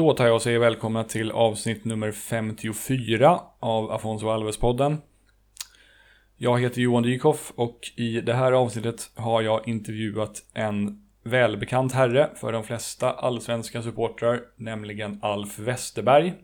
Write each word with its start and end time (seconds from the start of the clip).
Då 0.00 0.14
tar 0.14 0.26
jag 0.26 0.34
och 0.34 0.42
säger 0.42 0.58
välkomna 0.58 1.04
till 1.04 1.30
avsnitt 1.30 1.84
nummer 1.84 2.12
54 2.12 3.40
av 3.60 3.92
Afonso 3.92 4.26
Alves-podden. 4.26 4.96
Jag 6.36 6.60
heter 6.60 6.80
Johan 6.80 7.02
Dykhoff 7.02 7.52
och 7.54 7.80
i 7.96 8.20
det 8.20 8.34
här 8.34 8.52
avsnittet 8.52 9.10
har 9.14 9.42
jag 9.42 9.68
intervjuat 9.68 10.42
en 10.54 11.06
välbekant 11.24 11.92
herre 11.92 12.30
för 12.36 12.52
de 12.52 12.64
flesta 12.64 13.12
allsvenska 13.12 13.82
supportrar, 13.82 14.40
nämligen 14.56 15.18
Alf 15.22 15.58
Westerberg. 15.58 16.34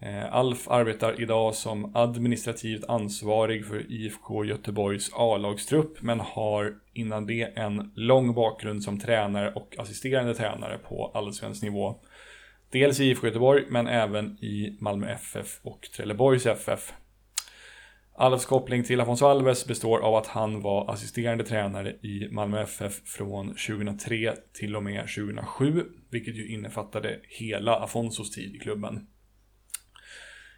Eh, 0.00 0.34
Alf 0.34 0.68
arbetar 0.68 1.20
idag 1.20 1.54
som 1.54 1.96
administrativt 1.96 2.84
ansvarig 2.84 3.66
för 3.66 3.92
IFK 3.92 4.44
Göteborgs 4.44 5.10
A-lagstrupp 5.14 6.02
men 6.02 6.20
har 6.20 6.74
innan 6.92 7.26
det 7.26 7.42
en 7.42 7.92
lång 7.94 8.34
bakgrund 8.34 8.82
som 8.82 9.00
tränare 9.00 9.52
och 9.52 9.76
assisterande 9.78 10.34
tränare 10.34 10.78
på 10.78 11.10
allsvensk 11.14 11.62
nivå. 11.62 11.96
Dels 12.74 13.00
i 13.00 13.04
IFK 13.04 13.26
Göteborg 13.26 13.64
men 13.68 13.86
även 13.86 14.44
i 14.44 14.76
Malmö 14.80 15.08
FF 15.08 15.60
och 15.62 15.88
Trelleborgs 15.96 16.46
FF. 16.46 16.92
Alfs 18.14 18.46
koppling 18.46 18.84
till 18.84 19.00
Afonso 19.00 19.26
Alves 19.26 19.66
består 19.66 19.98
av 19.98 20.14
att 20.14 20.26
han 20.26 20.62
var 20.62 20.90
assisterande 20.90 21.44
tränare 21.44 21.90
i 21.90 22.28
Malmö 22.30 22.62
FF 22.62 23.00
från 23.04 23.46
2003 23.46 24.34
till 24.52 24.76
och 24.76 24.82
med 24.82 25.00
2007, 25.00 25.84
vilket 26.10 26.36
ju 26.36 26.48
innefattade 26.48 27.20
hela 27.28 27.76
Afonsos 27.76 28.30
tid 28.30 28.56
i 28.56 28.58
klubben. 28.58 29.06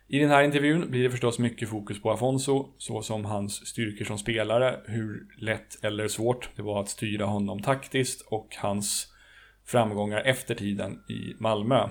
I 0.09 0.19
den 0.19 0.30
här 0.30 0.43
intervjun 0.43 0.91
blir 0.91 1.02
det 1.02 1.10
förstås 1.10 1.38
mycket 1.38 1.69
fokus 1.69 2.02
på 2.02 2.10
Afonso, 2.10 2.74
såsom 2.79 3.24
hans 3.24 3.66
styrkor 3.66 4.05
som 4.05 4.19
spelare, 4.19 4.80
hur 4.87 5.27
lätt 5.38 5.85
eller 5.85 6.09
svårt 6.09 6.51
det 6.57 6.62
var 6.62 6.80
att 6.80 6.88
styra 6.88 7.24
honom 7.24 7.62
taktiskt 7.62 8.21
och 8.21 8.57
hans 8.59 9.12
framgångar 9.66 10.21
efter 10.21 10.55
tiden 10.55 10.93
i 10.93 11.35
Malmö. 11.38 11.88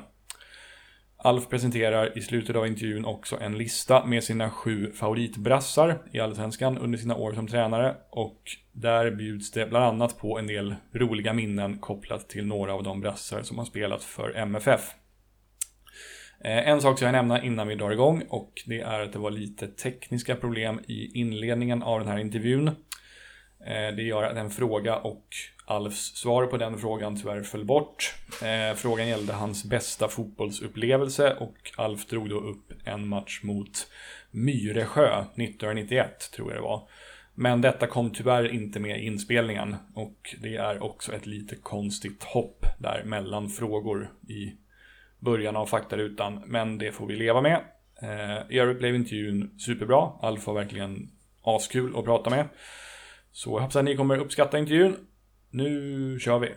Alf 1.26 1.50
presenterar 1.50 2.18
i 2.18 2.22
slutet 2.22 2.56
av 2.56 2.68
intervjun 2.68 3.06
också 3.06 3.38
en 3.42 3.58
lista 3.58 4.06
med 4.06 4.24
sina 4.24 4.50
sju 4.50 4.92
favoritbrassar 4.92 5.98
i 6.12 6.20
Allsvenskan 6.20 6.78
under 6.78 6.98
sina 6.98 7.16
år 7.16 7.34
som 7.34 7.48
tränare 7.48 7.96
och 8.10 8.42
där 8.72 9.12
bjuds 9.12 9.52
det 9.52 9.66
bland 9.66 9.86
annat 9.86 10.20
på 10.20 10.40
en 10.40 10.48
del 10.48 10.76
roliga 10.94 11.34
minnen 11.34 11.78
kopplat 11.78 12.30
till 12.30 12.46
några 12.46 12.74
av 12.74 12.84
de 12.84 13.02
brassar 13.02 13.42
som 13.42 13.58
har 13.58 13.66
spelat 13.66 14.04
för 14.04 14.36
MFF. 14.36 14.82
Eh, 16.44 16.70
en 16.70 16.82
sak 16.82 16.98
ska 16.98 17.06
jag 17.06 17.14
nämna 17.14 17.44
innan 17.44 17.68
vi 17.68 17.76
drar 17.76 17.92
igång 17.92 18.24
och 18.30 18.54
det 18.66 18.82
är 18.82 19.00
att 19.00 19.14
det 19.14 19.20
var 19.20 19.32
lite 19.32 19.68
tekniska 19.68 20.36
problem 20.36 20.80
i 20.88 21.20
inledningen 21.20 21.84
av 21.84 22.00
den 22.00 22.08
här 22.10 22.18
intervjun. 22.18 22.68
Eh, 22.68 23.96
det 23.96 24.04
gör 24.04 24.24
att 24.24 24.38
en 24.38 24.50
fråga 24.50 24.96
och 24.96 25.28
Alfs 25.66 26.16
svar 26.16 26.46
på 26.46 26.58
den 26.58 26.78
frågan 26.78 27.16
tyvärr 27.18 27.44
föll 27.44 27.66
bort. 27.66 28.14
Eh, 28.44 28.76
frågan 28.76 29.08
gällde 29.08 29.34
hans 29.34 29.64
bästa 29.64 30.08
fotbollsupplevelse 30.08 31.34
och 31.34 31.56
Alf 31.76 32.06
drog 32.06 32.30
då 32.30 32.40
upp 32.40 32.72
en 32.84 33.08
match 33.08 33.40
mot 33.44 33.88
Myresjö 34.32 35.22
1991, 35.22 36.32
tror 36.36 36.52
jag 36.52 36.58
det 36.58 36.64
var. 36.64 36.90
Men 37.34 37.62
detta 37.62 37.88
kom 37.88 38.10
tyvärr 38.10 38.54
inte 38.54 38.80
med 38.80 39.00
i 39.00 39.06
inspelningen 39.06 39.76
och 39.94 40.36
det 40.42 40.56
är 40.56 40.84
också 40.84 41.14
ett 41.14 41.26
lite 41.26 41.56
konstigt 41.56 42.24
hopp 42.24 42.66
där 42.80 43.04
mellan 43.06 43.50
frågor 43.50 44.12
i 44.28 44.54
början 45.20 45.56
av 45.56 45.66
faktarutan, 45.66 46.44
men 46.46 46.78
det 46.78 46.92
får 46.92 47.08
vi 47.08 47.16
leva 47.16 47.42
med. 47.42 47.62
Eh, 48.02 48.52
I 48.52 48.60
övrigt 48.60 48.80
blev 48.80 48.96
intervjun 48.96 49.60
superbra. 49.60 50.12
Alf 50.22 50.48
var 50.48 50.54
verkligen 50.54 51.12
askul 51.44 51.96
att 51.98 52.06
prata 52.06 52.30
med. 52.30 52.48
Så 53.32 53.50
jag 53.50 53.60
hoppas 53.60 53.76
att 53.76 53.86
ni 53.86 53.96
kommer 53.96 54.18
uppskatta 54.18 54.60
intervjun. 54.60 54.98
Nu 55.56 56.20
kör 56.20 56.40
vi! 56.40 56.52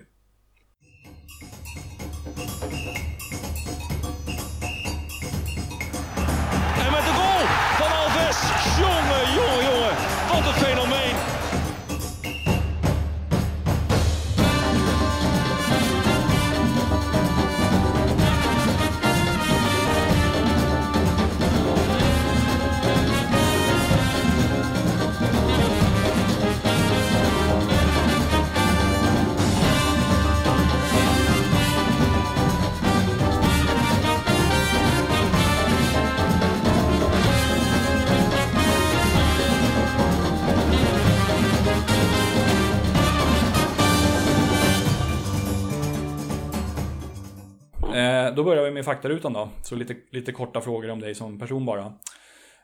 Med 48.78 48.84
faktarutan 48.84 49.32
då. 49.32 49.48
Så 49.62 49.74
lite, 49.74 49.96
lite 50.10 50.32
korta 50.32 50.60
frågor 50.60 50.90
om 50.90 51.00
dig 51.00 51.14
som 51.14 51.38
person 51.38 51.66
bara. 51.66 51.92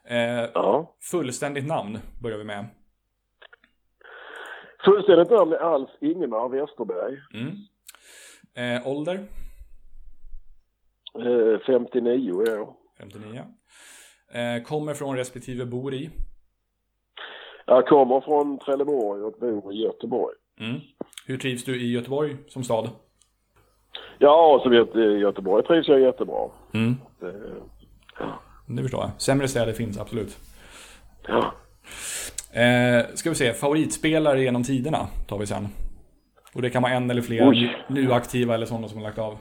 Eh, 0.05 0.51
Ja. 0.55 0.95
fullständigt 1.11 1.67
namn 1.67 1.99
börjar 2.23 2.39
vi 2.39 2.45
med. 2.45 2.67
Fullständigt 4.85 5.31
namn 5.31 5.53
är 5.53 5.57
Alf 5.57 5.91
Ingemar 6.01 6.49
Westerberg. 6.49 7.19
Mm. 7.35 7.57
Eh, 8.55 8.87
ålder? 8.89 9.15
Eh, 11.19 11.61
59 11.67 12.33
år. 12.33 12.75
59. 12.99 13.45
Eh, 14.33 14.63
kommer 14.63 14.95
från 14.95 15.17
respektive 15.17 15.65
bor 15.67 15.95
i? 15.95 16.11
Jag 17.67 17.87
kommer 17.87 18.21
från 18.21 18.59
Trelleborg 18.59 19.23
och 19.23 19.33
bor 19.41 19.73
i 19.75 19.77
Göteborg. 19.83 20.37
Mm. 20.61 20.81
Hur 21.27 21.39
trivs 21.39 21.65
du 21.65 21.81
i 21.81 21.93
Göteborg 21.93 22.37
som 22.49 22.65
stad? 22.65 22.89
Ja, 24.19 24.61
så 24.63 24.69
vet, 24.69 24.97
i 24.97 25.19
Göteborg 25.19 25.65
trivs 25.67 25.89
jag 25.89 26.01
jättebra. 26.01 26.49
Mm. 26.75 26.97
Det, 27.21 27.33
Det 28.67 28.83
förstår 28.83 29.01
jag. 29.01 29.11
Sämre 29.19 29.49
städer 29.49 29.73
finns 29.73 30.01
absolut. 30.01 30.37
ja. 31.29 31.53
Eh, 32.61 33.07
ska 33.15 33.29
vi 33.31 33.35
se, 33.37 33.53
favoritspelare 33.53 34.43
genom 34.43 34.65
tiderna 34.65 35.07
tar 35.29 35.39
vi 35.39 35.47
sen. 35.47 35.69
Och 36.55 36.63
det 36.63 36.71
kan 36.71 36.83
vara 36.83 36.93
en 36.93 37.11
eller 37.11 37.23
fler 37.23 37.49
Oj. 37.49 37.77
nu 37.89 38.13
aktiva 38.13 38.55
eller 38.55 38.67
sådana 38.67 38.89
som 38.89 38.99
har 38.99 39.05
lagt 39.05 39.19
av. 39.19 39.39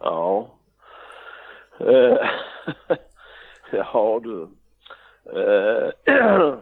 Ja. 0.00 0.48
Eh, 1.80 2.16
ja 3.72 4.20
du. 4.22 4.48
Eh, 5.36 6.14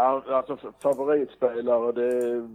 alltså 0.00 0.58
favoritspelare 0.82 1.92
det 1.92 2.46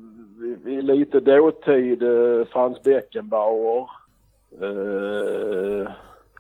vi, 0.63 0.78
är 0.78 0.81
lite 0.81 1.19
dåtid 1.19 2.03
eh, 2.03 2.45
Frans 2.45 2.83
Beckenbauer. 2.83 3.89
Eh, 4.61 5.91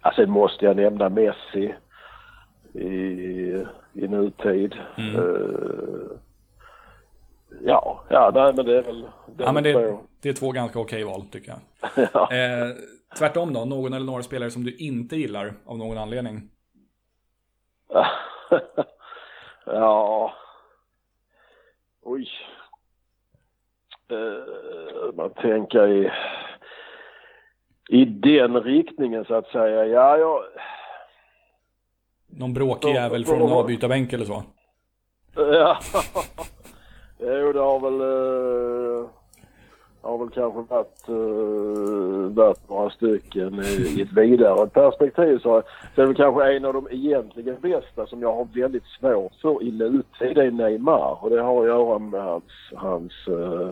alltså 0.01 0.25
måste 0.25 0.65
jag 0.65 0.75
nämna 0.75 1.09
Messi 1.09 1.75
i, 2.73 2.87
i 3.93 4.07
nutid. 4.07 4.75
Mm. 4.97 5.15
Eh, 5.15 6.17
ja, 7.61 8.03
ja 8.09 8.31
nej 8.33 8.53
men 8.55 8.65
det 8.65 8.77
är 8.77 8.83
väl 8.83 9.05
Ja, 9.37 9.51
men 9.51 9.63
det, 9.63 9.73
två. 9.73 9.99
det 10.21 10.29
är 10.29 10.33
två 10.33 10.51
ganska 10.51 10.79
okej 10.79 11.03
val 11.03 11.21
tycker 11.31 11.51
jag. 11.51 11.59
ja. 12.13 12.31
Eh, 12.31 12.75
tvärtom 13.17 13.53
då, 13.53 13.65
någon 13.65 13.93
eller 13.93 14.05
några 14.05 14.23
spelare 14.23 14.51
som 14.51 14.63
du 14.63 14.75
inte 14.75 15.15
gillar 15.15 15.53
av 15.65 15.77
någon 15.77 15.97
anledning? 15.97 16.49
ja. 19.65 20.33
Oj. 22.07 22.27
Uh, 24.11 25.15
man 25.15 25.29
tänker 25.29 25.87
i, 25.87 26.11
i 27.89 28.05
den 28.05 28.61
riktningen 28.61 29.25
så 29.25 29.33
att 29.33 29.47
säga. 29.47 29.85
Ja, 29.85 30.17
jag... 30.17 30.43
Någon 32.27 32.53
bråkig 32.53 32.89
jävel 32.89 33.25
från 33.25 33.41
en 33.41 33.51
avbytarbänk 33.51 34.13
eller 34.13 34.25
så? 34.25 34.43
Ja. 35.35 35.79
jo, 37.19 37.53
det 37.53 37.59
har 37.59 37.79
väl... 37.79 38.01
Uh, 38.01 39.09
har 40.05 40.17
väl 40.17 40.29
kanske 40.29 40.61
varit, 40.73 41.09
uh, 41.09 42.35
varit 42.35 42.69
några 42.69 42.89
stycken 42.89 43.53
i, 43.53 43.99
i 43.99 44.01
ett 44.01 44.13
vidare 44.13 44.67
perspektiv. 44.67 45.37
Så, 45.37 45.63
så 45.95 46.01
är 46.01 46.05
det 46.05 46.05
väl 46.05 46.15
kanske 46.15 46.55
en 46.55 46.65
av 46.65 46.73
de 46.73 46.87
egentligen 46.91 47.57
bästa 47.61 48.05
som 48.07 48.21
jag 48.21 48.35
har 48.35 48.47
väldigt 48.53 48.85
svårt 48.99 49.33
för 49.41 49.63
i 49.63 49.71
nutid 49.71 50.37
är 50.37 50.51
Neymar. 50.51 51.23
Och 51.23 51.29
det 51.29 51.41
har 51.41 51.61
att 51.61 51.67
göra 51.67 51.99
med 51.99 52.23
hans, 52.23 52.43
hans, 52.75 53.13
uh, 53.27 53.69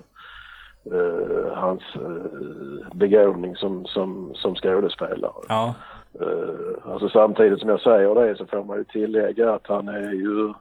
uh, 0.94 1.54
hans 1.54 1.84
uh, 1.96 2.88
begåvning 2.94 3.56
som, 3.56 3.86
som, 3.86 4.32
som 4.36 4.56
skådespelare. 4.56 5.44
Ja. 5.50 5.76
Uh, 6.22 6.92
alltså 6.94 7.10
samtidigt 7.10 7.60
som 7.60 7.70
jag 7.70 7.82
säger 7.82 8.16
det 8.16 8.38
så 8.38 8.46
får 8.46 8.64
man 8.64 8.78
ju 8.78 8.84
tillägga 8.84 9.54
att 9.54 9.68
han 9.68 9.88
är 9.88 10.12
ju 10.12 10.54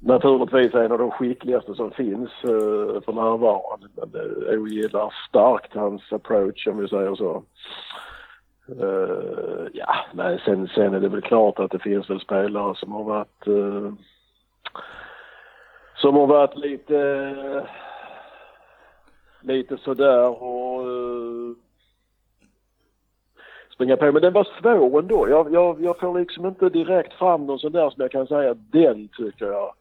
naturligtvis 0.00 0.74
en 0.74 0.92
av 0.92 0.98
de 0.98 1.10
skickligaste 1.10 1.74
som 1.74 1.90
finns 1.90 2.30
uh, 2.44 3.00
för 3.00 3.12
närvarande. 3.12 3.86
Men 3.94 4.20
uh, 4.20 4.44
jag 4.46 4.68
gillar 4.68 5.14
starkt 5.28 5.74
hans 5.74 6.12
approach 6.12 6.66
om 6.66 6.78
vi 6.78 6.88
säger 6.88 7.14
så. 7.14 7.42
Uh, 8.82 9.66
ja, 9.72 9.94
nej, 10.12 10.42
sen, 10.44 10.68
sen 10.68 10.94
är 10.94 11.00
det 11.00 11.08
väl 11.08 11.22
klart 11.22 11.58
att 11.58 11.70
det 11.70 11.78
finns 11.78 12.10
väl 12.10 12.20
spelare 12.20 12.74
som 12.74 12.92
har 12.92 13.04
varit 13.04 13.48
uh, 13.48 13.92
som 15.94 16.16
har 16.16 16.26
varit 16.26 16.56
lite 16.56 16.94
uh, 16.94 17.62
lite 19.42 19.76
sådär 19.76 20.42
och 20.42 20.86
uh, 20.86 21.54
springa 23.74 23.96
på. 23.96 24.12
Men 24.12 24.22
den 24.22 24.32
var 24.32 24.48
svår 24.60 24.98
ändå. 24.98 25.28
Jag, 25.28 25.52
jag, 25.52 25.82
jag 25.82 25.98
får 25.98 26.18
liksom 26.18 26.46
inte 26.46 26.68
direkt 26.68 27.12
fram 27.12 27.46
någon 27.46 27.58
sån 27.58 27.72
där 27.72 27.90
som 27.90 28.02
jag 28.02 28.10
kan 28.10 28.26
säga 28.26 28.54
den 28.54 29.08
tycker 29.08 29.46
jag 29.46 29.72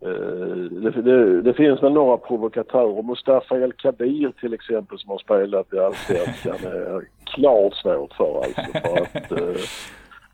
det, 0.00 1.02
det, 1.02 1.42
det, 1.42 1.54
finns 1.54 1.82
väl 1.82 1.92
några 1.92 2.16
provokatörer. 2.16 3.02
Mustafa 3.02 3.58
El 3.58 3.72
Kabir 3.72 4.32
till 4.40 4.54
exempel 4.54 4.98
som 4.98 5.10
har 5.10 5.18
spelat 5.18 5.72
i 5.72 5.78
Allsvenskan 5.78 6.54
är 6.72 7.04
klart 7.24 7.74
svårt 7.74 8.12
för 8.12 8.44
alltså. 8.44 8.62
För 8.72 9.02
att, 9.02 9.32
uh, 9.32 9.56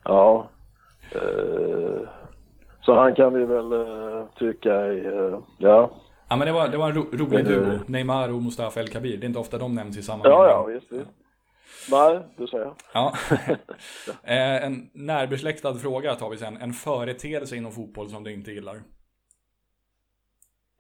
ja. 0.05 0.49
Uh, 1.17 2.09
så 2.81 2.95
han 2.95 3.15
kan 3.15 3.35
vi 3.35 3.45
väl 3.45 3.73
uh, 3.73 4.25
tycka 4.39 4.75
är, 4.75 5.41
ja. 5.59 5.91
Ja 6.29 6.37
men 6.37 6.47
det 6.47 6.53
var, 6.53 6.69
det 6.69 6.77
var 6.77 6.89
en 6.89 6.95
ro, 6.95 7.05
rolig 7.13 7.45
duo. 7.45 7.79
Neymar 7.87 8.29
och 8.29 8.43
Mustafa 8.43 8.81
El 8.81 8.89
Kabir. 8.89 9.17
Det 9.17 9.25
är 9.25 9.29
inte 9.29 9.39
ofta 9.39 9.59
de 9.59 9.75
nämns 9.75 9.99
i 9.99 10.03
samma 10.03 10.25
Ja, 10.25 10.49
ja 10.49 10.65
visst, 10.65 10.93
visst. 10.93 11.11
Nej, 11.91 12.21
du 12.37 12.47
säger. 12.47 12.73
Ja. 12.95 13.13
en 14.23 14.91
närbesläktad 14.93 15.75
fråga 15.75 16.15
tar 16.15 16.31
vi 16.31 16.37
sen. 16.37 16.57
En 16.57 16.73
företeelse 16.73 17.57
inom 17.57 17.73
fotboll 17.73 18.09
som 18.09 18.25
du 18.25 18.33
inte 18.33 18.51
gillar? 18.51 18.83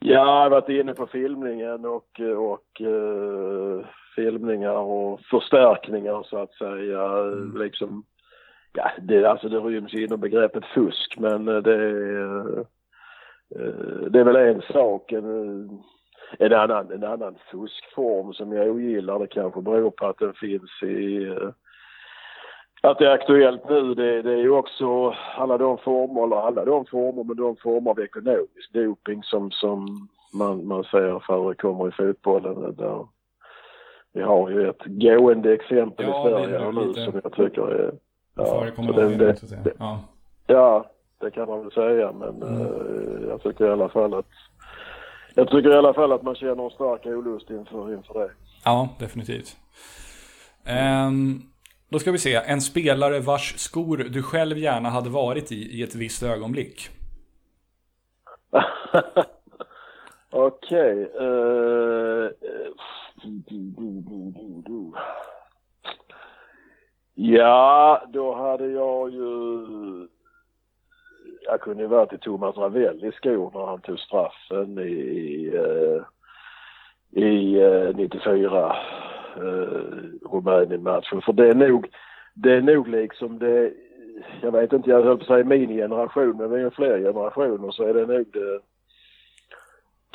Ja, 0.08 0.12
jag 0.12 0.24
har 0.24 0.50
varit 0.50 0.68
inne 0.68 0.94
på 0.94 1.06
filmningen 1.06 1.84
och, 1.84 2.20
och 2.36 2.80
uh, 2.80 3.84
filmningar 4.16 4.76
och 4.76 5.20
förstärkningar 5.20 6.22
så 6.22 6.38
att 6.38 6.54
säga. 6.54 7.08
Mm. 7.08 7.56
Liksom, 7.56 8.04
ja, 8.72 8.90
det, 9.02 9.24
alltså 9.24 9.48
det 9.48 9.58
ryms 9.58 9.94
inom 9.94 10.20
begreppet 10.20 10.64
fusk 10.64 11.18
men 11.18 11.44
det 11.44 11.74
är, 11.74 12.46
uh, 12.46 12.62
det 14.10 14.20
är 14.20 14.24
väl 14.24 14.36
en 14.36 14.62
sak. 14.62 15.12
En, 15.12 15.70
en, 16.38 16.52
annan, 16.52 16.92
en 16.92 17.04
annan 17.04 17.34
fuskform 17.50 18.32
som 18.32 18.52
jag 18.52 18.68
ogillar 18.68 19.18
det 19.18 19.26
kanske 19.26 19.60
beror 19.60 19.90
på 19.90 20.06
att 20.06 20.18
den 20.18 20.34
finns 20.34 20.82
i 20.82 21.26
uh, 21.26 21.50
att 22.80 22.98
det 22.98 23.06
är 23.06 23.10
aktuellt 23.10 23.68
nu 23.68 23.94
det, 23.94 24.22
det 24.22 24.32
är 24.32 24.42
ju 24.42 24.50
också 24.50 25.14
alla 25.36 25.58
de 25.58 25.78
former, 25.78 26.24
eller 26.24 26.36
alla 26.36 26.64
de 26.64 26.86
former, 26.86 27.24
men 27.24 27.36
de 27.36 27.56
former 27.56 27.90
av 27.90 28.00
ekonomisk 28.00 28.72
doping 28.72 29.22
som, 29.22 29.50
som 29.50 30.08
man, 30.34 30.66
man 30.66 30.84
ser 30.84 31.18
förekommer 31.26 31.88
i 31.88 31.92
fotbollen. 31.92 32.74
Där 32.76 33.06
vi 34.12 34.22
har 34.22 34.50
ju 34.50 34.68
ett 34.68 34.82
gående 34.86 35.52
exempel 35.52 36.06
ja, 36.06 36.28
i 36.28 36.30
Sverige 36.30 36.58
här 36.58 36.72
nu 36.72 36.94
som 36.94 37.20
jag 37.24 37.32
tycker 37.32 37.62
är... 37.62 37.94
Ja, 38.34 38.44
förekommer 38.44 38.92
det, 38.92 39.08
det, 39.08 39.16
det, 39.16 39.64
det, 39.64 39.72
ja. 39.78 40.00
ja, 40.46 40.90
det 41.20 41.30
kan 41.30 41.48
man 41.48 41.62
väl 41.62 41.72
säga 41.72 42.12
men 42.12 42.42
mm. 42.42 42.60
uh, 42.60 43.28
jag 43.28 43.42
tycker 43.42 43.66
i 43.66 43.70
alla 43.70 43.88
fall 43.88 44.14
att 44.14 44.26
jag 45.34 45.50
tycker 45.50 45.70
i 45.70 45.76
alla 45.76 45.94
fall 45.94 46.12
att 46.12 46.22
man 46.22 46.34
känner 46.34 46.64
en 46.64 46.70
stark 46.70 47.06
olust 47.06 47.50
inför, 47.50 47.94
inför 47.94 48.14
det. 48.14 48.30
Ja, 48.64 48.88
definitivt. 48.98 49.56
Um, 51.08 51.42
då 51.88 51.98
ska 51.98 52.12
vi 52.12 52.18
se, 52.18 52.34
en 52.34 52.60
spelare 52.60 53.20
vars 53.20 53.58
skor 53.58 53.96
du 53.96 54.22
själv 54.22 54.58
gärna 54.58 54.90
hade 54.90 55.10
varit 55.10 55.52
i 55.52 55.78
i 55.78 55.82
ett 55.82 55.94
visst 55.94 56.22
ögonblick. 56.22 56.88
Okej. 60.30 61.06
Okay, 61.06 61.26
uh, 61.26 62.30
ja, 67.14 68.02
då 68.08 68.34
hade 68.34 68.66
jag 68.66 69.10
ju... 69.10 70.08
Jag 71.48 71.60
kunde 71.60 71.82
ju 71.82 71.88
varit 71.88 72.12
i 72.12 72.18
Thomas 72.18 72.56
Ravelli 72.56 73.12
skor 73.12 73.50
när 73.54 73.66
han 73.66 73.80
tog 73.80 73.98
straffen 73.98 74.78
i, 74.78 75.50
eh, 75.54 76.02
i, 77.22 77.58
i 77.58 77.92
94 77.94 78.76
uh, 79.42 80.30
Rumänien-matchen. 80.32 81.22
För 81.22 81.32
det 81.32 81.48
är 81.48 81.54
nog, 81.54 81.88
det 82.34 82.52
är 82.52 82.60
nog 82.60 82.88
liksom 82.88 83.38
det, 83.38 83.72
jag 84.42 84.52
vet 84.52 84.72
inte, 84.72 84.90
jag 84.90 85.02
höll 85.02 85.16
på 85.16 85.22
att 85.22 85.28
säga 85.28 85.44
min 85.44 85.68
generation, 85.68 86.36
men 86.36 86.50
vi 86.50 86.62
är 86.62 86.70
fler 86.70 86.98
generationer 86.98 87.70
så 87.70 87.82
är 87.84 87.94
det 87.94 88.06
nog 88.06 88.26
det 88.32 88.60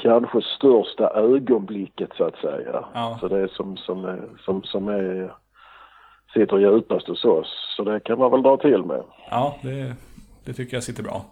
kanske 0.02 0.42
största 0.42 1.10
ögonblicket 1.10 2.10
så 2.18 2.24
att 2.24 2.36
säga. 2.36 2.86
Ja. 2.94 3.18
Så 3.20 3.28
det 3.28 3.40
är 3.40 3.48
som, 3.48 3.78
som, 3.78 4.06
är, 4.06 4.22
som, 4.46 4.64
som 4.64 4.88
är, 4.88 5.34
sitter 6.34 6.58
djupast 6.58 7.08
hos 7.08 7.26
oss. 7.26 7.74
Så 7.76 7.84
det 7.84 8.00
kan 8.00 8.20
man 8.20 8.32
väl 8.32 8.42
dra 8.42 8.58
till 8.58 8.84
med. 8.84 9.04
Ja, 9.30 9.56
det, 9.62 9.96
det 10.46 10.54
tycker 10.54 10.78
jag 10.78 10.84
sitter 10.84 11.04
bra. 11.04 11.26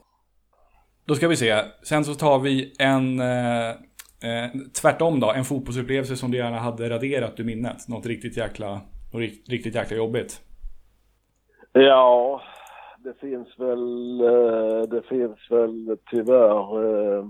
Då 1.05 1.15
ska 1.15 1.27
vi 1.27 1.35
se. 1.35 1.55
Sen 1.83 2.05
så 2.05 2.13
tar 2.13 2.39
vi 2.39 2.75
en 2.79 3.19
eh, 3.19 3.75
eh, 4.23 4.59
tvärtom 4.81 5.19
då. 5.19 5.31
En 5.31 5.43
fotbollsupplevelse 5.43 6.15
som 6.15 6.31
du 6.31 6.37
gärna 6.37 6.57
hade 6.57 6.89
raderat 6.89 7.39
ur 7.39 7.43
minnet. 7.43 7.87
Något 7.87 8.05
riktigt 8.05 8.37
jäkla, 8.37 8.81
riktigt 9.47 9.75
jäkla 9.75 9.97
jobbigt. 9.97 10.41
Ja, 11.73 12.41
det 12.97 13.19
finns 13.19 13.59
väl, 13.59 14.21
eh, 14.21 14.81
det 14.81 15.01
finns 15.09 15.51
väl 15.51 15.97
tyvärr 16.11 16.85
eh, 16.85 17.25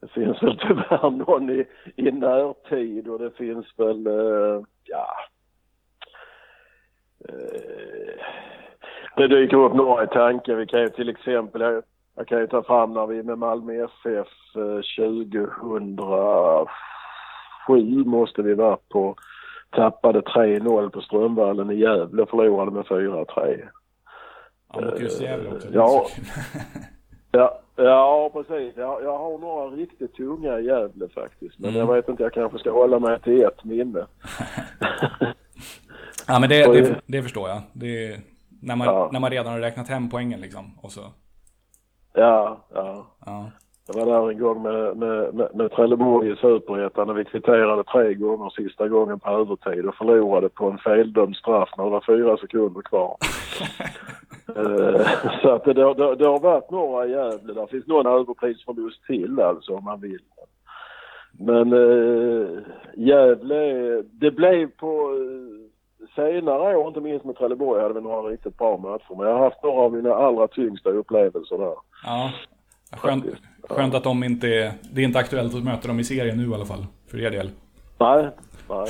det 0.00 0.08
finns 0.08 0.42
väl 0.42 0.58
tyvärr 0.58 1.10
någon 1.26 1.50
i, 1.50 1.66
i 1.96 2.10
närtid 2.10 3.08
och 3.08 3.18
det 3.18 3.30
finns 3.30 3.66
väl, 3.76 4.06
eh, 4.06 4.62
ja. 4.84 5.08
Det 9.16 9.28
dyker 9.28 9.56
upp 9.56 9.74
några 9.74 10.04
i 10.04 10.06
tanken. 10.06 10.58
Vi 10.58 10.66
kan 10.66 10.80
ju 10.80 10.88
till 10.88 11.08
exempel, 11.08 11.82
jag, 12.16 12.26
kan 12.26 12.38
ju 12.38 12.46
ta 12.46 12.62
fram 12.62 12.92
när 12.92 13.06
vi 13.06 13.22
med 13.22 13.38
Malmö 13.38 13.84
FF 13.84 14.28
uh, 14.56 14.80
2007 17.66 18.04
måste 18.04 18.42
vi 18.42 18.54
vara 18.54 18.78
på. 18.88 19.16
Tappade 19.70 20.20
3-0 20.20 20.90
på 20.90 21.00
Strömvallen 21.00 21.70
i 21.70 21.74
Gävle 21.74 22.22
och 22.22 22.30
förlorade 22.30 22.70
med 22.70 22.84
4-3. 22.84 23.68
Ja, 24.72 24.80
mot 24.80 25.00
just 25.00 25.20
Gävle 25.20 25.50
också. 25.54 25.68
Ja. 25.72 26.06
ja. 27.30 27.60
Ja, 27.76 28.30
precis. 28.32 28.76
Jag, 28.76 29.02
jag 29.02 29.18
har 29.18 29.38
några 29.38 29.76
riktigt 29.76 30.14
tunga 30.14 30.58
i 30.58 30.64
Gävle 30.64 31.08
faktiskt. 31.08 31.58
Men 31.58 31.70
mm. 31.70 31.80
jag 31.80 31.94
vet 31.94 32.08
inte, 32.08 32.22
jag 32.22 32.32
kanske 32.32 32.58
ska 32.58 32.70
hålla 32.70 32.98
mig 32.98 33.20
till 33.20 33.42
ett 33.42 33.64
minne. 33.64 33.98
ja, 36.26 36.38
men 36.40 36.48
det, 36.48 36.72
det, 36.72 37.00
det, 37.06 37.22
förstår 37.22 37.48
jag. 37.48 37.62
Det 37.72 38.06
är 38.06 38.20
när 38.62 38.76
man, 38.76 38.86
ja. 38.86 39.08
när 39.12 39.20
man 39.20 39.30
redan 39.30 39.52
har 39.52 39.60
räknat 39.60 39.88
hem 39.88 40.10
poängen 40.10 40.40
liksom. 40.40 40.78
Och 40.82 40.92
så. 40.92 41.00
Ja, 42.16 42.58
ja. 42.74 43.06
ja. 43.26 43.50
Jag 43.86 43.94
var 43.94 44.06
där 44.06 44.30
en 44.30 44.38
gång 44.38 44.62
med, 44.62 44.96
med, 44.96 45.34
med, 45.34 45.48
med 45.54 45.72
Trelleborg 45.72 46.32
i 46.32 46.36
Superettan 46.36 47.10
och 47.10 47.18
vi 47.18 47.24
kvitterade 47.24 47.84
tre 47.84 48.14
gånger 48.14 48.50
sista 48.50 48.88
gången 48.88 49.20
på 49.20 49.30
övertid 49.30 49.86
och 49.86 49.94
förlorade 49.94 50.48
på 50.48 50.70
en 50.70 50.78
feldömd 50.78 51.36
straff 51.36 51.68
när 51.76 51.84
det 51.84 51.90
var 51.90 52.04
fyra 52.06 52.36
sekunder 52.36 52.82
kvar. 52.82 53.16
uh, 54.56 55.06
så 55.42 55.50
att 55.50 55.64
det, 55.64 55.72
det, 55.72 56.14
det, 56.14 56.26
har 56.26 56.40
varit 56.40 56.70
några 56.70 57.06
i 57.06 57.10
Gävle. 57.10 57.52
Där 57.52 57.66
finns 57.66 57.86
någon 57.86 58.06
övertidsförlust 58.06 59.04
till 59.04 59.40
alltså 59.40 59.74
om 59.74 59.84
man 59.84 60.00
vill. 60.00 60.22
Men 61.38 61.72
uh, 61.72 62.58
Gävle, 62.96 64.02
det 64.02 64.30
blev 64.30 64.70
på 64.70 65.10
uh, 65.10 65.65
senare 66.14 66.76
år, 66.76 66.88
inte 66.88 67.00
minst 67.00 67.24
med 67.24 67.36
Trelleborg, 67.36 67.82
hade 67.82 67.94
vi 67.94 68.00
några 68.00 68.30
riktigt 68.30 68.58
bra 68.58 68.76
matcher. 68.76 69.16
Men 69.16 69.26
jag 69.26 69.34
har 69.34 69.44
haft 69.44 69.62
några 69.62 69.80
av 69.80 69.92
mina 69.92 70.14
allra 70.14 70.48
tyngsta 70.48 70.90
upplevelser 70.90 71.58
där. 71.58 71.74
Ja, 72.04 72.32
skönt, 72.92 73.24
skönt 73.68 73.94
att 73.94 74.04
de 74.04 74.24
inte 74.24 74.48
är, 74.48 74.72
det 74.92 75.00
är 75.00 75.04
inte 75.04 75.18
aktuellt 75.18 75.54
att 75.54 75.64
möta 75.64 75.88
dem 75.88 76.00
i 76.00 76.04
serien 76.04 76.36
nu 76.36 76.50
i 76.50 76.54
alla 76.54 76.64
fall, 76.64 76.86
för 77.10 77.20
er 77.20 77.30
del. 77.30 77.50
Nej, 77.98 78.28
nej. 78.68 78.88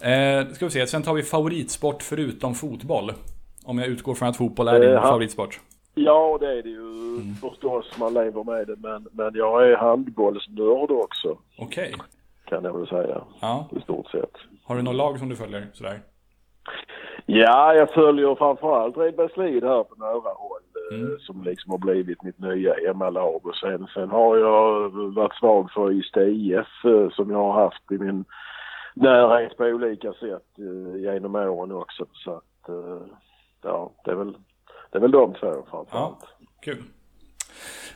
eh, 0.40 0.46
ska 0.52 0.64
vi 0.64 0.70
se, 0.70 0.86
sen 0.86 1.02
tar 1.02 1.14
vi 1.14 1.22
favoritsport 1.22 2.02
förutom 2.02 2.54
fotboll. 2.54 3.12
Om 3.64 3.78
jag 3.78 3.88
utgår 3.88 4.14
från 4.14 4.28
att 4.28 4.36
fotboll 4.36 4.68
är 4.68 4.80
din 4.80 4.92
eh, 4.92 5.02
favoritsport. 5.02 5.60
Ja, 5.94 6.38
det 6.40 6.58
är 6.58 6.62
det 6.62 6.68
ju 6.68 6.80
mm. 6.80 7.34
förstås. 7.34 7.98
Man 7.98 8.14
lever 8.14 8.44
med 8.44 8.66
det. 8.66 8.76
Men, 8.78 9.06
men 9.12 9.34
jag 9.34 9.68
är 9.68 9.76
handbollsnörd 9.76 10.90
också. 10.90 11.38
Okej. 11.58 11.94
Okay. 11.94 12.06
Kan 12.44 12.64
jag 12.64 12.78
väl 12.78 12.86
säga. 12.86 13.22
Ja. 13.40 13.68
I 13.76 13.80
stort 13.80 14.10
sett. 14.10 14.36
Har 14.64 14.76
du 14.76 14.82
något 14.82 14.94
lag 14.94 15.18
som 15.18 15.28
du 15.28 15.36
följer 15.36 15.66
sådär? 15.72 16.00
Ja, 17.26 17.74
jag 17.74 17.90
följer 17.90 18.34
framförallt 18.34 18.96
Redbergslid 18.96 19.64
här 19.64 19.84
på 19.84 19.94
nära 19.94 20.34
håll. 20.34 20.60
Eh, 20.92 20.98
mm. 20.98 21.18
Som 21.18 21.42
liksom 21.42 21.70
har 21.70 21.78
blivit 21.78 22.22
mitt 22.22 22.38
nya 22.38 22.74
hemmalag. 22.86 23.46
Och 23.46 23.56
sen, 23.56 23.86
sen 23.94 24.10
har 24.10 24.36
jag 24.36 24.88
varit 25.14 25.34
svag 25.34 25.70
för 25.70 25.92
Ystad 25.92 26.28
IF 26.28 26.84
eh, 26.84 27.10
som 27.10 27.30
jag 27.30 27.38
har 27.38 27.62
haft 27.62 27.92
i 27.92 27.98
min 27.98 28.24
närhet 28.94 29.56
på 29.56 29.64
olika 29.64 30.12
sätt 30.12 30.58
uh, 30.58 30.96
genom 30.96 31.34
åren 31.34 31.72
också. 31.72 32.06
Så 32.12 32.30
att, 32.30 32.68
ja, 33.62 33.92
det 34.04 34.10
är 34.10 34.14
väl, 34.14 34.36
det 34.90 34.98
är 34.98 35.00
väl 35.00 35.10
de 35.10 35.34
två 35.34 35.52
framförallt. 35.70 35.88
Ja, 35.92 36.18
Kul. 36.60 36.82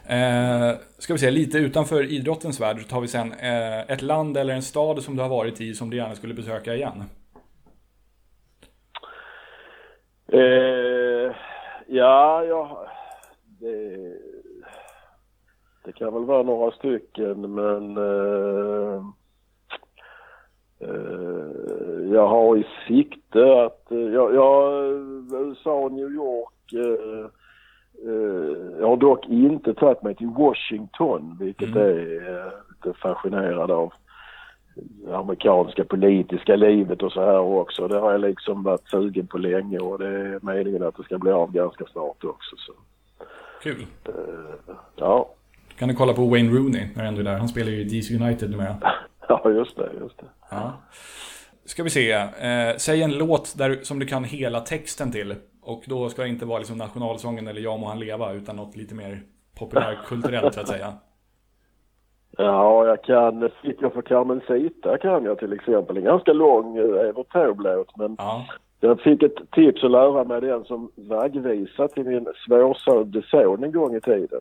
Eh, 0.08 0.76
ska 0.98 1.12
vi 1.12 1.18
se, 1.18 1.30
lite 1.30 1.58
utanför 1.58 2.12
idrottens 2.12 2.60
värld 2.60 2.80
så 2.80 2.88
tar 2.88 3.00
vi 3.00 3.08
sen 3.08 3.32
eh, 3.32 3.80
ett 3.80 4.02
land 4.02 4.36
eller 4.36 4.54
en 4.54 4.62
stad 4.62 5.02
som 5.02 5.16
du 5.16 5.22
har 5.22 5.28
varit 5.28 5.60
i 5.60 5.74
som 5.74 5.90
du 5.90 5.96
gärna 5.96 6.14
skulle 6.14 6.34
besöka 6.34 6.74
igen. 6.74 7.02
Eh, 10.32 11.34
ja, 11.86 12.44
ja 12.44 12.86
det, 13.60 13.96
det 15.84 15.92
kan 15.92 16.14
väl 16.14 16.24
vara 16.24 16.42
några 16.42 16.70
stycken 16.70 17.54
men 17.54 17.96
eh, 17.96 19.02
eh, 20.80 22.12
jag 22.12 22.28
har 22.28 22.56
i 22.56 22.66
sikte 22.88 23.62
att 23.62 23.90
eh, 23.90 23.98
jag, 23.98 24.34
jag 24.34 24.84
eh, 24.84 25.48
USA 25.48 25.74
och 25.74 25.92
New 25.92 26.10
York 26.10 26.72
eh, 26.72 27.30
jag 28.80 28.88
har 28.88 28.96
dock 28.96 29.26
inte 29.28 29.74
tagit 29.74 30.02
mig 30.02 30.14
till 30.14 30.26
Washington 30.26 31.36
vilket 31.40 31.68
Mm. 31.68 31.82
är 31.82 32.30
eh, 32.30 32.52
lite 32.68 32.98
fascinerad 32.98 33.70
av 33.70 33.92
det 35.06 35.16
amerikanska 35.16 35.84
politiska 35.84 36.56
livet 36.56 37.02
och 37.02 37.12
så 37.12 37.20
här 37.20 37.38
också. 37.38 37.88
Det 37.88 37.98
har 37.98 38.12
jag 38.12 38.20
liksom 38.20 38.62
varit 38.62 38.88
sugen 38.90 39.26
på 39.26 39.38
länge 39.38 39.78
och 39.78 39.98
det 39.98 40.06
är 40.08 40.38
meningen 40.42 40.82
att 40.82 40.96
det 40.96 41.02
ska 41.02 41.18
bli 41.18 41.30
av 41.30 41.52
ganska 41.52 41.84
snart 41.92 42.24
också. 42.24 42.56
Så, 42.56 42.72
Kul. 43.62 43.86
ja. 44.96 45.34
Kan 45.78 45.88
du 45.88 45.94
kolla 45.94 46.12
på 46.12 46.24
Wayne 46.26 46.50
Rooney 46.58 46.86
när 46.96 47.02
du 47.02 47.08
ändå 47.08 47.20
är 47.20 47.24
där. 47.24 47.38
Han 47.38 47.48
spelar 47.48 47.70
ju 47.70 47.80
i 47.80 47.84
DC 47.84 48.14
United 48.14 48.50
numera. 48.50 48.76
ja, 49.28 49.50
just 49.50 49.76
det. 49.76 49.90
Just 50.00 50.18
det. 50.18 50.26
Ja. 50.50 50.72
Ska 51.64 51.82
vi 51.82 51.90
se. 51.90 52.12
Eh, 52.12 52.76
säg 52.76 53.02
en 53.02 53.18
låt 53.18 53.54
där, 53.58 53.78
som 53.82 53.98
du 53.98 54.06
kan 54.06 54.24
hela 54.24 54.60
texten 54.60 55.12
till. 55.12 55.34
Och 55.68 55.84
då 55.86 56.08
ska 56.08 56.22
det 56.22 56.28
inte 56.28 56.46
vara 56.46 56.58
liksom 56.58 56.78
nationalsången 56.78 57.48
eller 57.48 57.60
Ja 57.60 57.76
må 57.76 57.86
han 57.86 57.98
leva, 57.98 58.32
utan 58.32 58.56
något 58.56 58.76
lite 58.76 58.94
mer 58.94 59.22
populärkulturellt 59.58 60.54
så 60.54 60.60
att 60.60 60.68
säga. 60.68 60.92
Ja, 62.40 62.86
jag 62.86 63.04
kan 63.04 63.50
Flickor 63.60 63.90
för 63.90 64.02
Carmencita 64.02 64.98
kan 64.98 65.24
jag 65.24 65.38
till 65.38 65.52
exempel. 65.52 65.96
En 65.96 66.04
ganska 66.04 66.32
lång 66.32 66.76
eh, 66.76 66.84
Evert 66.84 67.32
Taube-låt 67.32 67.96
men 67.96 68.16
Ja, 68.18 68.46
jag 68.80 69.00
fick 69.00 69.22
ett 69.22 69.50
tips 69.52 69.84
att 69.84 69.90
lära 69.90 70.24
mig 70.24 70.40
den 70.40 70.64
som 70.64 70.90
vaggvisa 70.94 71.88
till 71.88 72.04
min 72.04 72.26
svårsövde 72.46 73.22
son 73.22 73.64
en 73.64 73.72
gång 73.72 73.96
i 73.96 74.00
tiden. 74.00 74.40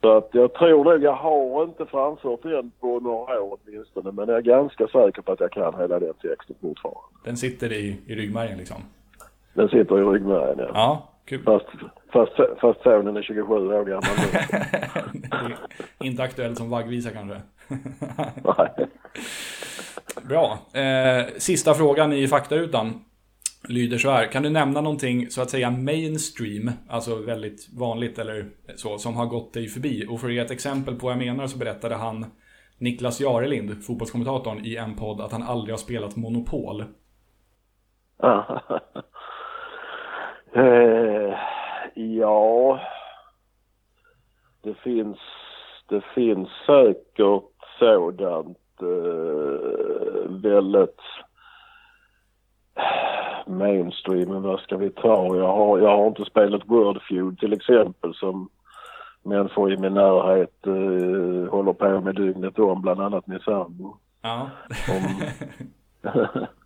Så 0.00 0.16
att 0.16 0.28
jag 0.32 0.54
tror 0.54 0.84
nog, 0.84 1.02
jag 1.02 1.12
har 1.14 1.64
inte 1.64 1.86
framfört 1.86 2.42
den 2.42 2.70
på 2.80 3.00
några 3.00 3.42
år 3.42 3.58
åtminstone 3.64 4.12
men 4.12 4.28
jag 4.28 4.38
är 4.38 4.42
ganska 4.42 4.86
säker 4.86 5.22
på 5.22 5.32
att 5.32 5.40
jag 5.40 5.52
kan 5.52 5.74
hela 5.80 5.98
den 5.98 6.14
texten 6.14 6.56
fortfarande. 6.60 7.00
den 7.24 7.36
sitter 7.36 7.72
i, 7.72 7.96
i 8.06 8.14
ryggmärgen 8.14 8.58
liksom. 8.58 8.82
Den 9.54 9.68
sitter 9.68 9.98
i 9.98 10.02
ryggmärgen 10.02 10.58
ja. 10.58 10.70
Ja, 10.74 11.12
kul. 11.24 11.42
Fast, 11.42 11.66
fast, 12.12 12.60
fast 12.60 12.82
sonen 12.82 13.16
är 13.16 13.22
27 13.22 13.52
år 13.54 13.84
gammal 13.84 14.02
nu. 15.48 15.54
Inte 16.06 16.22
aktuellt 16.22 16.58
som 16.58 16.70
vaggvisa 16.70 17.10
kanske. 17.10 17.40
Nej. 18.58 18.88
Bra. 20.28 20.58
Eh, 20.80 21.26
sista 21.38 21.74
frågan 21.74 22.12
i 22.12 22.28
faktarutan 22.28 23.04
lyder 23.68 23.98
så 23.98 24.10
här. 24.10 24.26
Kan 24.26 24.42
du 24.42 24.50
nämna 24.50 24.80
någonting 24.80 25.30
så 25.30 25.42
att 25.42 25.50
säga 25.50 25.70
mainstream, 25.70 26.70
alltså 26.88 27.16
väldigt 27.16 27.68
vanligt 27.78 28.18
eller 28.18 28.46
så, 28.76 28.98
som 28.98 29.16
har 29.16 29.26
gått 29.26 29.54
dig 29.54 29.68
förbi? 29.68 30.06
Och 30.08 30.20
för 30.20 30.28
att 30.28 30.34
ge 30.34 30.40
ett 30.40 30.50
exempel 30.50 30.94
på 30.94 31.06
vad 31.06 31.12
jag 31.12 31.18
menar 31.18 31.46
så 31.46 31.58
berättade 31.58 31.94
han 31.94 32.26
Niklas 32.78 33.20
Jarelind, 33.20 33.84
fotbollskommentatorn, 33.84 34.64
i 34.64 34.76
en 34.76 34.96
podd 34.96 35.20
att 35.20 35.32
han 35.32 35.42
aldrig 35.42 35.72
har 35.72 35.78
spelat 35.78 36.16
Monopol. 36.16 36.84
Eh, 40.54 41.34
ja, 41.94 42.80
det 44.62 44.74
finns, 44.74 45.18
det 45.88 46.00
finns 46.14 46.48
säkert 46.66 47.42
sådant 47.78 48.58
eh, 48.80 50.30
väldigt 50.30 51.00
mainstream, 53.46 54.28
men 54.28 54.42
vad 54.42 54.60
ska 54.60 54.76
vi 54.76 54.90
ta? 54.90 55.36
Jag 55.36 55.52
har, 55.52 55.78
jag 55.78 55.96
har 55.96 56.06
inte 56.06 56.24
spelat 56.24 56.62
Wordfeud 56.66 57.38
till 57.38 57.52
exempel 57.52 58.14
som 58.14 58.48
människor 59.22 59.72
i 59.72 59.76
min 59.76 59.94
närhet 59.94 60.66
eh, 60.66 61.50
håller 61.50 61.72
på 61.72 62.00
med 62.00 62.14
dygnet 62.14 62.58
om, 62.58 62.82
bland 62.82 63.00
annat 63.00 63.26
min 63.26 63.40
sambo. 63.40 63.96
Ja. 64.22 64.50
om, 64.88 65.22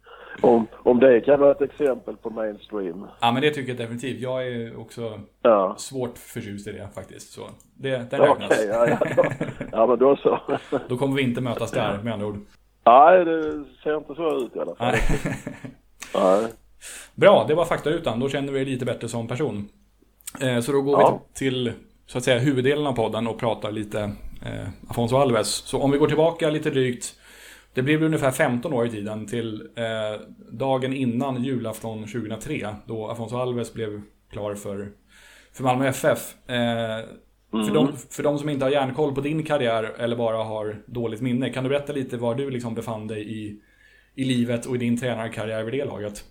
om 0.83 1.01
det 1.01 1.21
kan 1.21 1.41
vara 1.41 1.51
ett 1.53 1.61
exempel 1.63 2.17
på 2.17 2.31
mainstream. 2.31 3.07
ja, 3.21 3.33
men 3.33 3.43
det 3.43 3.51
tycker 3.51 3.69
jag 3.69 3.77
definitivt. 3.79 4.21
Jag 4.21 4.47
är 4.49 4.81
också 4.81 5.21
Ja. 5.43 5.75
svårt 5.79 6.19
förtjust 6.19 6.67
i 6.69 6.73
det 6.73 6.89
faktiskt. 6.95 7.33
Så 7.33 7.41
det, 7.75 8.11
den 8.11 8.21
räknas. 8.21 8.65
ja, 8.69 8.87
ja, 8.89 8.99
då, 9.17 9.25
ja 9.73 9.87
men 9.87 9.99
då 9.99 10.17
så. 10.17 10.41
Då 10.89 10.97
kommer 10.97 11.17
vi 11.17 11.23
inte 11.23 11.41
mötas 11.41 11.71
där 11.71 11.99
med 12.03 12.13
andra 12.13 12.27
ord. 12.27 12.39
Nej, 12.87 13.25
det 13.25 13.65
ser 13.83 13.97
inte 13.97 14.15
så 14.15 14.37
ut 14.37 14.57
i 14.57 14.61
alla 14.61 14.75
fall. 14.75 14.93
Nej. 14.93 15.03
Nej. 16.15 16.53
Bra, 17.15 17.45
det 17.49 17.55
var 17.55 17.65
faktarutan. 17.65 18.21
Då 18.21 18.29
känner 18.29 18.53
vi 18.53 18.59
dig 18.65 18.73
lite 18.73 18.85
bättre 18.85 19.09
som 19.09 19.29
person. 19.29 19.69
Eh, 20.43 20.61
Så 20.61 20.73
då 20.73 20.83
går 20.83 21.01
Ja. 21.01 21.21
vi 21.29 21.35
till 21.39 21.73
så 22.07 22.19
att 22.19 22.25
säga 22.25 22.39
huvuddelen 22.39 22.87
av 22.87 22.93
podden 22.93 23.27
och 23.27 23.39
pratar 23.39 23.73
lite 23.73 24.01
eh, 24.47 24.69
Afonso 24.89 25.17
Alves. 25.17 25.49
Så 25.49 25.83
om 25.83 25.91
vi 25.91 25.99
går 25.99 26.07
tillbaka 26.09 26.51
lite 26.51 26.71
drygt. 26.71 27.15
Det 27.77 27.83
blev 27.83 28.03
ungefär 28.03 28.31
15 28.31 28.73
år 28.73 28.87
i 28.87 28.91
tiden 28.91 29.27
till 29.27 29.61
eh, 29.77 30.21
dagen 30.53 30.93
innan 30.93 31.45
julafton 31.45 31.99
2003. 31.99 32.67
Då 32.87 33.09
Afonso 33.09 33.37
Alves 33.37 33.75
blev 33.75 34.03
klar 34.31 34.55
för, 34.55 34.89
för 35.53 35.65
Malmö 35.65 35.89
FF. 35.89 36.51
Eh, 36.51 37.05
för, 37.51 37.75
de, 37.75 37.93
för 37.93 38.23
de 38.23 38.39
som 38.39 38.49
inte 38.49 38.65
har 38.65 38.73
järnkoll 38.73 39.15
på 39.15 39.21
din 39.21 39.43
karriär 39.43 39.93
eller 39.99 40.17
bara 40.17 40.37
har 40.37 40.77
dåligt 40.87 41.21
minne. 41.21 41.51
Kan 41.51 41.65
du 41.65 41.71
berätta 41.71 41.93
lite 41.93 42.17
var 42.17 42.35
du 42.35 42.51
liksom 42.51 42.75
befann 42.75 43.07
dig 43.07 43.33
i, 43.33 43.61
i 44.15 44.25
livet 44.25 44.67
och 44.67 44.75
i 44.75 44.79
din 44.79 45.01
tränarkarriär 45.01 45.65
vid 45.65 45.75
det 45.75 45.85
laget? 45.85 46.25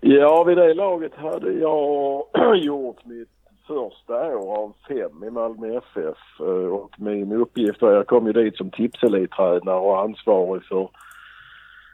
Ja, 0.00 0.44
vid 0.44 0.56
det 0.56 0.74
laget 0.74 1.14
hade 1.14 1.52
jag 1.52 2.26
gjort 2.56 3.04
mitt 3.04 3.41
första 3.74 4.36
år 4.36 4.56
av 4.58 4.72
fem 4.88 5.24
i 5.24 5.30
Malmö 5.30 5.76
FF 5.76 6.40
eh, 6.40 6.72
och 6.72 7.00
min 7.00 7.32
uppgift 7.32 7.82
var, 7.82 7.92
jag 7.92 8.06
kom 8.06 8.26
ju 8.26 8.32
dit 8.32 8.56
som 8.56 8.70
tipselittränare 8.70 9.80
och 9.80 10.00
ansvarig 10.00 10.64
för, 10.64 10.88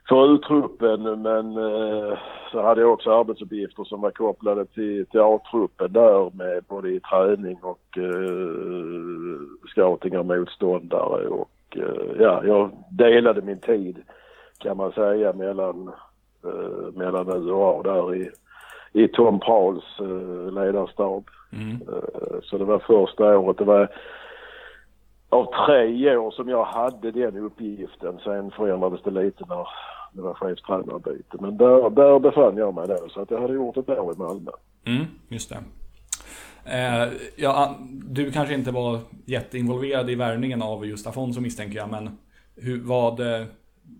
för 0.09 0.35
uttruppen 0.35 1.23
men 1.23 1.57
eh, 1.57 2.19
så 2.53 2.63
hade 2.63 2.81
jag 2.81 2.93
också 2.93 3.11
arbetsuppgifter 3.11 3.85
som 3.85 4.01
var 4.01 4.11
kopplade 4.11 4.67
till, 4.67 5.07
till 5.07 5.21
A-truppen 5.21 5.93
där 5.93 6.31
med 6.37 6.65
både 6.69 6.91
i 6.91 7.01
träning 7.01 7.59
och 7.63 7.99
eh, 7.99 9.41
scouting 9.71 10.19
av 10.19 10.27
motståndare 10.27 11.29
och 11.29 11.77
eh, 11.77 12.17
ja, 12.19 12.45
jag 12.45 12.71
delade 12.91 13.43
min 13.43 13.61
tid 13.61 13.99
kan 14.59 14.77
man 14.77 14.93
säga 14.93 15.33
mellan 15.33 15.89
eh, 16.45 16.93
mellan 16.95 17.27
nu 17.27 17.53
och 17.53 17.81
A 17.81 17.83
där 17.83 18.15
i, 18.15 18.31
i 18.93 19.09
Tom 19.09 19.41
Pauls 19.41 19.85
eh, 20.01 20.53
ledarstab. 20.53 21.25
Mm. 21.53 21.73
Eh, 21.73 22.41
så 22.43 22.59
det 22.59 22.65
var 22.65 22.79
första 22.79 23.39
året. 23.39 23.59
Det 23.59 23.65
var 23.65 23.89
av 25.29 25.67
tre 25.67 26.17
år 26.17 26.31
som 26.31 26.49
jag 26.49 26.65
hade 26.65 27.11
den 27.11 27.37
uppgiften. 27.37 28.19
Sen 28.25 28.51
förändrades 28.51 29.03
det 29.03 29.11
lite 29.11 29.45
när 29.49 29.67
det 30.13 30.23
var 30.23 30.35
chefstränarbyte. 30.35 31.37
Men 31.41 31.57
där, 31.57 31.91
där 31.91 32.19
befann 32.19 32.57
jag 32.57 32.75
mig 32.75 32.89
då. 32.89 33.09
Så 33.09 33.21
att 33.21 33.31
jag 33.31 33.41
hade 33.41 33.55
gjort 33.55 33.77
ett 33.77 33.89
år 33.89 34.15
i 34.15 34.19
Malmö. 34.19 34.51
Mm, 34.87 35.05
just 35.29 35.51
det. 35.51 35.59
Eh, 36.65 37.09
ja, 37.37 37.77
du 38.05 38.31
kanske 38.31 38.55
inte 38.55 38.71
var 38.71 38.99
jätteinvolverad 39.27 40.11
i 40.11 40.15
värvningen 40.15 40.63
av 40.63 40.87
just 40.87 41.07
Afonso 41.07 41.41
misstänker 41.41 41.79
jag, 41.79 41.91
men 41.91 42.19
hur, 42.57 42.81
vad, 42.85 43.21
eh, 43.21 43.47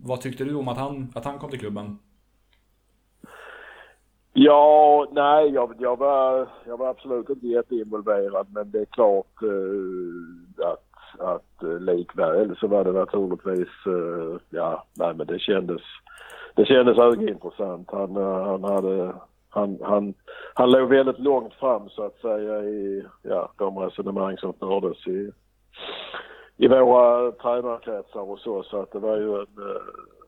vad 0.03 0.21
tyckte 0.21 0.43
du 0.43 0.55
om 0.55 0.67
att 0.67 0.77
han, 0.77 1.11
att 1.15 1.25
han 1.25 1.39
kom 1.39 1.49
till 1.49 1.59
klubben? 1.59 1.99
Ja, 4.41 5.07
nej, 5.11 5.49
jag, 5.49 5.73
jag, 5.79 5.97
var, 5.97 6.47
jag 6.65 6.77
var 6.77 6.89
absolut 6.89 7.29
inte 7.29 7.47
jätteinvolverad 7.47 8.47
men 8.53 8.71
det 8.71 8.79
är 8.79 8.85
klart 8.85 9.41
eh, 9.43 10.67
att, 10.67 11.19
att 11.19 11.63
eh, 11.63 11.79
likväl 11.79 12.55
så 12.59 12.67
var 12.67 12.83
det 12.83 12.91
naturligtvis, 12.91 13.69
eh, 13.85 14.39
ja, 14.49 14.83
nej 14.97 15.13
men 15.15 15.27
det 15.27 15.39
kändes, 15.39 15.81
det 16.55 16.65
kändes 16.65 16.97
högintressant. 16.97 17.89
Han, 17.91 18.15
eh, 18.15 18.43
han 18.45 18.63
hade, 18.63 19.13
han, 19.49 19.79
han, 19.81 20.13
han 20.53 20.71
låg 20.71 20.89
väldigt 20.89 21.19
långt 21.19 21.53
fram 21.53 21.89
så 21.89 22.03
att 22.03 22.19
säga 22.19 22.63
i, 22.63 23.05
ja, 23.21 23.51
de 23.57 23.77
resonemang 23.77 24.37
som 24.37 24.53
fördes 24.53 25.07
i, 25.07 25.31
i 26.57 26.67
våra 26.67 27.31
tränarkretsar 27.31 28.29
och 28.31 28.39
så, 28.39 28.63
så 28.63 28.81
att 28.81 28.91
det 28.91 28.99
var 28.99 29.17
ju 29.17 29.35
en 29.35 29.47
Eh, 29.57 30.18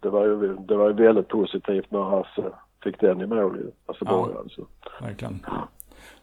det 0.00 0.10
var 0.10 0.24
ju 0.24 0.56
det 0.56 0.76
var 0.76 0.88
ju 0.88 0.94
väldigt 0.94 1.28
positivt 1.28 1.90
när 1.90 2.02
Hasse 2.02 2.52
fick 2.82 3.00
den 3.00 3.20
i 3.20 3.26
mål. 3.26 3.72
Hasse 3.86 4.04
Ja. 4.04 4.30
Alltså. 4.38 4.66
Verkligen. 5.00 5.46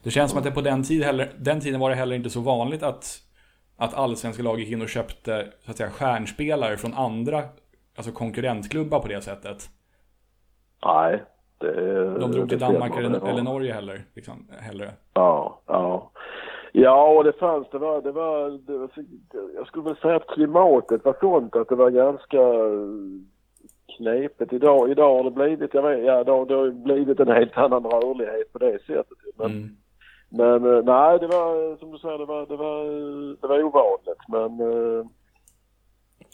Det 0.02 0.10
känns 0.10 0.30
som 0.30 0.38
att 0.38 0.44
det 0.44 0.50
på 0.50 0.60
den, 0.60 0.82
tid 0.82 1.02
heller, 1.02 1.30
den 1.38 1.60
tiden 1.60 1.80
var 1.80 1.90
det 1.90 1.96
heller 1.96 2.16
inte 2.16 2.30
så 2.30 2.40
vanligt 2.40 2.82
att, 2.82 3.18
att 3.76 3.94
allsvenska 3.94 4.42
lag 4.42 4.60
gick 4.60 4.70
in 4.70 4.82
och 4.82 4.88
köpte 4.88 5.48
så 5.64 5.70
att 5.70 5.76
säga, 5.76 5.90
stjärnspelare 5.90 6.76
från 6.76 6.94
andra 6.94 7.42
alltså 7.96 8.12
konkurrentklubbar 8.12 9.00
på 9.00 9.08
det 9.08 9.20
sättet. 9.20 9.70
Nej, 10.86 11.22
Det, 11.58 12.18
De 12.18 12.32
drog 12.32 12.48
till 12.48 12.58
Danmark 12.58 12.96
eller, 12.96 13.28
eller 13.28 13.42
Norge 13.42 13.72
heller, 13.72 14.04
liksom, 14.14 14.48
hellre. 14.60 14.92
Ja, 15.14 15.60
ja. 15.66 16.10
Ja, 16.74 17.08
och 17.08 17.24
det 17.24 17.32
fanns, 17.38 17.68
det 17.70 17.78
var, 17.78 18.02
det 18.02 18.12
var, 18.12 18.50
det 18.50 18.78
var, 18.78 18.90
jag 19.54 19.66
skulle 19.66 19.84
väl 19.84 19.96
säga 19.96 20.16
att 20.16 20.26
klimatet 20.26 21.04
var 21.04 21.16
sånt 21.20 21.56
att 21.56 21.68
det 21.68 21.74
var 21.74 21.90
ganska 21.90 22.38
knepigt. 23.96 24.52
Idag, 24.52 24.90
idag 24.90 25.16
har 25.16 25.24
det 25.24 25.30
blivit, 25.30 25.74
jag 25.74 25.82
vet, 25.82 26.04
ja, 26.04 26.24
det 26.24 26.30
har, 26.32 26.70
blivit 26.70 27.20
en 27.20 27.28
helt 27.28 27.56
annan 27.56 27.84
rörlighet 27.84 28.52
på 28.52 28.58
det 28.58 28.78
sättet. 28.86 29.18
Men, 29.38 29.50
Mm. 29.50 29.76
men 30.30 30.74
eh, 30.74 30.84
nej, 30.84 31.18
det 31.18 31.26
var 31.26 31.76
som 31.76 31.90
du 31.90 31.98
säger, 31.98 32.18
det 32.18 32.24
var, 32.24 32.46
det 32.46 32.56
var, 32.56 32.84
det 33.40 33.46
var 33.46 33.62
ovanligt. 33.62 34.28
Men 34.28 34.60
eh, 34.60 35.06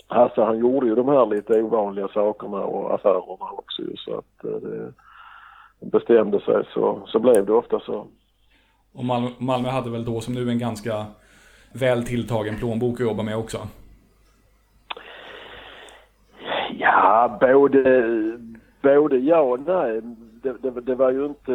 Hasse 0.06 0.42
han 0.42 0.58
gjorde 0.58 0.86
ju 0.86 0.94
de 0.94 1.08
här 1.08 1.26
lite 1.26 1.62
ovanliga 1.62 2.08
sakerna 2.08 2.64
och 2.64 2.94
affärerna 2.94 3.50
också 3.52 3.82
så 3.96 4.18
att 4.18 4.44
eh, 4.44 4.60
det 5.80 5.86
bestämde 5.86 6.40
sig 6.40 6.64
så, 6.74 7.02
så 7.06 7.18
blev 7.18 7.46
det 7.46 7.52
ofta 7.52 7.80
så. 7.80 8.06
Och 8.98 9.04
Malmö, 9.38 9.68
hade 9.68 9.90
väl 9.90 10.04
då 10.04 10.20
som 10.20 10.34
nu 10.34 10.50
en 10.50 10.58
ganska 10.58 11.06
väl 11.72 12.04
tilltagen 12.04 12.56
plånbok 12.56 12.94
att 12.94 13.06
jobba 13.06 13.22
med 13.22 13.36
också. 13.36 13.58
Ja, 16.78 17.38
både, 17.40 18.12
både 18.82 19.16
ja 19.16 19.40
och 19.40 19.60
nej. 19.60 20.00
Det, 20.42 20.62
det, 20.62 20.80
det 20.80 20.94
var 20.94 21.10
ju 21.10 21.26
inte, 21.26 21.52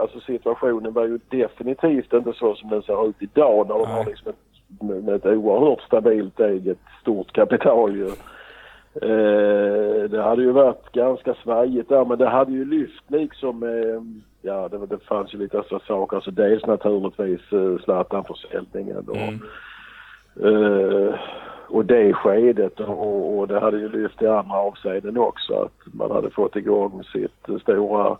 alltså 0.00 0.20
situationen 0.20 0.92
var 0.92 1.04
ju 1.04 1.18
definitivt 1.28 2.12
inte 2.12 2.32
så 2.32 2.54
som 2.54 2.70
den 2.70 2.82
ser 2.82 3.08
ut 3.08 3.16
idag 3.18 3.68
när 3.68 3.74
de 3.74 3.88
Nej. 3.88 3.92
har 3.92 4.04
liksom 4.04 4.30
ett, 4.30 5.04
med 5.04 5.14
ett 5.14 5.26
oerhört 5.26 5.80
stabilt 5.80 6.40
eget 6.40 6.78
stort 7.00 7.32
kapital 7.32 7.96
ju. 7.96 8.06
Eh, 8.94 10.10
det 10.10 10.22
hade 10.22 10.42
ju 10.42 10.50
varit 10.52 10.92
ganska 10.92 11.34
svajigt 11.34 11.88
där 11.88 12.04
men 12.04 12.18
det 12.18 12.28
hade 12.28 12.52
ju 12.52 12.64
lyft 12.64 13.04
liksom 13.08 13.62
eh, 13.62 14.29
Ja 14.42 14.68
det, 14.68 14.86
det 14.86 14.98
fanns 14.98 15.34
ju 15.34 15.38
lite 15.38 15.62
så 15.68 15.80
saker. 15.86 16.16
Alltså 16.16 16.30
dels 16.30 16.66
naturligtvis 16.66 17.52
eh, 17.52 17.78
Zlatan-försäljningen 17.84 19.08
och 19.08 19.16
Mm. 19.16 19.40
Eh, 20.36 21.14
och 21.68 21.84
det 21.84 22.12
skedet 22.14 22.80
och, 22.80 23.38
och 23.38 23.48
det 23.48 23.60
hade 23.60 23.78
ju 23.78 23.88
lyft 23.88 24.22
i 24.22 24.26
andra 24.26 24.56
avseenden 24.56 25.18
också 25.18 25.54
att 25.54 25.94
man 25.94 26.10
hade 26.10 26.30
fått 26.30 26.56
igång 26.56 27.04
sitt 27.04 27.62
stora 27.62 28.16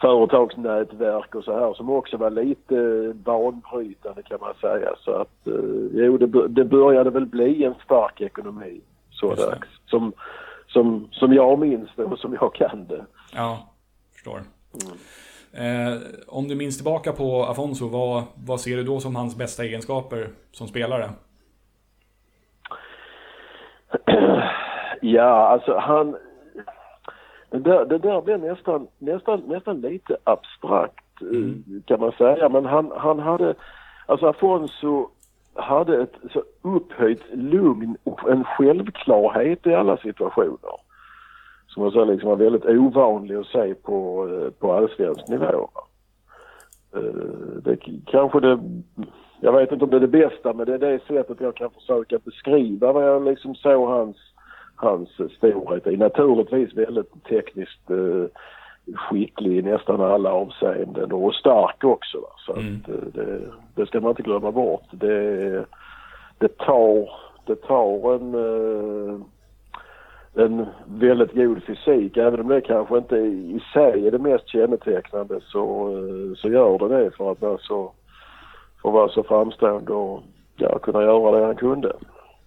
företagsnätverk 0.00 1.34
och 1.34 1.44
så 1.44 1.58
här 1.58 1.74
som 1.74 1.90
också 1.90 2.16
var 2.16 2.30
lite 2.30 3.12
banbrytande 3.14 4.22
kan 4.22 4.40
man 4.40 4.54
säga 4.60 4.90
så 5.04 5.10
att 5.10 5.46
eh, 5.46 5.88
jo 5.92 6.16
det, 6.18 6.48
det 6.48 6.64
började 6.64 7.10
väl 7.10 7.26
bli 7.26 7.64
en 7.64 7.74
stark 7.84 8.20
ekonomi 8.20 8.80
så 9.10 9.34
dags 9.34 9.68
som, 9.86 10.12
som, 10.66 11.08
som 11.12 11.32
jag 11.32 11.58
minns 11.58 11.90
det 11.96 12.04
och 12.04 12.18
som 12.18 12.36
jag 12.40 12.54
kan 12.54 12.86
det. 12.86 13.04
Ja, 13.34 13.68
förstår. 14.12 14.40
Eh, 15.58 15.98
om 16.26 16.48
du 16.48 16.54
minns 16.54 16.76
tillbaka 16.76 17.12
på 17.12 17.42
Afonso, 17.42 17.88
vad, 17.88 18.22
vad 18.46 18.60
ser 18.60 18.76
du 18.76 18.82
då 18.82 19.00
som 19.00 19.16
hans 19.16 19.36
bästa 19.36 19.64
egenskaper 19.64 20.28
som 20.52 20.66
spelare? 20.66 21.10
Ja, 25.00 25.48
alltså 25.48 25.76
han... 25.76 26.16
Det 27.50 27.58
där, 27.58 27.84
det 27.84 27.98
där 27.98 28.22
blev 28.22 28.40
nästan, 28.40 28.88
nästan, 28.98 29.40
nästan 29.40 29.80
lite 29.80 30.16
abstrakt 30.24 31.22
eh, 31.22 31.82
kan 31.86 32.00
man 32.00 32.12
säga. 32.12 32.48
Men 32.48 32.64
han, 32.64 32.92
han 32.96 33.18
hade... 33.18 33.54
Alltså 34.06 34.26
Afonso 34.26 35.08
hade 35.54 36.02
ett 36.02 36.14
så 36.32 36.42
upphöjt 36.62 37.22
lugn 37.32 37.96
och 38.04 38.30
en 38.30 38.44
självklarhet 38.44 39.66
i 39.66 39.74
alla 39.74 39.96
situationer. 39.96 40.85
Som 41.76 41.84
jag 41.84 41.92
sa 41.92 42.04
liksom 42.04 42.28
var 42.28 42.36
väldigt 42.36 42.64
ovanlig 42.64 43.34
att 43.36 43.46
se 43.46 43.74
på, 43.74 44.28
eh, 44.28 44.50
på 44.50 44.72
allsvensk 44.72 45.28
nivå. 45.28 45.68
Eh, 46.96 47.02
Det 47.62 47.76
kanske 48.06 48.40
det... 48.40 48.58
Jag 49.40 49.52
vet 49.52 49.72
inte 49.72 49.84
om 49.84 49.90
det 49.90 49.96
är 49.96 50.00
det 50.00 50.08
bästa 50.08 50.52
men 50.52 50.66
det 50.66 50.74
är 50.74 50.78
det 50.78 51.00
sättet 51.06 51.40
jag 51.40 51.54
kan 51.54 51.70
försöka 51.70 52.18
beskriva 52.24 52.92
vad 52.92 53.08
jag 53.08 53.24
liksom 53.24 53.54
såg 53.54 53.88
hans, 53.88 54.16
hans 54.76 55.08
storhet 55.36 55.86
i. 55.86 55.96
Naturligtvis 55.96 56.74
väldigt 56.74 57.24
tekniskt 57.24 57.90
eh, 57.90 58.24
skicklig 58.94 59.58
i 59.58 59.62
nästan 59.62 60.00
alla 60.00 60.32
avseenden 60.32 61.12
och 61.12 61.34
stark 61.34 61.84
också. 61.84 62.18
Va? 62.20 62.28
Så 62.38 62.52
Mm. 62.52 62.76
att, 62.76 63.14
det, 63.14 63.40
det 63.74 63.86
ska 63.86 64.00
man 64.00 64.10
inte 64.10 64.22
glömma 64.22 64.52
bort. 64.52 64.84
Det, 64.90 65.64
det 66.38 66.56
tar, 66.58 67.10
det 67.46 67.56
tar 67.56 68.14
en, 68.14 68.34
en 70.36 70.66
väldigt 70.86 71.34
god 71.34 71.62
fysik. 71.64 72.16
Även 72.16 72.40
om 72.40 72.48
det 72.48 72.60
kanske 72.60 72.98
inte 72.98 73.16
i 73.16 73.60
sig 73.72 74.06
är 74.06 74.10
det 74.10 74.18
mest 74.18 74.48
kännetecknande 74.48 75.40
så, 75.40 75.88
eh, 75.90 76.34
så 76.36 76.48
gör 76.48 76.78
det 76.78 76.98
det 77.04 77.10
för 77.16 77.32
att 77.32 77.40
vara 77.40 77.58
så, 77.58 77.92
för 78.82 78.88
att 78.88 78.94
vara 78.94 79.08
så 79.08 79.22
framstående 79.22 79.92
och 79.92 80.22
ja, 80.56 80.78
kunna 80.78 81.02
göra 81.02 81.38
det 81.40 81.46
han 81.46 81.56
kunde. 81.56 81.92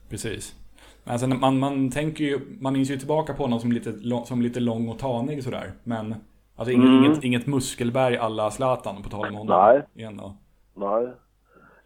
Precis. 0.09 0.55
Alltså, 1.05 1.27
man, 1.27 1.59
man 1.59 1.91
tänker 1.91 2.23
ju, 2.23 2.39
man 2.61 2.73
minns 2.73 2.91
ju 2.91 2.97
tillbaka 2.97 3.33
på 3.33 3.43
honom 3.43 3.59
som 3.59 3.71
lite, 3.71 3.93
som 4.25 4.41
lite 4.41 4.59
lång 4.59 4.89
och 4.89 4.99
tanig 4.99 5.43
sådär. 5.43 5.71
Men 5.83 6.15
alltså 6.55 6.71
inget, 6.71 6.87
Mm. 6.89 7.03
inget, 7.05 7.23
inget 7.23 7.47
muskelberg 7.47 8.17
alla 8.17 8.51
Zlatan 8.51 9.03
på 9.03 9.09
tal 9.09 9.27
om 9.27 9.35
honom. 9.35 9.59
Nej. 9.65 9.81
Igen 9.95 10.17
då. 10.17 10.33
Nej. 10.75 11.07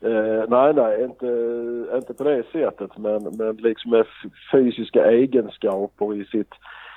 Eh, 0.05 0.43
nej, 0.49 0.73
nej, 0.73 1.03
inte, 1.03 1.27
inte 1.95 2.13
på 2.13 2.23
det 2.23 2.43
sättet 2.51 2.97
men, 2.97 3.23
men 3.37 3.55
liksom 3.55 3.91
med 3.91 4.05
fysiska 4.51 5.11
egenskaper 5.11 6.15
i 6.21 6.25
sitt, 6.25 6.53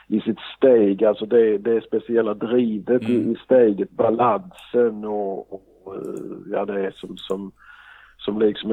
i 0.08 0.20
sitt 0.20 0.38
steg, 0.56 1.04
alltså 1.04 1.26
det, 1.26 1.58
det 1.58 1.84
speciella 1.84 2.34
drivet 2.34 3.02
i, 3.02 3.14
i 3.14 3.36
steget, 3.44 3.90
balansen 3.90 5.04
och, 5.04 5.52
och 5.52 5.94
eh, 5.94 6.52
ja 6.52 6.64
det 6.64 6.86
är 6.86 6.90
som, 6.90 7.16
som, 7.16 7.52
som 8.18 8.38
liksom 8.38 8.72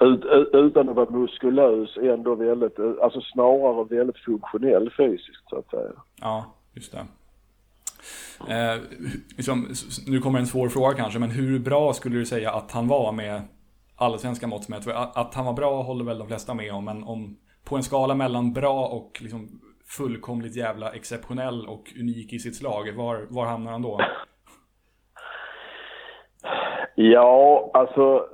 ut, 0.00 0.24
ut, 0.24 0.48
utan 0.52 0.88
att 0.88 0.96
vara 0.96 1.10
muskulös 1.10 1.96
ändå 1.96 2.34
väldigt, 2.34 2.78
eh, 2.78 2.92
alltså 3.02 3.20
snarare 3.20 3.96
väldigt 3.96 4.18
funktionell 4.18 4.90
fysiskt 4.96 5.48
så 5.50 5.56
att 5.56 5.70
säga. 5.70 5.92
Ja, 6.20 6.54
just 6.74 6.92
det. 6.92 7.06
Eh, 8.48 8.80
liksom, 9.36 9.68
nu 10.06 10.20
kommer 10.20 10.38
en 10.38 10.46
svår 10.46 10.68
fråga 10.68 10.96
kanske, 10.96 11.18
men 11.18 11.30
hur 11.30 11.58
bra 11.58 11.92
skulle 11.92 12.18
du 12.18 12.26
säga 12.26 12.50
att 12.50 12.72
han 12.72 12.88
var 12.88 13.12
med 13.12 13.42
allsvenska 13.96 14.46
mått 14.46 14.68
mätt? 14.68 14.86
Att, 15.14 15.34
han 15.34 15.46
var 15.46 15.52
bra 15.52 15.82
håller 15.82 16.04
väl 16.04 16.18
de 16.18 16.28
flesta 16.28 16.54
med 16.54 16.72
om, 16.72 16.84
men 16.84 17.04
om 17.04 17.36
på 17.64 17.76
en 17.76 17.82
skala 17.82 18.14
mellan 18.14 18.52
bra 18.52 18.86
och 18.86 19.18
liksom 19.22 19.60
fullkomligt 19.86 20.56
jävla 20.56 20.90
exceptionell 20.92 21.66
och 21.66 21.92
unik 22.00 22.32
i 22.32 22.38
sitt 22.38 22.56
slag, 22.56 22.92
var, 22.96 23.26
var 23.30 23.46
hamnar 23.46 23.72
han 23.72 23.82
då? 23.82 24.00
Ja, 26.94 27.70
alltså. 27.74 28.26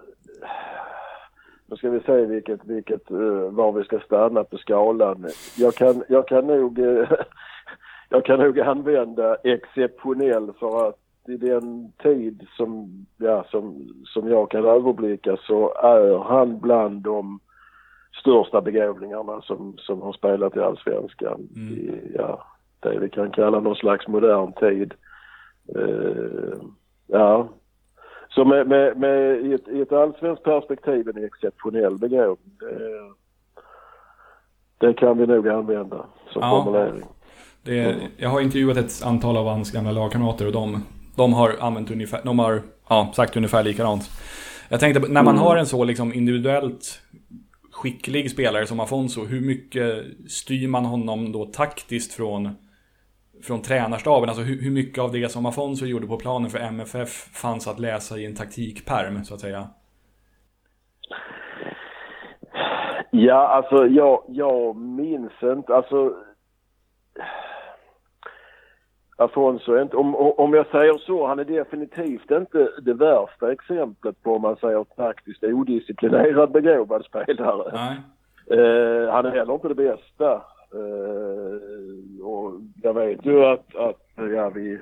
Nu 1.66 1.76
ska 1.76 1.90
vi 1.90 2.00
se 2.00 2.26
vilket, 2.26 2.64
vilket, 2.64 3.10
eh, 3.10 3.50
var 3.50 3.72
vi 3.72 3.84
ska 3.84 4.00
stanna 4.00 4.44
på 4.44 4.58
skalan. 4.58 5.28
Jag 5.56 5.74
kan, 5.74 6.04
jag 6.08 6.28
kan 6.28 6.46
nog, 6.46 6.78
eh, 6.78 7.10
jag 8.08 8.24
kan 8.24 8.38
nog 8.38 8.60
använda 8.60 9.34
exceptionell 9.34 10.52
för 10.60 10.88
att 10.88 10.98
i 11.30 11.36
den 11.36 11.92
tid 12.02 12.46
som, 12.56 13.06
ja, 13.16 13.44
som, 13.50 13.88
som 14.04 14.28
jag 14.28 14.50
kan 14.50 14.64
överblicka 14.64 15.36
så 15.36 15.74
är 15.74 16.18
han 16.18 16.60
bland 16.60 17.02
de 17.02 17.40
största 18.20 18.60
begåvningarna 18.60 19.40
som, 19.42 19.74
som 19.78 20.02
har 20.02 20.12
spelat 20.12 20.56
i 20.56 20.60
Allsvenskan 20.60 21.40
i, 21.40 21.90
ja, 22.14 22.44
det 22.80 22.98
vi 22.98 23.08
kan 23.08 23.30
kalla 23.30 23.60
någon 23.60 23.76
slags 23.76 24.08
modern 24.08 24.52
tid. 24.52 24.94
Eh, 25.76 26.58
ja, 27.06 27.48
så 28.28 28.44
med, 28.44 28.68
med, 28.68 28.96
med, 28.96 29.40
i, 29.40 29.52
ett, 29.54 29.68
i 29.68 29.80
ett 29.80 29.92
allsvenskt 29.92 30.44
perspektiv 30.44 31.08
en 31.08 31.24
exceptionell 31.24 31.98
begåvning. 31.98 32.56
Det, 32.60 33.12
det 34.86 34.94
kan 34.94 35.18
vi 35.18 35.26
nog 35.26 35.48
använda 35.48 36.06
som 36.32 36.42
Ja. 36.42 36.62
formulering. 36.64 37.04
Det, 37.62 37.96
jag 38.16 38.28
har 38.28 38.40
intervjuat 38.40 38.76
ett 38.76 39.02
antal 39.04 39.36
av 39.36 39.46
hans 39.46 39.72
gamla 39.72 39.92
lagkamrater 39.92 40.46
och 40.46 40.52
de, 40.52 40.82
de 41.16 41.32
har 41.32 41.56
använt 41.60 41.90
ungefär, 41.90 42.20
de 42.24 42.38
har 42.38 42.62
ja, 42.88 43.12
sagt 43.16 43.36
ungefär 43.36 43.64
likadant. 43.64 44.10
Jag 44.68 44.80
tänkte, 44.80 45.08
när 45.08 45.22
man 45.22 45.38
har 45.38 45.56
en 45.56 45.66
så 45.66 45.84
liksom 45.84 46.14
individuellt 46.14 47.00
skicklig 47.72 48.30
spelare 48.30 48.66
som 48.66 48.80
Afonso, 48.80 49.24
hur 49.24 49.40
mycket 49.40 50.04
styr 50.30 50.68
man 50.68 50.84
honom 50.84 51.32
då 51.32 51.46
taktiskt 51.46 52.14
från, 52.14 52.50
från 53.42 53.62
tränarstaben? 53.62 54.28
Alltså 54.28 54.42
hur, 54.42 54.62
hur 54.62 54.70
mycket 54.70 54.98
av 54.98 55.12
det 55.12 55.28
som 55.28 55.46
Afonso 55.46 55.86
gjorde 55.86 56.06
på 56.06 56.16
planen 56.16 56.50
för 56.50 56.58
MFF 56.58 57.08
fanns 57.32 57.68
att 57.68 57.80
läsa 57.80 58.18
i 58.18 58.26
en 58.26 58.34
taktikperm, 58.34 59.24
så 59.24 59.34
att 59.34 59.40
säga? 59.40 59.68
Ja, 63.10 63.48
alltså 63.48 63.86
jag, 63.86 64.24
jag 64.28 64.76
minns 64.76 65.32
inte, 65.42 65.74
alltså 65.74 66.14
Afonso 69.20 69.72
är 69.72 69.82
inte, 69.82 69.96
om, 69.96 70.14
om 70.14 70.54
jag 70.54 70.66
säger 70.66 70.98
så, 70.98 71.26
han 71.26 71.38
är 71.38 71.44
definitivt 71.44 72.30
inte 72.30 72.68
det 72.82 72.94
värsta 72.94 73.52
exemplet 73.52 74.22
på 74.22 74.34
om 74.34 74.42
man 74.42 74.56
säger 74.56 74.84
taktiskt 74.84 75.44
odisciplinerad 75.44 76.50
begåvad 76.50 77.04
spelare. 77.04 77.70
Nej. 77.72 77.96
Eh, 78.58 79.12
han 79.12 79.26
är 79.26 79.30
heller 79.30 79.54
inte 79.54 79.68
det 79.68 79.74
bästa. 79.74 80.32
Eh, 80.74 82.24
och 82.26 82.52
jag 82.82 82.94
vet 82.94 83.26
ju 83.26 83.44
att, 83.44 83.76
att 83.76 84.00
ja, 84.34 84.50
vi, 84.50 84.78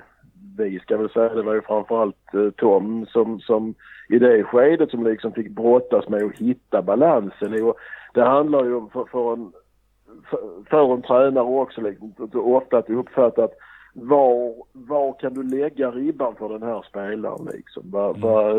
vi 0.57 0.79
ska 0.79 0.97
väl 0.97 1.09
säga, 1.09 1.35
det 1.35 1.41
var 1.41 1.53
ju 1.53 1.61
framförallt 1.61 2.33
eh, 2.33 2.49
Tom 2.49 3.05
som, 3.05 3.39
som 3.39 3.73
i 4.09 4.19
det 4.19 4.43
skedet 4.43 4.91
som 4.91 5.03
liksom 5.03 5.31
fick 5.31 5.49
brottas 5.49 6.09
med 6.09 6.23
att 6.23 6.37
hitta 6.37 6.81
balansen. 6.81 7.63
Och 7.63 7.77
det 8.13 8.23
handlar 8.23 8.65
ju 8.65 8.75
om 8.75 8.89
för, 8.89 9.05
för 9.05 9.33
en 9.33 9.51
för, 10.29 10.69
för 10.69 10.93
en 10.93 11.01
tränare 11.01 11.45
också 11.45 11.81
liksom, 11.81 12.13
ofta 12.33 12.77
att 12.77 12.89
uppfatta 12.89 13.43
att 13.43 13.53
var, 14.07 14.53
var 14.73 15.19
kan 15.19 15.33
du 15.33 15.43
lägga 15.43 15.91
ribban 15.91 16.35
för 16.35 16.49
den 16.49 16.63
här 16.63 16.85
spelaren 16.89 17.47
liksom? 17.53 17.83
Vad, 17.85 18.09
mm. 18.09 18.21
vad, 18.21 18.55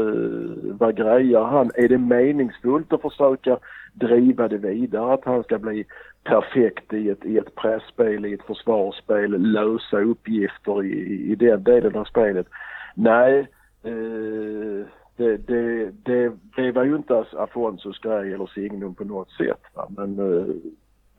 vad 0.78 0.96
grejar 0.96 1.44
han? 1.44 1.70
Är 1.74 1.88
det 1.88 1.98
meningsfullt 1.98 2.92
att 2.92 3.02
försöka 3.02 3.58
driva 3.94 4.48
det 4.48 4.58
vidare? 4.58 5.12
Att 5.12 5.24
han 5.24 5.42
ska 5.42 5.58
bli 5.58 5.84
perfekt 6.24 6.92
i 6.92 7.10
ett, 7.10 7.24
i 7.24 7.38
ett 7.38 7.54
pressspel, 7.54 8.26
i 8.26 8.34
ett 8.34 8.46
försvarsspel, 8.46 9.52
lösa 9.52 10.00
uppgifter 10.00 10.84
i, 10.84 11.30
i 11.32 11.34
den 11.34 11.64
delen 11.64 11.96
av 11.96 12.04
spelet? 12.04 12.46
Nej, 12.94 13.38
eh, 13.82 14.86
det, 15.16 15.36
det, 15.36 15.90
det, 16.04 16.32
det 16.56 16.72
var 16.72 16.84
ju 16.84 16.96
inte 16.96 17.24
Afonsos 17.32 17.98
grej 17.98 18.32
eller 18.32 18.46
signum 18.46 18.94
på 18.94 19.04
något 19.04 19.30
sätt. 19.30 19.62
Va? 19.74 19.88
Men 19.96 20.18
eh, 20.18 20.54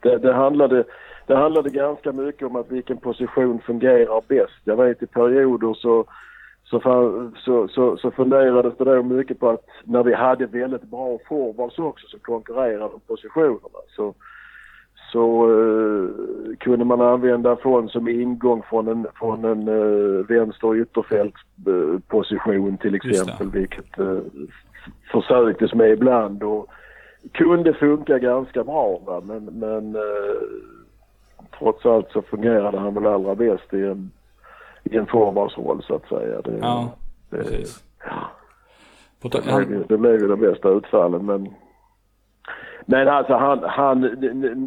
det, 0.02 0.18
det, 0.18 0.32
handlade, 0.32 0.84
det 1.26 1.36
handlade 1.36 1.70
ganska 1.70 2.12
mycket 2.12 2.46
om 2.46 2.56
att 2.56 2.70
vilken 2.70 2.96
position 2.96 3.60
fungerar 3.66 4.22
bäst. 4.28 4.60
Jag 4.64 4.76
vet 4.76 5.02
i 5.02 5.06
perioder 5.06 5.74
så, 5.74 6.04
så, 6.64 6.80
så, 7.44 7.68
så, 7.68 7.96
så 7.96 8.10
funderades 8.10 8.76
det 8.78 8.84
då 8.84 9.02
mycket 9.02 9.40
på 9.40 9.48
att 9.48 9.66
när 9.84 10.02
vi 10.02 10.14
hade 10.14 10.46
väldigt 10.46 10.82
bra 10.82 11.18
forwards 11.28 11.78
också 11.78 12.06
så 12.08 12.18
konkurrerade 12.18 12.94
positionerna. 13.06 13.78
Så, 13.96 14.14
så 15.12 15.50
uh, 15.50 16.10
kunde 16.58 16.84
man 16.84 17.00
använda 17.00 17.56
fond 17.56 17.90
som 17.90 18.08
ingång 18.08 18.62
från 18.70 18.88
en, 18.88 19.06
från 19.14 19.44
en 19.44 19.68
uh, 19.68 20.26
vänster 20.26 20.76
ytterfältsposition 20.76 22.68
uh, 22.68 22.76
till 22.76 22.94
exempel, 22.94 23.50
vilket 23.50 23.98
uh, 23.98 24.20
försöktes 25.12 25.74
med 25.74 25.90
ibland. 25.90 26.42
Och, 26.42 26.68
kunde 27.32 27.74
funka 27.74 28.18
ganska 28.18 28.64
bra 28.64 28.98
va? 29.06 29.20
men, 29.24 29.44
men 29.44 29.96
eh, 29.96 30.42
trots 31.58 31.86
allt 31.86 32.10
så 32.12 32.22
fungerade 32.22 32.78
han 32.78 32.94
väl 32.94 33.06
allra 33.06 33.34
bäst 33.34 33.74
i 33.74 33.82
en, 33.82 34.10
i 34.84 34.96
en 34.96 35.06
forwardsroll 35.06 35.82
så 35.82 35.94
att 35.94 36.08
säga. 36.08 36.40
Det, 36.40 36.58
ja, 36.60 36.92
det, 37.30 37.36
precis. 37.36 37.84
Ja. 38.04 38.30
Det, 39.30 39.88
det 39.88 39.98
blev 39.98 40.20
ju 40.20 40.28
de 40.28 40.40
bästa 40.40 40.68
utfallen 40.68 41.26
men 41.26 41.54
men 42.86 43.08
alltså 43.08 43.34
han, 43.34 43.62
han 43.62 44.00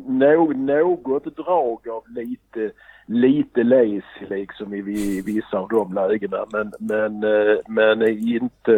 nå, 0.06 0.54
något 0.54 1.38
drag 1.38 1.90
av 1.90 2.04
lite, 2.08 2.72
lite 3.06 3.64
lazy 3.64 4.26
liksom 4.30 4.74
i, 4.74 4.78
i 4.78 5.22
vissa 5.22 5.58
av 5.58 5.70
de 5.70 5.94
lägena. 5.94 6.46
Men, 6.52 6.72
men, 6.80 7.24
eh, 7.24 7.58
men 7.68 8.02
inte, 8.08 8.72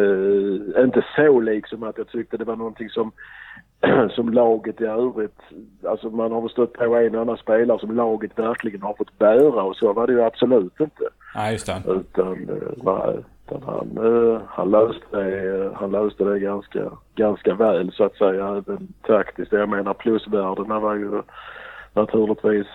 inte 0.78 1.04
så 1.16 1.40
liksom 1.40 1.82
att 1.82 1.98
jag 1.98 2.08
tyckte 2.08 2.36
det 2.36 2.44
var 2.44 2.56
någonting 2.56 2.88
som 2.88 3.12
som 4.10 4.28
laget 4.28 4.80
i 4.80 4.84
övrigt, 4.84 5.40
alltså 5.88 6.10
man 6.10 6.32
har 6.32 6.40
väl 6.40 6.50
stött 6.50 6.72
på 6.72 6.96
en 6.96 7.14
annan 7.14 7.36
spelare 7.36 7.78
som 7.78 7.96
laget 7.96 8.38
verkligen 8.38 8.82
har 8.82 8.94
fått 8.94 9.18
bära 9.18 9.62
och 9.62 9.76
så 9.76 9.92
var 9.92 10.06
det 10.06 10.12
ju 10.12 10.22
absolut 10.22 10.80
inte. 10.80 11.04
Nej, 11.34 11.52
just 11.52 11.66
det. 11.66 11.82
Utan, 11.86 12.32
eh, 12.32 12.72
nej, 12.76 13.24
utan 13.46 13.62
han, 13.62 14.06
eh, 14.06 14.40
han, 14.48 14.70
löste 14.70 15.16
det, 15.16 15.70
han 15.74 15.90
löste 15.90 16.24
det 16.24 16.38
ganska, 16.38 16.90
ganska 17.14 17.54
väl 17.54 17.92
så 17.92 18.04
att 18.04 18.16
säga, 18.16 18.48
även 18.48 18.88
taktiskt. 19.06 19.52
Jag 19.52 19.68
menar 19.68 19.94
plusvärdena 19.94 20.80
var 20.80 20.94
ju 20.94 21.22
naturligtvis 21.94 22.66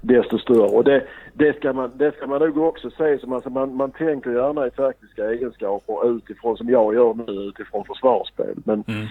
desto 0.00 0.38
större. 0.38 0.76
Och 0.76 0.84
det, 0.84 1.04
det, 1.34 1.56
ska 1.56 1.72
man, 1.72 1.90
det 1.96 2.16
ska 2.16 2.26
man 2.26 2.40
nog 2.40 2.58
också 2.58 2.90
se 2.90 3.18
som, 3.18 3.32
alltså 3.32 3.50
man, 3.50 3.76
man 3.76 3.90
tänker 3.90 4.30
gärna 4.30 4.66
i 4.66 4.70
taktiska 4.70 5.30
egenskaper 5.30 6.16
utifrån, 6.16 6.56
som 6.56 6.68
jag 6.68 6.94
gör 6.94 7.14
nu, 7.14 7.32
utifrån 7.32 7.84
försvarsspel. 7.84 8.54
Men, 8.64 8.84
mm. 8.86 9.06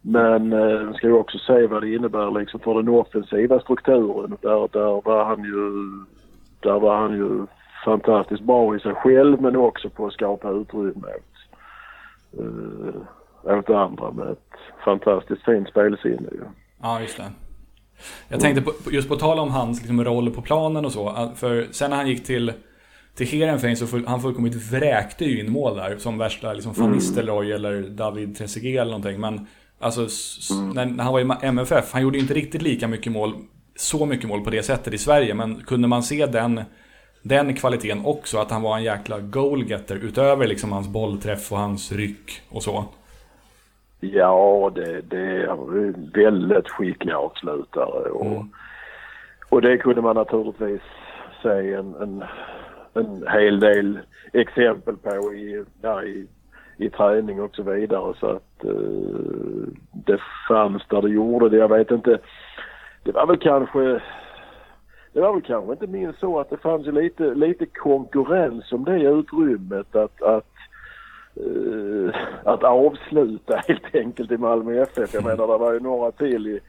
men 0.00 0.52
eh, 0.52 0.84
man 0.84 0.94
ska 0.94 1.06
ju 1.06 1.12
också 1.12 1.38
se 1.38 1.66
vad 1.66 1.82
det 1.82 1.94
innebär 1.94 2.40
liksom 2.40 2.60
för 2.60 2.74
den 2.74 2.88
offensiva 2.88 3.60
strukturen. 3.60 4.36
Där, 4.40 4.68
där 4.72 5.02
var 5.04 5.24
han 5.24 5.44
ju, 5.44 5.70
där 6.60 6.80
var 6.80 6.96
han 6.96 7.12
ju 7.12 7.46
fantastiskt 7.84 8.42
bra 8.42 8.76
i 8.76 8.80
sig 8.80 8.94
själv 8.94 9.40
men 9.40 9.56
också 9.56 9.90
på 9.90 10.06
att 10.06 10.12
skapa 10.12 10.50
utrymme 10.50 11.08
åt, 11.08 12.40
uh, 12.40 13.58
åt 13.58 13.70
andra 13.70 14.10
med 14.10 14.28
ett 14.28 14.52
fantastiskt 14.84 15.44
fint 15.44 15.68
spelsinne 15.68 16.28
ju. 16.32 16.44
Ja, 16.82 17.00
just 17.00 17.16
det. 17.16 17.43
Jag 18.28 18.40
tänkte 18.40 18.62
på, 18.62 18.72
just 18.90 19.08
på 19.08 19.16
tal 19.16 19.38
om 19.38 19.50
hans 19.50 19.78
liksom, 19.78 20.04
roll 20.04 20.30
på 20.30 20.42
planen 20.42 20.84
och 20.84 20.92
så. 20.92 21.32
För 21.36 21.68
sen 21.70 21.90
när 21.90 21.96
han 21.96 22.08
gick 22.08 22.24
till, 22.24 22.52
till 23.14 23.26
Heerenveen 23.26 23.76
så 23.76 23.86
full, 23.86 24.06
han 24.06 24.22
fullkomligt 24.22 24.54
vräkte 24.54 25.24
ju 25.24 25.40
in 25.40 25.52
mål 25.52 25.76
där. 25.76 25.98
Som 25.98 26.18
värsta 26.18 26.52
liksom, 26.52 26.72
Van 26.72 26.84
mm. 26.84 26.96
Nistelrooy 26.96 27.52
eller 27.52 27.82
David 27.82 28.36
Trezeguet 28.38 28.80
eller 28.80 28.90
någonting. 28.90 29.20
Men 29.20 29.46
alltså, 29.80 30.08
mm. 30.54 30.70
när, 30.70 30.86
när, 30.86 31.04
han 31.04 31.12
var 31.12 31.20
i 31.20 31.46
MFF, 31.46 31.92
han 31.92 32.02
gjorde 32.02 32.18
inte 32.18 32.34
riktigt 32.34 32.62
lika 32.62 32.88
mycket 32.88 33.12
mål, 33.12 33.34
så 33.76 34.06
mycket 34.06 34.28
mål 34.28 34.44
på 34.44 34.50
det 34.50 34.62
sättet 34.62 34.94
i 34.94 34.98
Sverige. 34.98 35.34
Men 35.34 35.62
kunde 35.62 35.88
man 35.88 36.02
se 36.02 36.26
den, 36.26 36.60
den 37.22 37.54
kvaliteten 37.54 38.04
också, 38.04 38.38
att 38.38 38.50
han 38.50 38.62
var 38.62 38.76
en 38.76 38.84
jäkla 38.84 39.20
goalgetter 39.20 39.96
utöver 39.96 40.46
liksom 40.46 40.72
hans 40.72 40.88
bollträff 40.88 41.52
och 41.52 41.58
hans 41.58 41.92
ryck 41.92 42.40
och 42.48 42.62
så. 42.62 42.84
Ja, 44.00 44.72
det, 44.74 45.00
det 45.00 45.42
är 45.42 46.24
väldigt 46.24 46.68
skickliga 46.68 47.18
avslutare. 47.18 48.10
Och, 48.10 48.26
mm. 48.26 48.48
och 49.48 49.62
det 49.62 49.78
kunde 49.78 50.02
man 50.02 50.16
naturligtvis 50.16 50.82
se 51.42 51.74
en, 51.74 51.94
en, 51.94 52.24
en 52.94 53.26
hel 53.28 53.60
del 53.60 53.98
exempel 54.32 54.96
på 54.96 55.32
i, 55.34 55.64
ja, 55.82 56.02
i, 56.02 56.26
i 56.76 56.90
träning 56.90 57.40
och 57.40 57.54
så 57.54 57.62
vidare. 57.62 58.14
Så 58.20 58.26
att 58.26 58.64
uh, 58.64 59.66
det 59.92 60.20
fanns 60.48 60.82
där 60.88 61.02
det 61.02 61.10
gjorde 61.10 61.48
det. 61.48 61.56
Jag 61.56 61.68
vet 61.68 61.90
inte. 61.90 62.18
Det 63.02 63.12
var 63.12 63.26
väl 63.26 63.38
kanske 63.38 64.00
det 65.12 65.20
var 65.20 65.32
väl 65.32 65.42
kanske 65.42 65.72
inte 65.72 65.86
minst 65.86 66.20
så 66.20 66.40
att 66.40 66.50
det 66.50 66.56
fanns 66.56 66.86
lite, 66.86 67.34
lite 67.34 67.66
konkurrens 67.66 68.72
om 68.72 68.84
det 68.84 69.02
utrymmet. 69.02 69.96
Att, 69.96 70.22
att 70.22 70.53
Eh, 71.36 72.14
att 72.44 72.64
avsluta 72.64 73.56
helt 73.56 73.94
enkelt 73.94 74.30
i 74.30 74.38
Malmö 74.38 74.82
FF. 74.82 75.14
Jag 75.14 75.24
menar 75.24 75.46
det 75.46 75.58
var 75.58 75.72
ju 75.72 75.80
några 75.80 76.12
till 76.12 76.46
i, 76.46 76.60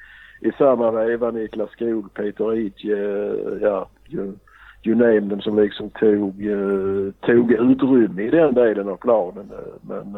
i 0.42 0.52
samma 0.58 0.92
veva. 0.92 1.32
Niklas 1.32 1.70
Skog, 1.70 2.14
Peter 2.14 2.56
Idje, 2.56 2.96
uh, 2.96 3.54
eh, 3.54 3.62
ja, 3.62 3.90
you, 4.10 4.34
you 4.84 4.96
name 4.96 5.30
them 5.30 5.42
som 5.42 5.60
liksom 5.60 5.90
tog, 5.90 6.46
uh, 6.46 7.12
tog 7.12 7.52
utrymme 7.52 8.24
i 8.24 8.30
den 8.30 8.54
delen 8.54 8.90
av 8.90 8.98
planen. 8.98 9.52
Men 9.82 10.14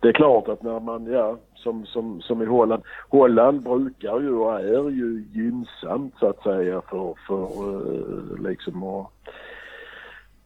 det 0.00 0.08
är 0.08 0.12
klart 0.12 0.48
att 0.48 0.62
när 0.62 0.80
man, 0.80 1.06
ja, 1.06 1.38
som, 1.54 1.86
som, 1.86 2.20
som 2.20 2.42
i 2.42 2.46
Holland. 2.46 2.82
Holland 3.08 3.62
brukar 3.62 4.20
ju 4.20 4.34
och 4.34 4.60
är 4.60 4.90
ju 4.90 5.24
gynnsamt 5.32 6.14
så 6.18 6.26
att 6.26 6.42
säga 6.42 6.82
för, 6.90 7.14
för 7.26 8.42
liksom 8.42 8.82
att 8.82 9.12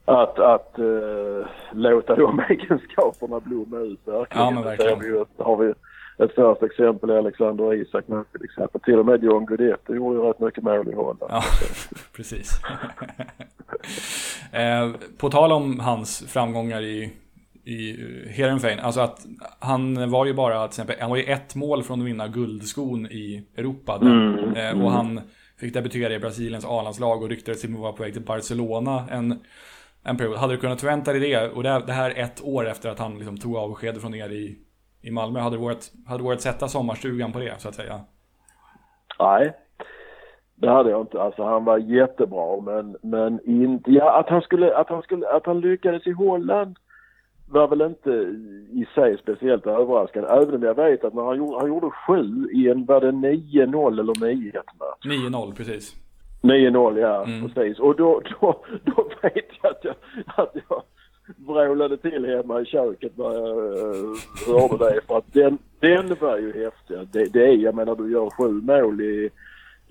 att, 0.07 0.39
att 0.39 0.75
uh, 0.79 1.45
låta 1.71 2.15
de 2.15 2.39
egenskaperna 2.49 3.39
blomma 3.39 3.77
ut 3.77 3.99
verkligen. 4.05 4.45
Ja, 4.45 4.51
men 4.51 4.63
verkligen. 4.63 4.99
Vi, 4.99 5.25
har 5.37 5.57
vi 5.57 5.73
ett 6.23 6.35
första 6.35 6.65
exempel 6.65 7.09
i 7.09 7.13
Alexander 7.13 7.73
Isak 7.73 8.05
till 8.05 8.43
exempel. 8.43 8.81
Till 8.81 8.99
och 8.99 9.05
med 9.05 9.23
John 9.23 9.45
Guidetti 9.45 9.93
gjorde 9.93 10.19
ju 10.19 10.23
rätt 10.23 10.39
mycket 10.39 10.63
mål 10.63 10.89
i 10.89 10.93
Holland. 10.93 11.19
Ja, 11.29 11.43
precis. 12.15 12.51
eh, 14.51 14.91
på 15.17 15.29
tal 15.29 15.51
om 15.51 15.79
hans 15.79 16.23
framgångar 16.27 16.81
i, 16.81 17.13
i 17.63 17.95
Heerenveen, 18.29 18.79
alltså 18.79 19.01
att 19.01 19.25
han 19.59 20.09
var 20.11 20.25
ju 20.25 20.33
bara 20.33 20.67
till 20.67 20.71
exempel, 20.71 20.95
han 20.99 21.09
var 21.09 21.17
ju 21.17 21.23
ett 21.23 21.55
mål 21.55 21.83
från 21.83 22.01
att 22.01 22.07
vinna 22.07 22.27
guldskon 22.27 23.05
i 23.05 23.43
Europa. 23.57 23.99
Mm, 24.01 24.37
eh, 24.37 24.69
och 24.69 24.91
mm. 24.91 24.93
han 24.93 25.21
fick 25.59 25.73
debutera 25.73 26.13
i 26.13 26.19
Brasiliens 26.19 26.65
A-landslag 26.65 27.23
och 27.23 27.29
ryktades 27.29 27.61
till 27.61 27.73
att 27.73 27.79
vara 27.79 27.93
på 27.93 28.03
väg 28.03 28.13
till 28.13 28.21
Barcelona. 28.25 29.03
En 29.11 29.39
en 30.07 30.17
period. 30.17 30.37
Hade 30.37 30.53
du 30.53 30.57
kunnat 30.57 30.81
förvänta 30.81 31.11
dig 31.11 31.21
det? 31.21 31.51
Och 31.55 31.63
det, 31.63 31.83
det 31.85 31.93
här 31.93 32.13
ett 32.15 32.43
år 32.43 32.67
efter 32.67 32.89
att 32.89 32.99
han 32.99 33.17
liksom 33.17 33.37
tog 33.37 33.55
avsked 33.55 34.01
från 34.01 34.15
er 34.15 34.29
i, 34.29 34.57
i 35.01 35.11
Malmö. 35.11 35.39
Hade 35.39 35.55
det 35.55 35.61
varit, 35.61 35.91
hade 36.07 36.23
varit 36.23 36.41
sätta 36.41 36.67
sommarstugan 36.67 37.31
på 37.31 37.39
det, 37.39 37.61
så 37.61 37.69
att 37.69 37.75
säga? 37.75 37.99
Nej, 39.19 39.53
det 40.55 40.69
hade 40.69 40.89
jag 40.89 41.01
inte. 41.01 41.21
Alltså 41.21 41.43
han 41.43 41.65
var 41.65 41.77
jättebra 41.77 42.61
men, 42.61 42.97
men 43.01 43.39
inte, 43.45 43.91
ja 43.91 44.19
att 44.19 44.29
han 44.29 44.41
skulle, 44.41 44.77
att 44.77 44.89
han 44.89 45.01
skulle, 45.01 45.27
att 45.29 45.45
han 45.45 45.59
lyckades 45.59 46.07
i 46.07 46.11
Holland 46.11 46.77
var 47.49 47.67
väl 47.67 47.81
inte 47.81 48.09
i 48.71 48.87
sig 48.95 49.17
speciellt 49.17 49.67
överraskande. 49.67 50.29
Även 50.29 50.55
om 50.55 50.63
jag 50.63 50.75
vet 50.75 51.03
att 51.03 51.13
när 51.13 51.23
han 51.23 51.37
gjorde, 51.37 51.57
han 51.59 51.67
gjorde 51.67 51.89
sju 51.89 52.49
i 52.53 52.69
en, 52.69 52.85
var 52.85 53.01
det 53.01 53.11
9-0 53.11 53.99
eller 53.99 54.13
9-1 54.13 54.53
match? 54.53 55.05
9-0 55.05 55.55
precis. 55.55 56.06
9-0 56.51 56.99
ja, 56.99 57.23
mm. 57.23 57.49
precis. 57.49 57.79
Och 57.79 57.95
då, 57.95 58.21
då, 58.41 58.65
då 58.83 59.09
vet 59.21 59.45
jag 59.61 59.71
att 59.71 59.83
jag, 59.83 59.95
att 60.25 60.55
jag 60.69 60.83
vrålade 61.47 61.97
till 61.97 62.25
hemma 62.25 62.61
i 62.61 62.65
köket 62.65 63.17
när 63.17 63.33
jag 63.33 63.57
uh, 63.57 64.15
hörde 64.47 64.77
det. 64.77 65.01
För 65.07 65.17
att 65.17 65.33
den, 65.33 65.57
den 65.79 66.15
var 66.19 66.37
ju 66.37 66.63
häftig. 66.63 66.97
Det, 67.11 67.33
det 67.33 67.47
är, 67.47 67.55
jag 67.55 67.75
menar 67.75 67.95
du 67.95 68.11
gör 68.11 68.29
sju 68.29 68.51
mål 68.51 69.01
i, 69.01 69.29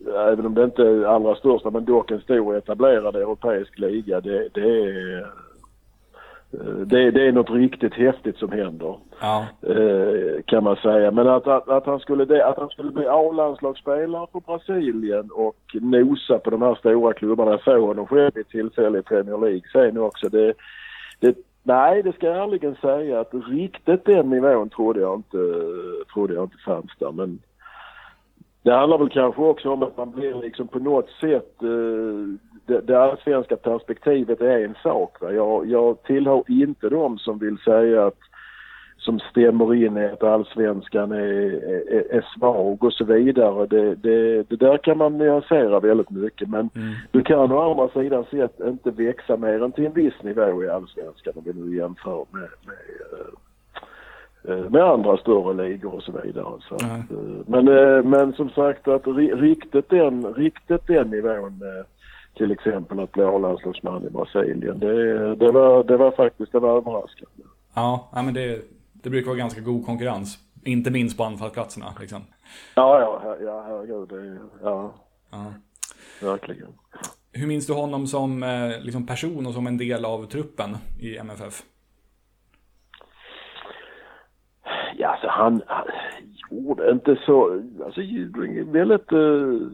även 0.07 0.47
om 0.47 0.55
det 0.55 0.64
inte 0.64 0.83
är 0.83 1.05
allra 1.05 1.35
största, 1.35 1.71
men 1.71 1.85
dock 1.85 2.11
en 2.11 2.21
stor 2.21 2.57
etablerad 2.57 3.16
europeisk 3.16 3.79
liga. 3.79 4.21
Det, 4.21 4.49
det 4.55 4.61
är 4.61 5.27
det, 6.87 7.11
det, 7.11 7.27
är 7.29 7.33
något 7.33 7.51
riktigt 7.51 7.95
häftigt 7.95 8.37
som 8.37 8.53
händer. 8.53 8.99
Ja. 9.21 9.47
Eh, 9.62 10.42
kan 10.45 10.64
man 10.64 10.77
säga. 10.77 11.11
Men 11.11 11.29
att, 11.29 11.47
att, 11.47 11.69
att, 11.69 11.87
han 11.87 12.01
skulle 12.01 12.45
att 12.45 12.59
han 12.59 12.69
skulle 12.69 12.90
bli 12.90 13.07
A-landslagsspelare 13.07 14.27
för 14.33 14.40
Brasilien 14.40 15.31
och 15.33 15.57
nosa 15.81 16.38
på 16.38 16.51
de 16.51 16.62
här 16.62 16.75
stora 16.75 17.12
klubbarna, 17.12 17.59
få 17.59 17.87
honom 17.87 18.07
själv 18.07 18.38
i 18.38 18.45
tillfälle 18.45 18.99
i 18.99 19.03
Premier 19.03 19.38
League 19.38 19.62
sen 19.73 19.99
också. 19.99 20.29
Det, 20.29 20.55
det, 21.21 21.37
nej, 21.62 22.03
det 22.03 22.12
ska 22.12 22.27
jag 22.27 22.42
ärligen 22.42 22.75
säga 22.75 23.21
att 23.21 23.35
riktigt 23.49 24.05
den 24.05 24.31
nivån 24.31 24.71
trodde 24.71 25.01
jag 25.01 25.14
inte, 25.19 25.38
trodde 26.14 26.35
jag 26.35 26.45
inte 26.45 26.59
fanns 26.66 26.90
där. 26.99 27.12
Men 27.12 27.38
det 28.66 28.74
handlar 28.74 28.98
väl 28.98 29.09
kanske 29.09 29.42
också 29.42 29.70
om 29.70 29.83
att 29.83 29.96
man 29.96 30.11
blir 30.11 30.35
liksom 30.35 30.68
på 30.68 30.79
något 30.79 31.11
sätt 31.20 31.62
eh, 31.62 32.38
det, 32.66 32.81
det 32.81 33.02
allsvenska 33.02 33.57
perspektivet 33.57 34.40
är 34.40 34.64
en 34.64 34.74
sak. 34.83 35.20
Va? 35.20 35.33
Jag, 35.33 35.66
jag 35.66 36.02
tillhör 36.02 36.42
inte 36.48 36.88
de 36.88 37.18
som 37.18 37.38
vill 37.38 37.59
säga 37.59 38.07
att 38.07 38.18
som 38.96 39.18
stämmer 39.18 39.74
in 39.74 39.96
i 39.96 40.05
att 40.05 40.22
allsvenskan 40.22 41.12
är, 41.12 41.42
är, 41.92 42.14
är 42.16 42.26
svag 42.38 42.85
och 42.85 42.92
så 42.92 43.05
vidare. 43.05 43.66
Det, 43.66 43.94
det, 43.94 44.42
det, 44.42 44.57
där 44.57 44.79
kan 44.79 44.98
man 44.98 45.18
nyansera 45.18 45.81
väldigt 45.81 46.11
mycket 46.11 46.48
men 46.48 46.70
mm. 46.74 46.94
du 47.11 47.22
kan 47.22 47.52
å 47.52 47.70
andra 47.70 47.88
sidan 48.02 48.24
sett 48.31 48.61
inte 48.61 48.90
växa 48.90 49.37
mer 49.37 49.64
än 49.64 49.72
till 49.72 49.87
en 49.87 49.92
viss 49.92 50.22
nivå 50.22 50.64
i 50.64 50.68
allsvenskan 50.68 51.33
om 51.37 51.42
vi 51.44 51.52
nu 51.52 51.76
jämför 51.76 52.24
med, 52.31 52.50
med, 52.66 52.76
eh, 53.12 53.46
med 54.71 54.83
andra 54.83 55.17
större 55.17 55.69
ligor 55.69 55.95
och 55.95 56.03
så 56.03 56.13
vidare. 56.13 56.61
Så 56.69 56.87
mm. 56.87 57.01
att, 57.01 57.49
men, 57.49 57.69
eh, 57.69 58.03
men 58.03 58.33
som 58.33 58.51
sagt 58.51 58.89
att 58.89 59.07
riktigt 59.35 59.91
den, 59.91 60.35
riktigt 60.35 60.87
den 60.87 61.11
nivån 61.11 61.63
till 62.37 62.53
exempel 62.53 63.01
att 63.01 63.13
bli 63.13 63.23
A-landslagsman 63.23 64.07
i 64.07 64.11
Brasilien. 64.11 64.79
Det, 64.79 65.35
det, 65.35 65.53
var, 65.53 65.85
det 65.85 65.97
var 65.97 66.11
faktiskt 66.11 66.53
det 66.53 66.59
var 66.59 66.77
överraskande. 66.77 67.43
Ja, 67.75 68.09
men 68.13 68.35
det, 68.35 68.61
det 68.93 69.11
brukar 69.11 69.27
vara 69.27 69.39
ganska 69.39 69.61
god 69.61 69.87
konkurrens. 69.87 70.39
Inte 70.65 70.91
minst 70.91 71.17
på 71.17 71.25
anfallsplatserna 71.25 71.87
liksom. 72.01 72.23
Ja, 72.75 73.01
ja, 73.01 73.37
ja 73.41 73.65
herregud. 73.67 74.09
Det, 74.09 74.39
ja, 74.63 74.93
ja, 75.31 75.53
verkligen. 76.23 76.69
Hur 77.33 77.47
minns 77.47 77.67
du 77.67 77.73
honom 77.73 78.07
som 78.07 78.43
eh, 78.43 78.81
liksom 78.81 79.07
person 79.07 79.47
och 79.47 79.55
som 79.55 79.67
en 79.67 79.79
del 79.79 80.05
av 80.05 80.27
truppen 80.27 80.77
i 81.01 81.17
MFF? 81.17 81.63
Ja, 84.99 85.09
alltså 85.09 85.29
han, 85.29 85.63
han 85.67 85.87
gjorde 86.51 86.91
inte 86.91 87.17
så, 87.27 87.63
alltså 87.85 88.01
väldigt, 88.67 89.13
eh, 89.13 89.69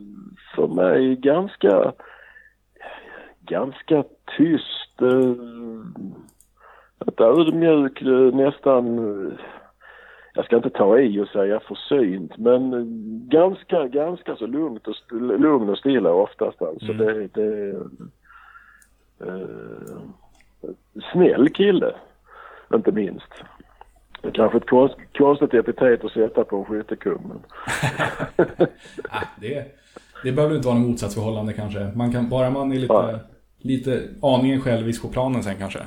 för 0.54 0.66
mig 0.74 1.16
ganska 1.16 1.92
ganska 3.46 4.04
tyst. 4.36 5.02
Ett 7.06 7.20
ödmjuk, 7.20 8.02
nästan, 8.32 8.98
jag 10.34 10.44
ska 10.44 10.56
inte 10.56 10.70
ta 10.70 10.98
i 10.98 11.20
och 11.20 11.28
säga 11.28 11.60
försynt, 11.60 12.38
men 12.38 12.88
ganska, 13.28 13.86
ganska 13.86 14.36
så 14.36 14.46
lugnt 14.46 14.88
och, 14.88 14.96
lugn 15.12 15.68
och 15.68 15.78
stilla 15.78 16.12
oftast 16.12 16.62
alltså. 16.62 16.92
Mm. 16.92 17.06
Det, 17.06 17.28
det, 17.34 17.70
eh, 19.20 20.00
snäll 21.12 21.48
kille, 21.48 21.94
inte 22.74 22.92
minst. 22.92 23.32
Det 24.22 24.28
är 24.28 24.32
kanske 24.32 24.58
ett 24.58 24.68
konst, 24.68 24.94
konstigt 25.18 25.54
epitet 25.54 26.04
att 26.04 26.12
sätta 26.12 26.44
på 26.44 26.56
en 26.56 26.64
skyttekung. 26.64 27.22
Men... 27.28 27.38
ja, 29.10 29.20
det, 29.40 29.64
det 30.24 30.32
behöver 30.32 30.56
inte 30.56 30.68
vara 30.68 30.78
något 30.78 30.88
motsatsförhållande 30.88 31.52
kanske. 31.52 31.92
Man 31.96 32.12
kan, 32.12 32.28
bara 32.28 32.50
man 32.50 32.72
är 32.72 32.76
lite, 32.76 32.92
ja. 32.92 33.18
lite 33.58 34.02
aningen 34.22 34.60
självisk 34.60 35.02
på 35.02 35.08
planen 35.08 35.42
sen 35.42 35.56
kanske. 35.58 35.78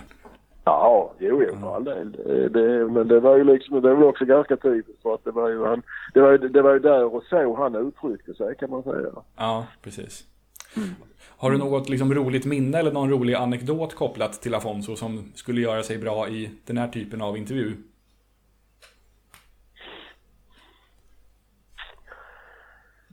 Ja, 0.63 1.13
jo, 1.19 1.41
för 1.62 1.76
all 1.76 1.84
del. 1.84 2.12
Det, 2.52 2.88
men 2.88 3.08
det 3.08 3.19
var 3.19 3.38
ju 3.38 3.43
liksom, 3.43 3.82
det 3.82 3.93
var 3.93 4.08
också 4.08 4.26
ganska 4.26 4.58
typiskt 4.58 5.02
för 5.02 5.13
att 5.13 5.24
det 5.24 5.32
var 5.32 5.50
ju 5.50 5.65
han, 5.65 5.84
det 6.13 6.21
var, 6.21 6.38
det 6.38 6.62
var 6.62 6.74
ju 6.74 6.80
där 6.80 7.15
och 7.15 7.24
så 7.24 7.56
han 7.56 7.76
uttryckte 7.76 8.34
sig 8.34 8.56
kan 8.56 8.69
man 8.69 8.84
säga. 8.84 9.10
Ja, 9.38 9.65
precis. 9.82 10.24
Mm. 10.78 10.89
Har 11.38 11.52
du 11.52 11.58
något 11.58 11.89
liksom 11.89 12.13
roligt 12.13 12.45
minne 12.45 12.78
eller 12.80 12.91
någon 12.91 13.10
rolig 13.10 13.34
anekdot 13.34 13.95
kopplat 13.95 14.34
till 14.41 14.56
Afonso 14.56 14.95
som 14.95 15.32
skulle 15.36 15.62
göra 15.62 15.84
sig 15.84 15.98
bra 15.98 16.28
i 16.28 16.50
den 16.65 16.78
här 16.78 16.88
typen 16.88 17.21
av 17.21 17.38
intervju? 17.38 17.74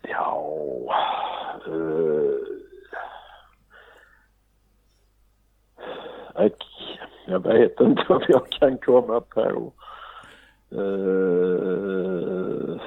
Ja... 0.03 0.62
Uh, 1.69 2.35
jag 7.27 7.43
vet 7.43 7.81
inte 7.81 8.05
om 8.09 8.23
jag 8.29 8.49
kan 8.49 8.79
komma 8.79 9.21
på 9.21 9.73
uh, 10.73 12.81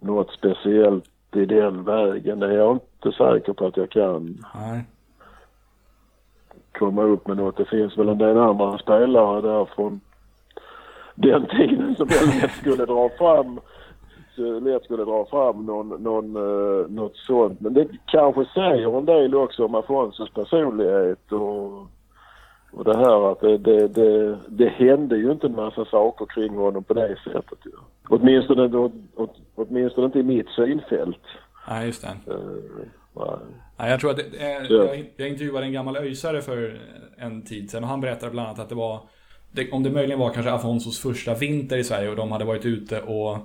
något 0.00 0.30
speciellt 0.30 1.04
i 1.32 1.44
den 1.44 1.84
vägen. 1.84 2.40
Det 2.40 2.46
är 2.46 2.56
jag 2.56 2.74
inte 2.74 3.16
säker 3.16 3.52
på 3.52 3.66
att 3.66 3.76
jag 3.76 3.90
kan. 3.90 4.44
Nej. 4.54 4.84
komma 6.72 7.02
upp 7.02 7.26
med 7.26 7.36
något. 7.36 7.56
Det 7.56 7.64
finns 7.64 7.98
väl 7.98 8.08
en 8.08 8.18
del 8.18 8.38
andra 8.38 8.78
spelare 8.78 9.40
där 9.40 9.64
från 9.64 10.00
den 11.14 11.46
tiden 11.46 11.96
som 11.96 12.08
jag 12.10 12.42
lätt 12.42 12.52
skulle 12.60 12.86
dra 12.86 13.08
fram 13.08 13.60
lätt 14.38 14.84
skulle 14.84 15.04
dra 15.04 15.26
fram 15.26 15.66
någon, 15.66 15.88
någon, 16.02 16.36
uh, 16.36 16.88
något 16.88 17.16
sånt. 17.16 17.60
Men 17.60 17.74
det 17.74 17.88
kanske 18.06 18.44
säger 18.54 18.98
en 18.98 19.04
del 19.04 19.34
också 19.34 19.64
om 19.64 19.74
Afonsos 19.74 20.32
personlighet 20.34 21.32
och, 21.32 21.86
och 22.72 22.84
det 22.84 22.96
här 22.96 23.32
att 23.32 23.40
det, 23.40 23.58
det, 23.58 23.88
det, 23.88 24.38
det 24.48 24.68
hände 24.68 25.16
ju 25.16 25.32
inte 25.32 25.46
en 25.46 25.54
massa 25.54 25.84
saker 25.84 26.26
kring 26.26 26.54
honom 26.54 26.84
på 26.84 26.94
det 26.94 27.16
sättet 27.24 27.58
ju. 27.64 27.72
Åtminstone, 28.08 28.76
åt, 28.76 28.92
åt, 29.16 29.36
åtminstone 29.54 30.06
inte 30.06 30.18
i 30.18 30.22
mitt 30.22 30.48
synfält. 30.48 31.22
Nej, 31.68 31.86
just 31.86 32.02
det. 32.02 32.32
Uh, 32.32 33.38
nej. 33.78 33.90
jag 33.90 34.00
tror 34.00 34.10
att 34.10 34.18
är, 34.18 34.72
jag, 34.72 35.12
jag 35.16 35.28
intervjuade 35.28 35.66
en 35.66 35.72
gammal 35.72 35.96
öjsare 35.96 36.40
för 36.40 36.80
en 37.16 37.42
tid 37.42 37.70
sedan 37.70 37.82
och 37.82 37.90
han 37.90 38.00
berättade 38.00 38.32
bland 38.32 38.48
annat 38.48 38.60
att 38.60 38.68
det 38.68 38.74
var 38.74 39.00
det, 39.52 39.70
om 39.72 39.82
det 39.82 39.90
möjligen 39.90 40.18
var 40.18 40.30
kanske 40.30 40.52
Afonsos 40.52 41.00
första 41.00 41.34
vinter 41.34 41.76
i 41.76 41.84
Sverige 41.84 42.10
och 42.10 42.16
de 42.16 42.32
hade 42.32 42.44
varit 42.44 42.66
ute 42.66 43.00
och 43.00 43.36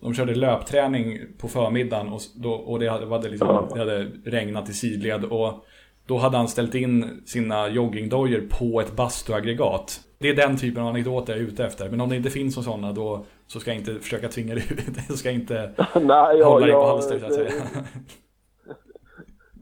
de 0.00 0.14
körde 0.14 0.34
löpträning 0.34 1.18
på 1.38 1.48
förmiddagen 1.48 2.08
och, 2.08 2.20
då, 2.36 2.52
och 2.52 2.78
det, 2.78 2.88
hade, 2.88 3.06
hade 3.06 3.28
liksom, 3.28 3.68
det 3.72 3.78
hade 3.78 4.06
regnat 4.24 4.68
i 4.68 4.72
sidled. 4.72 5.24
Och 5.24 5.64
då 6.06 6.18
hade 6.18 6.36
han 6.36 6.48
ställt 6.48 6.74
in 6.74 7.22
sina 7.26 7.68
joggingdojor 7.68 8.42
på 8.50 8.80
ett 8.80 8.96
bastuaggregat. 8.96 10.00
Det 10.18 10.28
är 10.28 10.34
den 10.34 10.56
typen 10.56 10.82
av 10.82 10.88
anekdoter 10.88 11.32
jag 11.32 11.42
är 11.42 11.46
ute 11.46 11.64
efter. 11.64 11.90
Men 11.90 12.00
om 12.00 12.08
det 12.08 12.16
inte 12.16 12.30
finns 12.30 12.56
någon 12.56 12.64
sådana 12.64 12.92
då 12.92 13.24
så 13.46 13.60
ska 13.60 13.70
jag 13.70 13.78
inte 13.78 13.94
försöka 13.94 14.28
tvinga 14.28 14.54
dig 14.54 14.64
ut. 14.70 14.80
Jag 15.08 15.18
ska 15.18 15.30
inte 15.30 15.70
Nej, 16.02 16.42
hålla 16.42 16.66
dig 16.66 16.74
på 16.74 16.86
halster 16.86 17.18
så 17.18 17.26
att 17.26 17.34
säga. 17.34 17.52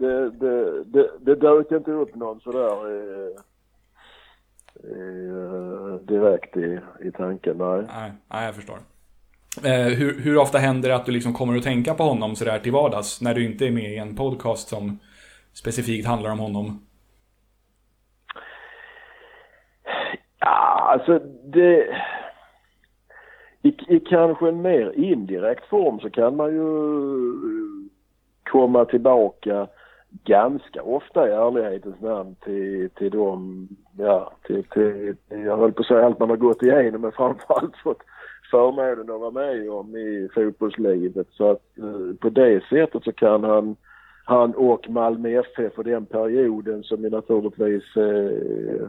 Det, 0.01 0.31
det, 0.31 0.85
det, 0.85 1.11
det 1.20 1.35
dök 1.35 1.72
inte 1.72 1.90
upp 1.90 2.14
någon 2.14 2.40
sådär 2.40 2.92
i, 2.92 3.35
i, 4.88 5.29
direkt 6.07 6.57
i, 6.57 6.81
i 7.01 7.12
tanken, 7.12 7.59
nej. 7.59 7.85
nej. 7.88 8.12
Nej, 8.29 8.46
jag 8.46 8.55
förstår. 8.55 8.79
Eh, 9.64 9.98
hur, 9.98 10.20
hur, 10.20 10.38
ofta 10.38 10.58
händer 10.58 10.88
det 10.88 10.94
att 10.94 11.06
du 11.06 11.12
liksom 11.12 11.32
kommer 11.32 11.56
att 11.56 11.62
tänka 11.62 11.94
på 11.94 12.02
honom 12.02 12.37
sådär 12.37 12.58
till 12.58 12.72
vardags 12.72 13.20
när 13.20 13.34
du 13.34 13.44
inte 13.44 13.66
är 13.66 13.70
med 13.70 13.92
i 13.92 13.96
en 13.96 14.16
podcast 14.16 14.68
som 14.68 14.98
specifikt 15.52 16.06
handlar 16.06 16.30
om 16.30 16.38
honom? 16.38 16.87
Ja, 20.40 20.88
alltså 20.92 21.18
det... 21.44 21.87
I, 23.62 23.68
I 23.88 24.00
kanske 24.00 24.48
en 24.48 24.62
mer 24.62 24.92
indirekt 24.96 25.64
form 25.64 26.00
så 26.00 26.11
kan 26.11 26.37
man 26.37 26.54
ju 26.54 26.68
komma 28.50 28.84
tillbaka 28.84 29.66
ganska 30.24 30.82
ofta 30.82 31.28
i 31.28 31.32
ärlighetens 31.32 32.00
namn 32.00 32.37
till, 32.44 32.90
till 32.90 33.11
de, 33.11 33.68
ja, 33.98 34.32
till, 34.46 34.64
till, 34.64 35.16
jag 35.28 35.56
höll 35.56 35.72
på 35.72 35.80
att 35.80 35.87
säga 35.87 36.06
allt 36.06 36.18
man 36.18 36.30
har 36.30 36.37
gått 36.37 36.62
igenom 36.62 37.00
men 37.00 37.12
framförallt 37.12 37.76
fått 37.76 38.02
förmånen 38.50 39.11
att 39.11 39.20
vara 39.20 39.30
med 39.30 39.70
om 39.70 39.96
i 39.96 40.28
fotbollslivet. 40.34 41.26
Så 41.30 41.50
att 41.50 41.78
eh, 41.78 42.16
på 42.20 42.28
det 42.30 42.64
sättet 42.70 43.04
så 43.04 43.12
kan 43.12 43.44
han, 43.44 43.76
han 44.24 44.54
och 44.54 44.90
Malmö 44.90 45.40
FF 45.40 45.78
och 45.78 45.84
den 45.84 46.06
perioden 46.06 46.82
som 46.82 47.02
ju 47.02 47.11
naturligtvis 47.11 47.96
eh, 47.96 48.88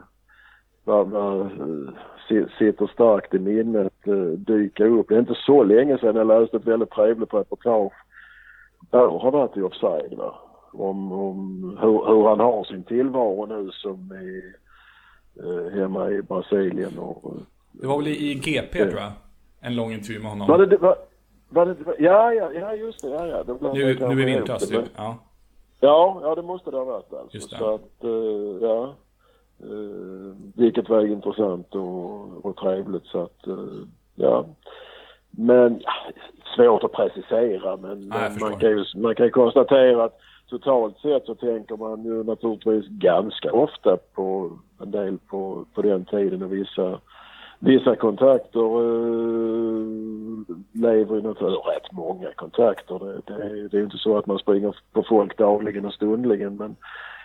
var, 0.84 1.06
var, 1.06 1.42
eh, 1.42 2.46
sitter 2.60 2.88
starkt 2.88 3.34
i 3.34 3.40
minnet 3.40 4.08
eh, 4.08 4.32
dyka 4.38 4.86
upp. 4.86 5.10
Det 5.10 5.16
är 5.16 5.20
inte 5.20 5.38
så 5.46 5.64
länge 5.64 5.98
sedan 5.98 6.16
jag 6.16 6.28
läste 6.28 6.58
ett 6.58 6.68
väldigt 6.68 6.92
trevligt 6.92 7.34
reportage. 7.34 7.94
Där 8.92 9.08
har 9.08 9.32
varit 9.32 9.58
i 9.58 9.62
offside 9.62 10.18
va? 10.18 10.36
Om, 10.74 11.12
om 11.12 11.78
hur, 11.82 12.08
hur, 12.08 12.28
han 12.30 12.40
har 12.40 12.64
sin 12.64 12.84
tillvaro 12.84 13.46
nu 13.46 13.72
som 13.72 14.12
är 14.12 14.56
eh, 15.44 15.80
hemma 15.80 16.10
i 16.10 16.22
Brasilien 16.22 17.00
och 17.00 17.34
det 17.72 17.88
var 17.88 17.98
väl 17.98 18.08
i 18.08 18.34
GP 18.34 18.80
tror 18.80 19.00
jag? 19.00 19.12
En 19.62 19.76
lång 19.76 19.94
intervju 19.94 20.20
med 20.20 20.32
honom. 20.32 20.48
Var 20.48 20.66
det, 20.66 20.78
var, 20.78 20.96
Var 21.50 21.66
det, 21.66 21.76
ja, 22.00 22.34
ja, 22.34 22.54
ja, 22.54 22.74
just 22.74 23.02
det. 23.02 23.10
Ja, 23.10 23.28
ja. 23.28 23.44
det 23.44 23.54
Nu, 23.62 23.94
nu 24.16 24.22
ihop 24.22 24.38
vintras 24.38 24.70
typ. 24.70 24.86
Ja. 24.96 25.18
Ja, 25.80 26.20
ja 26.22 26.36
det 26.36 26.42
måste 26.42 26.72
det 26.72 26.78
ha 26.78 26.84
varit 26.84 27.14
alltså. 27.14 27.38
Just 27.38 27.50
det. 27.50 27.58
Så 27.58 27.76
att, 27.76 28.04
eh, 28.04 28.68
ja. 28.68 28.96
Uh, 29.64 30.36
vilket 30.56 30.90
var 30.90 31.06
intressant 31.06 31.76
och, 31.76 32.46
och 32.46 32.58
trevligt 32.58 33.06
så 33.06 33.24
att, 33.24 33.48
eh, 33.48 33.56
ja. 34.16 34.46
Men 35.32 35.82
svårt 36.56 36.84
att 36.84 36.92
precisera 36.92 37.78
men, 37.78 38.12
förstår. 38.12 38.50
man, 38.50 38.60
kan 38.60 38.70
ju, 38.70 38.86
man 38.96 39.16
kan 39.16 39.26
ju 39.26 39.32
konstatera 39.32 40.04
att 40.04 40.20
totalt 40.50 41.00
sett 41.00 41.26
så 41.26 41.36
tänker 41.36 41.78
man 41.78 42.04
ju 42.04 42.24
naturligtvis 42.24 42.88
ganska 42.88 43.52
ofta 43.52 43.98
på 44.14 44.52
en 44.82 44.92
del 44.92 45.18
på, 45.18 45.66
på 45.74 45.82
den 45.82 46.06
tiden 46.06 46.44
och 46.44 46.54
vissa 46.54 47.00
Vissa 47.60 47.96
kontakter 47.96 48.60
eh, 48.60 49.86
lever 50.74 51.16
ju 51.16 51.22
naturligtvis, 51.22 51.66
rätt 51.76 51.92
många 51.92 52.28
kontakter. 52.36 53.00
Det, 53.00 53.22
det, 53.28 53.44
är- 53.44 53.70
det 53.70 53.78
är 53.78 53.84
inte 53.84 53.98
så 53.98 54.18
att 54.18 54.26
man 54.26 54.38
springer 54.40 54.76
på 54.94 55.04
folk 55.10 55.38
dagligen 55.38 55.86
och 55.86 55.94
stundligen 55.94 56.56
men 56.56 56.76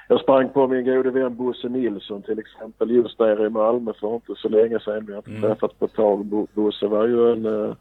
jag 0.08 0.20
sprang 0.20 0.48
på 0.48 0.68
min 0.68 0.84
gode 0.84 1.10
vän 1.10 1.36
Bosse 1.36 1.68
Nilsson 1.68 2.22
till 2.22 2.38
exempel 2.38 2.90
just 2.90 3.18
där 3.18 3.46
i 3.46 3.50
Malmö 3.50 3.92
för 4.00 4.14
inte 4.14 4.34
så 4.36 4.48
länge 4.48 4.80
sedan. 4.80 5.04
Vi 5.06 5.12
har 5.12 5.18
inte 5.18 5.30
Mm. 5.30 5.42
träffats 5.42 5.74
på 5.74 5.84
ett 5.84 5.94
tag. 5.94 6.24
Bo- 6.24 6.46
Bosse 6.54 6.86
var 6.86 7.06
ju 7.06 7.32
en, 7.32 7.46
eh, 7.46 7.74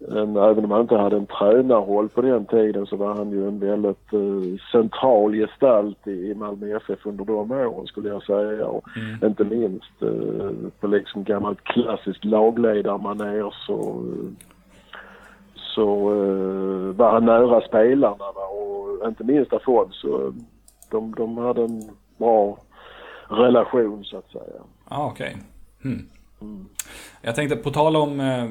även 0.00 0.64
om 0.64 0.70
han 0.70 0.80
inte 0.80 0.96
hade 0.96 1.16
en 1.16 1.26
tränarroll 1.26 2.08
på 2.08 2.20
den 2.22 2.46
tiden 2.46 2.86
så 2.86 2.96
var 2.96 3.14
han 3.14 3.30
ju 3.30 3.48
en 3.48 3.58
väldigt 3.58 4.12
eh, 4.12 4.60
central 4.72 5.32
gestalt 5.34 6.06
i, 6.06 6.10
i 6.30 6.34
Malmö 6.34 6.76
FF 6.76 7.06
under 7.06 7.24
de 7.24 7.50
åren 7.52 7.86
skulle 7.86 8.08
jag 8.08 8.22
säga. 8.22 8.66
Och 8.66 8.84
Mm. 8.96 9.24
inte 9.30 9.44
minst 9.44 10.02
eh, 10.02 10.70
på 10.80 10.86
liksom 10.86 11.24
gammalt 11.24 11.64
klassiskt 11.64 12.24
lagledarmanér 12.24 13.54
så, 13.66 14.04
så 15.54 16.10
eh, 16.12 16.96
var 16.96 17.12
han 17.12 17.24
nära 17.24 17.60
spelarna 17.60 18.16
va? 18.34 18.46
och 18.52 19.08
inte 19.08 19.24
minst 19.24 19.52
Afonso. 19.52 20.32
De, 20.90 21.14
de 21.14 21.38
hade 21.38 21.62
en 21.62 21.82
bra 22.18 22.58
relation 23.28 24.04
så 24.04 24.18
att 24.18 24.30
säga. 24.30 24.60
Ja, 24.90 25.10
okej. 25.12 25.36
Hmm. 25.82 26.06
Jag 27.22 27.34
tänkte 27.34 27.56
på 27.56 27.70
tal 27.70 27.96
om 27.96 28.20
eh, 28.20 28.44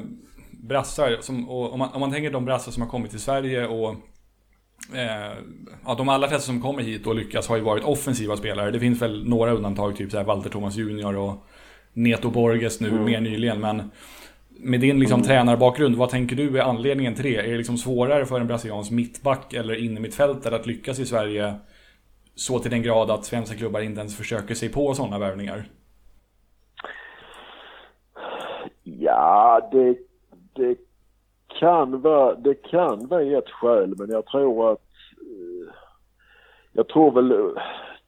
brassar, 0.66 1.16
som, 1.20 1.50
om, 1.50 1.78
man, 1.78 1.88
om 1.92 2.00
man 2.00 2.12
tänker 2.12 2.30
de 2.30 2.44
brassar 2.44 2.72
som 2.72 2.82
har 2.82 2.90
kommit 2.90 3.10
till 3.10 3.20
Sverige 3.20 3.66
och 3.66 3.90
eh, 4.94 5.32
ja, 5.84 5.94
de 5.94 6.08
allra 6.08 6.28
flesta 6.28 6.46
som 6.46 6.62
kommer 6.62 6.82
hit 6.82 7.06
och 7.06 7.14
lyckas 7.14 7.48
har 7.48 7.56
ju 7.56 7.62
varit 7.62 7.84
offensiva 7.84 8.36
spelare. 8.36 8.70
Det 8.70 8.80
finns 8.80 9.02
väl 9.02 9.28
några 9.28 9.50
undantag, 9.52 9.96
typ 9.96 10.10
så 10.10 10.16
här 10.16 10.24
Walter 10.24 10.50
Thomas 10.50 10.76
Junior 10.76 11.16
och 11.16 11.46
Neto 11.92 12.30
Borges 12.30 12.80
nu 12.80 12.90
mer 12.90 13.20
nyligen. 13.20 13.60
Men 13.60 13.90
med 14.58 14.80
din 14.80 15.00
liksom, 15.00 15.22
tränarbakgrund, 15.22 15.96
vad 15.96 16.10
tänker 16.10 16.36
du 16.36 16.58
är 16.58 16.62
anledningen 16.62 17.14
till 17.14 17.24
det? 17.24 17.36
Är 17.36 17.50
det 17.50 17.56
liksom 17.56 17.78
svårare 17.78 18.26
för 18.26 18.40
en 18.40 18.46
brasiliansk 18.46 18.90
mittback 18.90 19.52
eller 19.52 19.74
innermittfältare 19.74 20.56
att 20.56 20.66
lyckas 20.66 20.98
i 20.98 21.06
Sverige 21.06 21.54
så 22.34 22.58
till 22.58 22.70
den 22.70 22.82
grad 22.82 23.10
att 23.10 23.24
svenska 23.24 23.56
klubbar 23.56 23.80
inte 23.80 24.00
ens 24.00 24.16
försöker 24.16 24.54
sig 24.54 24.68
på 24.68 24.94
sådana 24.94 25.18
värvningar? 25.18 25.68
Ja, 28.82 29.68
det, 29.72 29.96
det 30.56 30.78
kan 31.60 32.00
vara, 32.00 32.34
det 32.34 32.54
kan 32.54 33.06
vara 33.06 33.22
ett 33.22 33.50
skäl 33.50 33.94
men 33.98 34.10
jag 34.10 34.26
tror 34.26 34.72
att 34.72 34.82
eh, 35.20 35.74
jag 36.72 36.88
tror 36.88 37.12
väl 37.12 37.28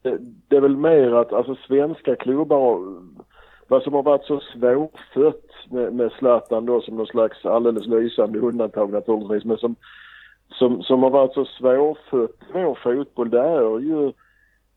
det, 0.02 0.18
det 0.48 0.56
är 0.56 0.60
väl 0.60 0.76
mer 0.76 1.12
att 1.12 1.32
alltså 1.32 1.54
svenska 1.54 2.16
klubbar 2.16 2.96
vad 3.68 3.82
som 3.82 3.94
har 3.94 4.02
varit 4.02 4.24
så 4.24 4.40
svårfött 4.40 5.50
med, 5.70 5.92
med 5.92 6.12
Zlatan 6.12 6.66
då 6.66 6.80
som 6.80 6.96
någon 6.96 7.06
slags 7.06 7.46
alldeles 7.46 7.86
lysande 7.86 8.38
undantag 8.38 8.92
naturligtvis 8.92 9.44
men 9.44 9.56
som 9.56 9.76
som, 10.58 10.82
som 10.82 11.02
har 11.02 11.10
varit 11.10 11.34
så 11.34 11.44
svårfött 11.44 12.36
vår 12.52 12.74
fotboll 12.74 13.30
det 13.30 13.40
är 13.40 13.80
ju 13.80 14.12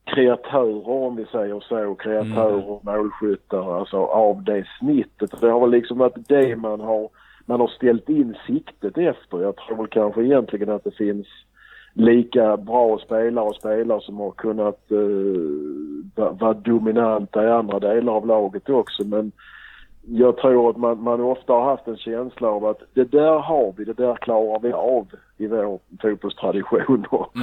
kreatörer 0.06 0.90
om 0.90 1.16
vi 1.16 1.26
säger 1.26 1.60
så, 1.60 1.96
kreatörer 1.96 2.70
och 2.70 2.86
målskyttar 2.86 3.80
alltså 3.80 3.98
av 3.98 4.44
det 4.44 4.68
snittet. 4.80 5.42
Det 5.42 5.50
har 5.50 5.60
väl 5.60 5.72
liksom 5.72 5.98
varit 5.98 6.28
det 6.28 6.56
man 6.56 6.80
har, 6.80 7.10
man 7.52 7.60
har 7.60 7.68
ställt 7.68 8.10
in 8.10 8.36
siktet 8.48 8.98
efter. 8.98 9.42
Jag 9.42 9.56
tror 9.56 9.78
väl 9.78 9.88
kanske 9.88 10.24
egentligen 10.24 10.70
att 10.70 10.84
det 10.84 10.96
finns 10.96 11.28
lika 11.94 12.58
bra 12.58 13.00
spelare 13.00 13.46
och 13.46 13.56
spelare 13.56 14.02
som 14.02 14.20
har 14.20 14.32
kunnat 14.32 14.80
uh, 14.92 16.06
vara 16.16 16.54
dominanta 16.54 17.44
i 17.44 17.50
andra 17.50 17.80
delar 17.80 18.14
av 18.14 18.28
laget 18.28 18.70
också 18.70 19.04
men 19.04 19.32
jag 20.08 20.38
tror 20.38 20.70
att 20.70 20.78
man, 20.78 21.04
man 21.04 21.22
ofta 21.22 21.54
har 21.54 21.66
haft 21.66 21.88
en 21.88 21.98
känsla 21.98 22.48
av 22.48 22.66
att 22.66 22.82
det 22.94 23.12
där 23.12 23.40
har 23.40 23.74
vi, 23.78 23.84
det 23.84 23.94
där 23.94 24.16
klarar 24.16 24.60
vi 24.60 24.72
av 24.72 25.08
i 25.38 25.48
vår 25.48 25.80
fotbollstradition 26.02 27.06
och, 27.10 27.36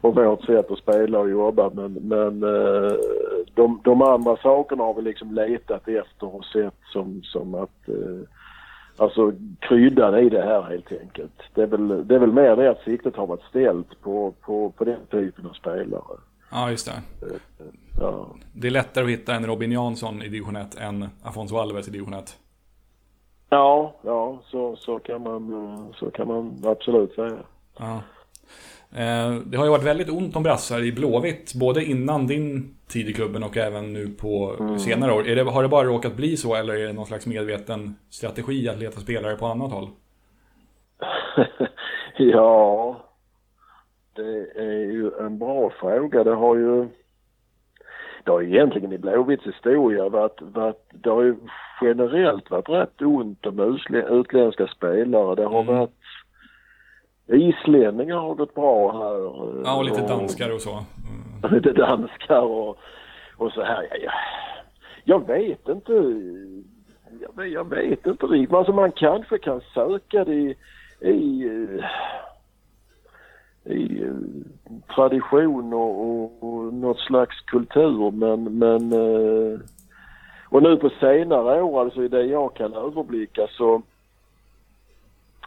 och 0.00 0.14
vårt 0.14 0.44
sätt 0.44 0.70
att 0.70 0.78
spela 0.78 1.18
och 1.18 1.30
jobba. 1.30 1.70
Men, 1.74 1.92
men 1.92 2.42
eh, 2.42 2.92
de, 3.54 3.80
de 3.84 4.02
andra 4.02 4.36
sakerna 4.36 4.84
har 4.84 4.94
vi 4.94 5.02
liksom 5.02 5.34
letat 5.34 5.88
efter 5.88 6.34
och 6.36 6.44
sett 6.44 6.80
som, 6.92 7.22
som 7.22 7.54
att 7.54 7.88
eh, 7.88 8.28
Alltså 8.96 9.32
kryddan 9.60 10.18
i 10.18 10.28
det 10.28 10.42
här 10.42 10.62
helt 10.62 10.92
enkelt. 11.00 11.42
Det 11.54 11.62
är 11.62 11.66
väl, 11.66 12.08
det 12.08 12.14
är 12.14 12.18
väl 12.18 12.32
mer 12.32 12.56
det 12.56 12.70
att 12.70 12.82
siktet 12.84 13.16
har 13.16 13.26
varit 13.26 13.42
ställt 13.50 14.00
på, 14.02 14.34
på, 14.40 14.70
på 14.70 14.84
den 14.84 15.06
typen 15.10 15.46
av 15.46 15.52
spelare. 15.52 16.18
Ja, 16.50 16.70
just 16.70 16.86
det. 16.86 17.02
Ja. 18.00 18.26
Det 18.52 18.66
är 18.66 18.70
lättare 18.70 19.04
att 19.04 19.10
hitta 19.10 19.34
en 19.34 19.46
Robin 19.46 19.72
Jansson 19.72 20.22
i 20.22 20.28
division 20.28 20.56
1 20.56 20.74
än 20.74 21.08
Afonso 21.22 21.56
Alves 21.56 21.88
i 21.88 21.90
division 21.90 22.14
1. 22.14 22.38
Ja, 23.48 23.94
ja 24.02 24.38
så, 24.44 24.76
så, 24.76 24.98
kan 24.98 25.22
man, 25.22 25.94
så 25.98 26.10
kan 26.10 26.28
man 26.28 26.62
absolut 26.64 27.14
säga. 27.14 27.38
Ja. 27.78 28.00
Eh, 28.94 29.34
Det 29.46 29.56
har 29.56 29.64
ju 29.64 29.70
varit 29.70 29.84
väldigt 29.86 30.10
ont 30.10 30.36
om 30.36 30.42
brassar 30.42 30.80
i 30.84 30.92
Blåvitt, 30.92 31.54
både 31.54 31.84
innan 31.84 32.26
din 32.26 32.74
tid 32.88 33.08
i 33.08 33.12
klubben 33.12 33.42
och 33.42 33.56
även 33.56 33.92
nu 33.92 34.06
på 34.08 34.56
senare 34.78 35.12
år. 35.12 35.22
Det, 35.22 35.42
har 35.42 35.62
det 35.62 35.68
bara 35.68 35.86
råkat 35.86 36.16
bli 36.16 36.36
så 36.36 36.54
eller 36.54 36.74
är 36.74 36.86
det 36.86 36.92
någon 36.92 37.06
slags 37.06 37.26
medveten 37.26 37.96
strategi 38.10 38.68
att 38.68 38.78
leta 38.78 39.00
spelare 39.00 39.36
på 39.36 39.46
annat 39.46 39.72
håll? 39.72 39.88
ja, 42.16 42.96
det 44.16 44.46
är 44.56 44.84
ju 44.92 45.10
en 45.20 45.38
bra 45.38 45.70
fråga. 45.80 46.24
Det 46.24 46.34
har 46.34 46.56
ju, 46.56 46.88
det 48.24 48.30
har 48.30 48.40
ju 48.40 48.48
egentligen 48.54 48.92
i 48.92 48.98
Blåvitts 48.98 49.46
historia 49.46 50.08
varit, 50.08 50.42
varit, 50.42 50.90
det 50.92 51.10
har 51.10 51.22
ju 51.22 51.36
generellt 51.82 52.50
varit 52.50 52.68
rätt 52.68 53.02
ont 53.02 53.46
om 53.46 53.60
utlä- 53.60 54.20
utländska 54.20 54.66
spelare. 54.66 55.34
Det 55.34 55.44
har 55.44 55.62
Mm. 55.62 55.74
varit 55.76 55.90
Islänningar 57.26 58.16
har 58.16 58.34
gått 58.34 58.54
bra 58.54 58.92
här. 58.92 59.14
Ja, 59.64 59.76
och 59.78 59.84
lite 59.84 60.06
danskar 60.06 60.54
och 60.54 60.60
så. 60.60 60.70
Mm. 60.70 61.54
lite 61.54 61.72
danskar 61.72 62.40
och, 62.42 62.78
och 63.36 63.52
så 63.52 63.62
här. 63.62 63.88
Jag, 63.90 64.00
jag, 64.02 64.12
jag 65.04 65.26
vet 65.26 65.68
inte. 65.68 65.92
Jag, 67.20 67.36
vet- 67.36 67.52
jag 67.52 67.70
vet 67.70 68.06
inte 68.06 68.26
riktigt. 68.26 68.54
Alltså 68.56 68.72
man 68.72 68.92
kanske 68.92 69.38
kan 69.38 69.60
söka 69.74 70.24
det 70.24 70.34
i, 70.34 70.56
i, 71.00 71.48
i 73.64 74.02
eh, 74.02 74.12
tradition 74.94 75.72
och, 75.72 76.00
och, 76.00 76.42
och 76.42 76.74
något 76.74 76.98
slags 76.98 77.40
kultur 77.40 78.10
men, 78.10 78.58
men 78.58 78.92
eh, 78.92 79.58
och 80.48 80.62
nu 80.62 80.76
på 80.76 80.90
senare 81.00 81.62
år, 81.62 81.80
alltså 81.80 82.02
i 82.04 82.08
det 82.08 82.22
jag 82.24 82.54
kan 82.54 82.74
överblicka 82.74 83.46
så 83.50 83.82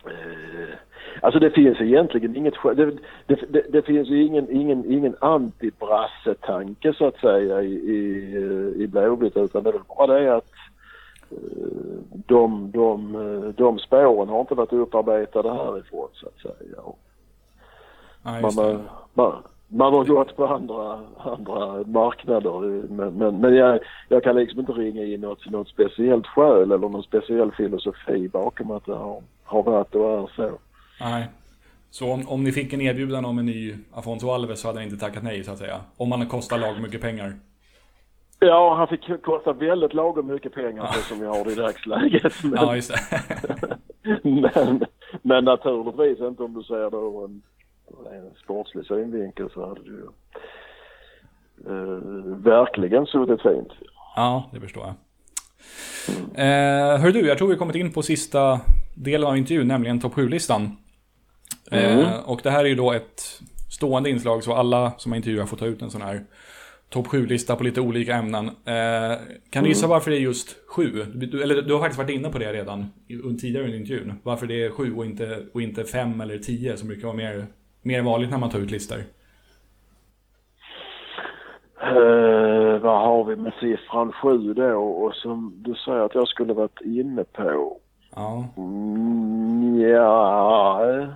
eh, 0.06 0.76
Alltså 1.22 1.40
det 1.40 1.52
finns 1.52 1.82
egentligen 1.82 2.36
inget. 2.36 2.54
Det, 2.64 2.86
det, 3.26 3.36
det, 3.50 3.66
det 3.70 3.82
finns 3.82 4.10
ju 4.10 4.24
ingen, 4.24 4.52
ingen, 4.52 4.92
ingen 4.92 5.16
antibrassetanke 5.22 6.94
så 6.94 7.08
att 7.08 7.20
säga 7.20 7.62
i, 7.62 7.74
i, 7.74 7.94
i 8.78 8.88
Blåvitt 8.88 9.38
utan 9.38 9.64
det 9.64 9.70
är 9.70 9.74
väl 9.74 9.82
bara 9.98 10.20
det 10.20 10.36
att 10.36 10.52
eh, 11.32 11.38
de, 12.26 12.72
de, 12.72 13.54
de 13.58 13.80
spåren 13.80 14.30
har 14.30 14.42
inte 14.42 14.56
varit 14.56 14.74
upparbetade 14.74 15.50
härifrån 15.50 16.10
så 16.14 16.28
att 16.28 16.42
säga. 16.42 16.82
Ja, 18.24 18.40
man, 18.42 18.56
det. 18.56 18.80
man, 19.14 19.34
man 19.68 19.94
har 19.94 20.06
gått 20.06 20.36
på 20.36 20.48
andra, 20.48 21.00
andra 21.18 21.84
marknader 21.84 22.60
men, 22.90 23.14
men, 23.14 23.40
men 23.40 23.56
jag, 23.56 23.80
jag 24.10 24.24
kan 24.24 24.36
liksom 24.36 24.60
inte 24.60 24.72
ringa 24.72 25.04
in 25.04 25.22
något, 25.22 25.50
något 25.50 25.68
speciellt 25.68 26.28
skäl 26.28 26.62
eller 26.62 26.78
någon 26.78 27.04
speciell 27.04 27.52
filosofi 27.52 28.28
bakom 28.28 28.72
att 28.72 28.86
det 28.86 28.96
har, 28.96 29.24
har 29.44 29.64
varit 29.64 29.96
och 29.96 30.12
är 30.12 30.30
så. 30.36 30.52
Nej. 31.02 31.28
Så 31.90 32.12
om, 32.12 32.28
om 32.28 32.44
ni 32.44 32.52
fick 32.52 32.74
en 32.74 32.82
erbjudan 32.82 33.26
om 33.26 33.40
en 33.40 33.46
ny 33.46 33.76
Afonso 33.94 34.30
Alves 34.30 34.60
så 34.60 34.68
hade 34.68 34.80
ni 34.80 34.86
inte 34.86 34.98
tackat 34.98 35.24
nej 35.24 35.44
så 35.44 35.52
att 35.52 35.58
säga? 35.58 35.82
Om 35.98 36.10
man 36.10 36.28
kostar 36.28 36.58
lag 36.58 36.82
mycket 36.82 37.02
pengar? 37.02 37.34
Ja, 38.40 38.76
han 38.76 38.88
fick 38.88 39.24
kosta 39.24 39.54
väldigt 39.54 39.94
lagom 39.94 40.28
mycket 40.28 40.54
pengar 40.54 40.86
så 40.86 41.00
som 41.02 41.24
jag 41.24 41.34
har 41.34 41.46
det 41.46 41.52
i 41.52 41.56
dagsläget. 41.56 42.34
Men, 42.44 42.54
Ja, 42.56 42.76
just 42.76 42.92
men, 44.24 44.86
men 45.22 45.44
naturligtvis 45.46 46.20
inte 46.28 46.44
om 46.44 46.54
du 46.54 46.64
ser 46.64 46.92
det 46.92 46.98
ur 46.98 47.26
en, 47.26 47.42
en 48.14 48.32
sportslig 48.44 48.86
synvinkel 48.86 49.50
så 49.54 49.68
hade 49.68 49.82
ju 49.82 50.04
eh, 51.66 52.36
verkligen 52.38 53.06
suttit 53.06 53.42
fint. 53.42 53.72
Ja, 54.16 54.50
det 54.54 54.60
förstår 54.60 54.84
jag. 54.84 54.96
Eh, 56.36 57.00
hör 57.00 57.12
du, 57.12 57.28
jag 57.28 57.38
tror 57.38 57.48
vi 57.48 57.56
kommit 57.56 57.76
in 57.76 57.94
på 57.94 58.02
sista 58.02 58.60
delen 58.96 59.28
av 59.28 59.38
intervjun, 59.38 59.68
nämligen 59.68 60.00
topp 60.00 60.14
7-listan. 60.14 60.78
Eh, 61.72 62.20
och 62.26 62.40
det 62.44 62.50
här 62.50 62.66
är 62.66 62.70
ju 62.70 62.76
då 62.76 62.92
ett 62.92 63.42
stående 63.70 64.10
inslag 64.10 64.44
så 64.44 64.54
alla 64.54 64.92
som 64.98 65.12
har 65.12 65.18
intervjuat 65.18 65.50
får 65.50 65.58
ta 65.58 65.66
ut 65.66 65.82
en 65.82 65.90
sån 65.92 66.02
här 66.02 66.22
topp 66.90 67.08
7-lista 67.08 67.56
på 67.56 67.64
lite 67.64 67.82
olika 67.82 68.16
ämnen. 68.16 68.46
Eh, 68.48 69.18
kan 69.50 69.64
du 69.64 69.70
gissa 69.70 69.88
varför 69.88 70.12
det 70.12 70.18
är 70.18 70.22
just 70.22 70.56
sju? 70.68 71.06
Du, 71.14 71.44
eller 71.44 71.62
du 71.62 71.74
har 71.74 71.80
faktiskt 71.80 71.98
varit 72.00 72.10
inne 72.16 72.30
på 72.30 72.38
det 72.38 72.54
redan 72.54 72.86
tidigare 73.40 73.66
under 73.66 73.78
intervjun. 73.78 74.14
Varför 74.24 74.48
det 74.48 74.66
är 74.66 74.70
sju 74.70 74.96
och 74.96 75.06
inte, 75.06 75.40
och 75.54 75.62
inte 75.62 75.84
fem 75.84 76.22
eller 76.22 76.38
tio 76.38 76.78
som 76.78 76.88
brukar 76.88 77.08
vara 77.08 77.18
mer, 77.18 77.46
mer 77.82 78.02
vanligt 78.02 78.30
när 78.30 78.38
man 78.38 78.50
tar 78.50 78.60
ut 78.60 78.72
listor. 78.72 78.98
Eh, 81.82 82.80
vad 82.82 83.02
har 83.02 83.24
vi 83.24 83.36
med 83.36 83.54
siffran 83.60 84.12
7 84.12 84.54
då? 84.54 84.78
Och 84.78 85.14
som 85.16 85.54
du 85.58 85.76
säger 85.76 86.00
att 86.00 86.16
jag 86.16 86.28
skulle 86.28 86.54
varit 86.54 86.82
inne 86.82 87.24
på. 87.24 87.78
Ja, 88.16 88.46
Mm, 88.58 89.80
ja. 89.80 91.08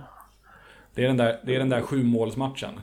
Det 0.94 1.02
är 1.04 1.06
den 1.08 1.16
där, 1.16 1.40
det 1.46 1.54
är 1.54 1.58
den 1.58 1.68
där 1.68 1.80
sju 1.80 2.02
målsmatchen. 2.04 2.80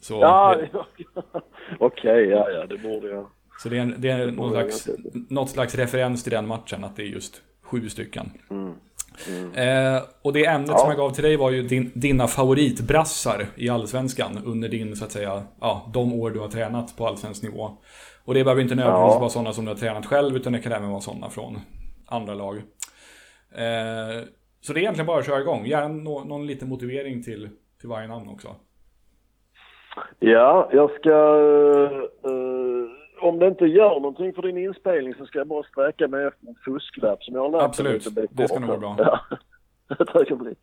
Så, 0.00 0.14
Ja, 0.20 0.54
det, 0.56 0.70
okej, 1.78 2.24
ja, 2.28 2.50
ja, 2.50 2.66
det 2.66 2.78
borde 2.78 3.08
jag. 3.08 3.26
så 3.62 3.68
det 3.68 3.78
är, 3.78 3.94
det 3.98 4.10
är 4.10 4.26
någon 4.26 4.36
borde 4.36 4.60
jag 4.60 4.72
slags, 4.72 4.98
något 5.30 5.50
slags 5.50 5.74
referens 5.74 6.22
till 6.22 6.32
den 6.32 6.46
matchen, 6.46 6.84
att 6.84 6.96
det 6.96 7.02
är 7.02 7.06
just 7.06 7.42
sju 7.62 7.88
stycken. 7.88 8.30
Eh, 9.54 10.02
och 10.22 10.32
det 10.32 10.44
ämnet 10.46 10.70
Ja. 10.70 10.78
som 10.78 10.88
jag 10.88 10.96
gav 10.96 11.10
till 11.10 11.24
dig 11.24 11.36
var 11.36 11.50
ju 11.50 11.62
din, 11.62 11.90
dina 11.94 12.26
favoritbrassar 12.26 13.46
i 13.56 13.68
Allsvenskan 13.68 14.38
under 14.44 14.68
din, 14.68 14.96
så 14.96 15.04
att 15.04 15.12
säga, 15.12 15.42
ja, 15.60 15.90
de 15.94 16.12
år 16.12 16.30
du 16.30 16.40
har 16.40 16.48
tränat 16.48 16.96
på 16.96 17.06
allsvensk 17.06 17.42
nivå. 17.42 17.70
Och 18.24 18.34
det 18.34 18.44
behöver 18.44 18.62
inte 18.62 18.74
nödvändigtvis 18.74 19.14
Ja. 19.14 19.18
vara 19.18 19.28
sådana 19.30 19.52
som 19.52 19.64
du 19.64 19.70
har 19.70 19.76
tränat 19.78 20.06
själv, 20.06 20.36
utan 20.36 20.52
det 20.52 20.58
kan 20.58 20.72
även 20.72 20.90
vara 20.90 21.00
sådana 21.00 21.30
från 21.30 21.60
andra 22.06 22.34
lag. 22.34 22.56
Eh, 23.54 24.22
så 24.68 24.74
det 24.74 24.80
är 24.80 24.82
egentligen 24.82 25.06
bara 25.06 25.18
att 25.18 25.26
köra 25.26 25.40
igång. 25.40 25.66
Gärna 25.66 25.88
nå, 25.88 26.24
någon 26.24 26.46
liten 26.46 26.68
motivering 26.68 27.22
till, 27.22 27.48
till 27.80 27.88
varje 27.88 28.08
namn 28.08 28.28
också. 28.28 28.56
Ja, 30.18 30.68
jag 30.72 30.90
ska... 30.90 31.10
eh, 32.24 33.22
om 33.22 33.38
det 33.38 33.46
inte 33.46 33.64
gör 33.64 34.00
någonting 34.00 34.32
för 34.34 34.42
din 34.42 34.58
inspelning 34.58 35.14
så 35.14 35.26
ska 35.26 35.38
jag 35.38 35.46
bara 35.48 35.62
sträcka 35.62 36.08
mig 36.08 36.26
efter 36.26 36.48
en 36.48 36.54
fusklapp 36.64 37.22
som 37.24 37.34
jag 37.34 37.42
har 37.42 37.48
lärt 37.50 37.60
mig 37.60 37.64
Absolut, 37.66 38.04
lite 38.04 38.20
bit 38.20 38.30
det 38.32 38.48
ska 38.48 38.58
nog 38.58 38.68
vara 38.68 38.78
bra. 38.78 38.96
Ja, 38.98 39.20
ett 40.00 40.16
ögonblick. 40.16 40.58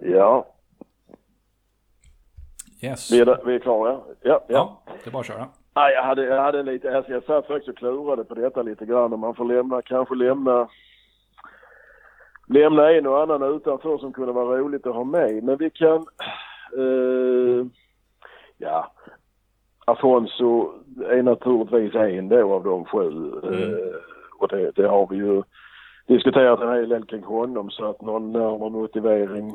Ja, 0.00 0.54
Yes. 2.82 3.12
vi 3.12 3.20
är, 3.20 3.26
där, 3.26 3.40
vi 3.46 3.54
är 3.54 3.58
klara. 3.58 3.92
Ja, 3.92 4.04
ja. 4.22 4.44
ja. 4.48 4.82
Ja, 4.86 4.92
det 5.04 5.10
är 5.10 5.12
bara 5.12 5.20
att 5.20 5.26
köra. 5.26 5.48
Nej, 5.78 5.94
jag 5.94 6.02
hade, 6.02 6.24
jag 6.24 6.42
hade 6.42 6.62
lite, 6.62 6.96
alltså 6.96 7.12
jag 7.12 7.24
satt 7.24 7.46
faktiskt 7.46 7.68
och 7.68 7.78
klurade 7.78 8.24
på 8.24 8.34
detta 8.34 8.62
lite 8.62 8.86
grann 8.86 9.12
och 9.12 9.18
man 9.18 9.34
får 9.34 9.44
lämna, 9.44 9.82
kanske 9.82 10.14
lämna, 10.14 10.68
lämna 12.46 12.90
en 12.90 13.06
och 13.06 13.22
annan 13.22 13.42
utanför 13.42 13.98
som 13.98 14.12
kunde 14.12 14.32
vara 14.32 14.58
roligt 14.58 14.86
att 14.86 14.94
ha 14.94 15.04
med. 15.04 15.44
Men 15.44 15.56
vi 15.56 15.70
kan, 15.70 16.06
eh, 16.76 17.66
ja, 18.58 18.92
Afonso 19.84 20.72
är 21.08 21.22
naturligtvis 21.22 21.94
en 21.94 22.28
då 22.28 22.54
av 22.54 22.64
de 22.64 22.84
sju. 22.84 23.32
Eh, 23.42 23.94
och 24.38 24.48
det, 24.48 24.70
det 24.74 24.88
har 24.88 25.06
vi 25.10 25.16
ju 25.16 25.42
diskuterat 26.06 26.60
en 26.60 26.72
hel 26.72 26.88
del 26.88 27.04
kring 27.04 27.22
honom 27.22 27.70
så 27.70 27.90
att 27.90 28.02
någon 28.02 28.32
närmare 28.32 28.70
motivering 28.70 29.48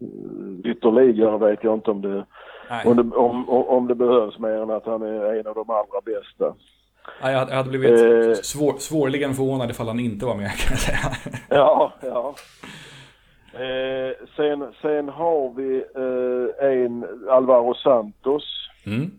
eh, 0.00 0.70
ytterligare 0.70 1.38
vet 1.38 1.64
jag 1.64 1.74
inte 1.74 1.90
om 1.90 2.02
det. 2.02 2.24
Om 2.86 2.96
det, 2.96 3.16
om, 3.16 3.48
om 3.48 3.86
det 3.88 3.94
behövs 3.94 4.38
mer 4.38 4.62
än 4.62 4.70
att 4.70 4.86
han 4.86 5.02
är 5.02 5.34
en 5.40 5.46
av 5.46 5.54
de 5.54 5.70
allra 5.70 6.00
bästa. 6.04 6.54
Nej, 7.22 7.32
jag 7.32 7.46
hade- 7.46 7.68
blivit 7.68 7.90
Eh. 8.00 8.32
svår, 8.42 8.72
svårligen 8.78 9.34
förvånad 9.34 9.70
ifall 9.70 9.86
han 9.88 10.00
inte 10.00 10.26
var 10.26 10.34
med 10.36 10.50
kan 10.58 10.70
jag 10.70 10.78
säga. 10.78 11.34
Ja, 11.48 11.92
ja. 12.02 12.34
Eh, 13.52 14.12
sen, 14.36 14.66
sen 14.82 15.08
har 15.08 15.54
vi 15.54 15.76
eh, 15.94 16.68
en 16.82 17.04
Alvaro 17.30 17.74
Santos 17.74 18.42
Mm. 18.86 19.10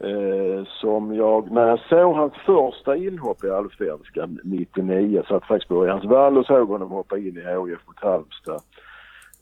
eh, 0.00 0.64
som 0.80 1.14
jag, 1.14 1.50
när 1.50 1.66
jag 1.68 1.80
såg 1.88 2.14
hans 2.16 2.32
första 2.46 2.96
inhopp 2.96 3.44
i 3.44 3.50
Allsvenskan 3.50 4.40
99, 4.44 5.22
satt 5.28 5.44
faktiskt 5.46 5.68
på 5.68 5.86
hans 5.86 6.04
vall 6.04 6.38
och 6.38 6.46
såg 6.46 6.68
honom 6.68 6.90
hoppa 6.90 7.18
in 7.18 7.36
i 7.36 7.40
HIF 7.70 7.80
mot 7.86 8.00
Halmstad. 8.00 8.60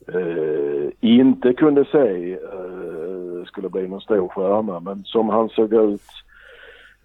Eh, 0.07 0.89
inte 0.99 1.53
kunde 1.53 1.85
se 1.85 2.33
eh, 2.33 3.45
skulle 3.45 3.69
bli 3.69 3.87
någon 3.87 4.01
stor 4.01 4.27
stjärna 4.27 4.79
men 4.79 5.03
som 5.03 5.29
han 5.29 5.49
såg 5.49 5.73
ut 5.73 6.01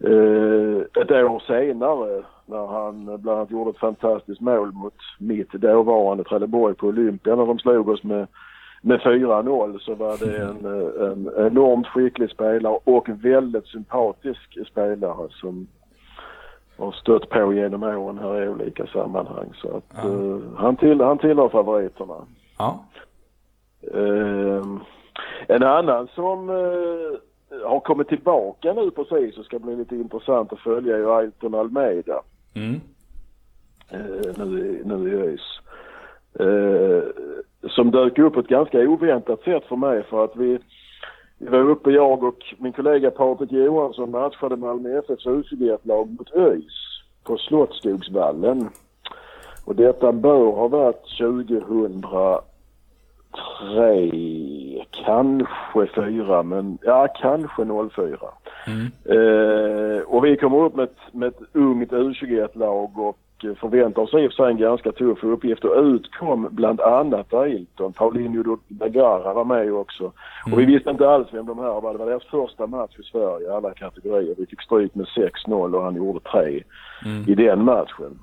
eh, 0.05 1.03
ett 1.03 1.11
år 1.11 1.43
senare 1.47 2.23
när 2.47 2.67
han 2.67 3.05
bland 3.05 3.39
annat 3.39 3.51
gjorde 3.51 3.71
ett 3.71 3.79
fantastiskt 3.79 4.41
mål 4.41 4.73
mot 4.73 4.95
mitt 5.19 5.53
dåvarande 5.53 6.25
Trelleborg 6.25 6.75
på 6.75 6.87
Olympia 6.87 7.37
när 7.37 7.47
de 7.47 7.59
slog 7.59 7.89
oss 7.89 8.03
med, 8.05 8.27
med 8.83 9.01
4-0 9.01 9.79
så 9.79 9.95
var 9.95 10.17
det 10.19 10.39
en, 10.39 10.65
eh, 10.65 11.11
en 11.11 11.47
enormt 11.47 11.87
skicklig 11.87 12.31
spelare 12.31 12.79
och 12.85 13.09
väldigt 13.09 13.67
sympatisk 13.67 14.59
spelare 14.71 15.29
som 15.31 15.67
har 16.79 16.93
stött 16.93 17.29
på 17.29 17.53
genom 17.53 17.83
åren 17.83 18.19
här 18.19 18.43
i 18.43 18.49
olika 18.49 18.87
sammanhang. 18.87 19.49
Så 19.55 19.77
att, 19.77 19.85
Ja. 19.97 20.09
eh, 20.09 20.39
han, 20.57 20.77
till, 20.77 21.01
han 21.01 21.19
tillhör 21.19 21.49
favoriterna. 21.49 22.15
Ja. 22.59 22.85
Ehm, 23.95 24.81
en 25.49 25.63
annan 25.63 26.09
som 26.15 26.51
eh, 26.51 27.19
har 27.69 27.81
kommit 27.81 28.09
tillbaka 28.09 28.73
nu 28.73 28.91
precis 28.91 29.39
och 29.39 29.45
ska 29.45 29.59
bli 29.59 29.77
lite 29.77 29.97
intressant 29.97 30.53
att 30.53 30.59
följa 30.61 30.97
är 30.97 31.17
Ailton 31.19 31.55
Almeida 31.55 32.21
Mm. 32.55 32.81
eh, 33.91 34.47
nu, 34.47 34.59
i- 34.59 34.83
nu 34.89 35.09
i 35.11 35.15
ÖIS. 35.15 35.41
Eh, 36.41 37.03
som 37.71 37.91
dök 37.91 38.19
upp 38.19 38.35
på 38.35 38.41
ett 38.41 38.49
ganska 38.49 38.79
oväntat 38.81 39.41
sätt 39.43 39.65
för 39.65 39.77
mig 39.77 40.03
för 40.03 40.25
att 40.25 40.37
vi, 40.37 40.59
vi 41.39 41.47
var 41.49 41.59
uppe, 41.71 41.91
jag 41.91 42.23
och 42.25 42.55
min 42.59 42.73
kollega 42.73 43.11
Patrik 43.11 43.53
Johansson 43.53 44.11
matchade 44.11 44.57
Malmö 44.57 44.99
FFs 44.99 45.27
U21-lag 45.27 46.11
mot 46.19 46.35
ÖIS 46.35 47.03
på 47.25 47.37
Slottsskogsvallen. 47.37 48.69
Och 49.67 49.77
detta 49.77 50.13
bör 50.13 50.53
ha 50.53 50.69
varit 50.69 51.03
2003, 51.19 52.41
kanske 54.91 55.87
4, 55.95 56.43
men 56.43 56.79
ja, 56.83 57.09
kanske 57.21 57.65
04. 57.95 58.19
Mm. 58.67 58.87
Eh, 59.05 60.01
och 60.03 60.25
vi 60.25 60.37
kommer 60.37 60.65
upp 60.65 60.77
med 60.77 60.85
ett, 60.85 60.99
med 61.13 61.29
ett 61.29 61.41
ungt 61.53 61.93
U21-lag 61.93 62.99
och 62.99 63.19
förväntar 63.61 64.03
oss 64.03 64.15
i 64.15 64.27
och 64.27 64.33
för 64.33 64.45
sig 64.45 64.51
en 64.51 64.59
ganska 64.59 64.93
tuff 64.93 65.25
uppgift 65.25 65.65
och 65.65 65.83
utkom 65.83 66.49
bland 66.51 66.81
annat 66.81 67.35
Ailton. 67.35 67.93
Paulinho 67.93 68.59
Dagara 68.69 69.33
var 69.33 69.45
med 69.45 69.73
också. 69.73 70.13
Och 70.53 70.61
vi 70.61 70.65
visste 70.65 70.91
inte 70.91 71.09
alls 71.09 71.29
vem 71.33 71.47
de 71.47 71.59
här 71.59 71.81
var. 71.81 71.93
Det 71.93 71.99
var 71.99 72.07
deras 72.07 72.25
första 72.25 72.67
match 72.67 72.99
i 72.99 73.03
Sverige 73.03 73.47
i 73.47 73.51
alla 73.51 73.75
kategorier. 73.75 74.35
Vi 74.39 74.47
fick 74.47 74.63
stryk 74.63 74.95
med 74.95 75.07
6-0 75.07 75.75
och 75.75 75.83
han 75.83 75.97
gjorde 75.97 76.21
3 76.21 76.63
i 77.27 77.35
den 77.35 77.65
matchen. 77.65 78.19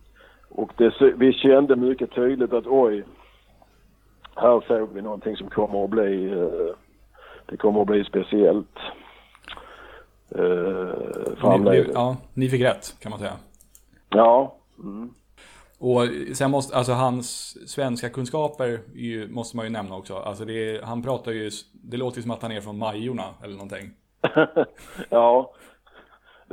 Och 0.55 0.71
det, 0.77 0.93
vi 1.17 1.33
kände 1.33 1.75
mycket 1.75 2.11
tydligt 2.11 2.53
att 2.53 2.67
oj, 2.67 3.03
här 4.35 4.63
såg 4.67 4.93
vi 4.93 5.01
någonting 5.01 5.37
som 5.37 5.49
kommer 5.49 5.83
att 5.83 5.89
bli, 5.89 6.31
eh, 6.31 6.75
det 7.45 7.57
kommer 7.57 7.81
att 7.81 7.87
bli 7.87 8.03
speciellt. 8.03 8.77
Eh, 10.29 11.35
framledes. 11.37 11.91
ja, 11.93 12.17
ni 12.33 12.49
fick 12.49 12.61
rätt 12.61 12.95
kan 12.99 13.09
man 13.09 13.19
säga. 13.19 13.37
Ja. 14.09 14.55
Mm. 14.79 15.09
Och 15.79 16.01
sen 16.33 16.51
måste, 16.51 16.77
alltså 16.77 16.91
hans 16.91 17.57
svenska 17.71 18.09
kunskaper 18.09 18.79
ju, 18.93 19.27
måste 19.29 19.57
man 19.57 19.65
ju 19.65 19.71
nämna 19.71 19.95
också. 19.95 20.15
Alltså 20.15 20.45
det 20.45 20.83
han 20.83 21.03
pratar 21.03 21.31
ju, 21.31 21.49
det 21.73 21.97
låter 21.97 22.17
ju 22.17 22.21
som 22.21 22.31
att 22.31 22.41
han 22.41 22.51
är 22.51 22.61
från 22.61 22.77
Majorna 22.77 23.25
eller 23.43 23.53
någonting. 23.53 23.89
ja. 25.09 25.53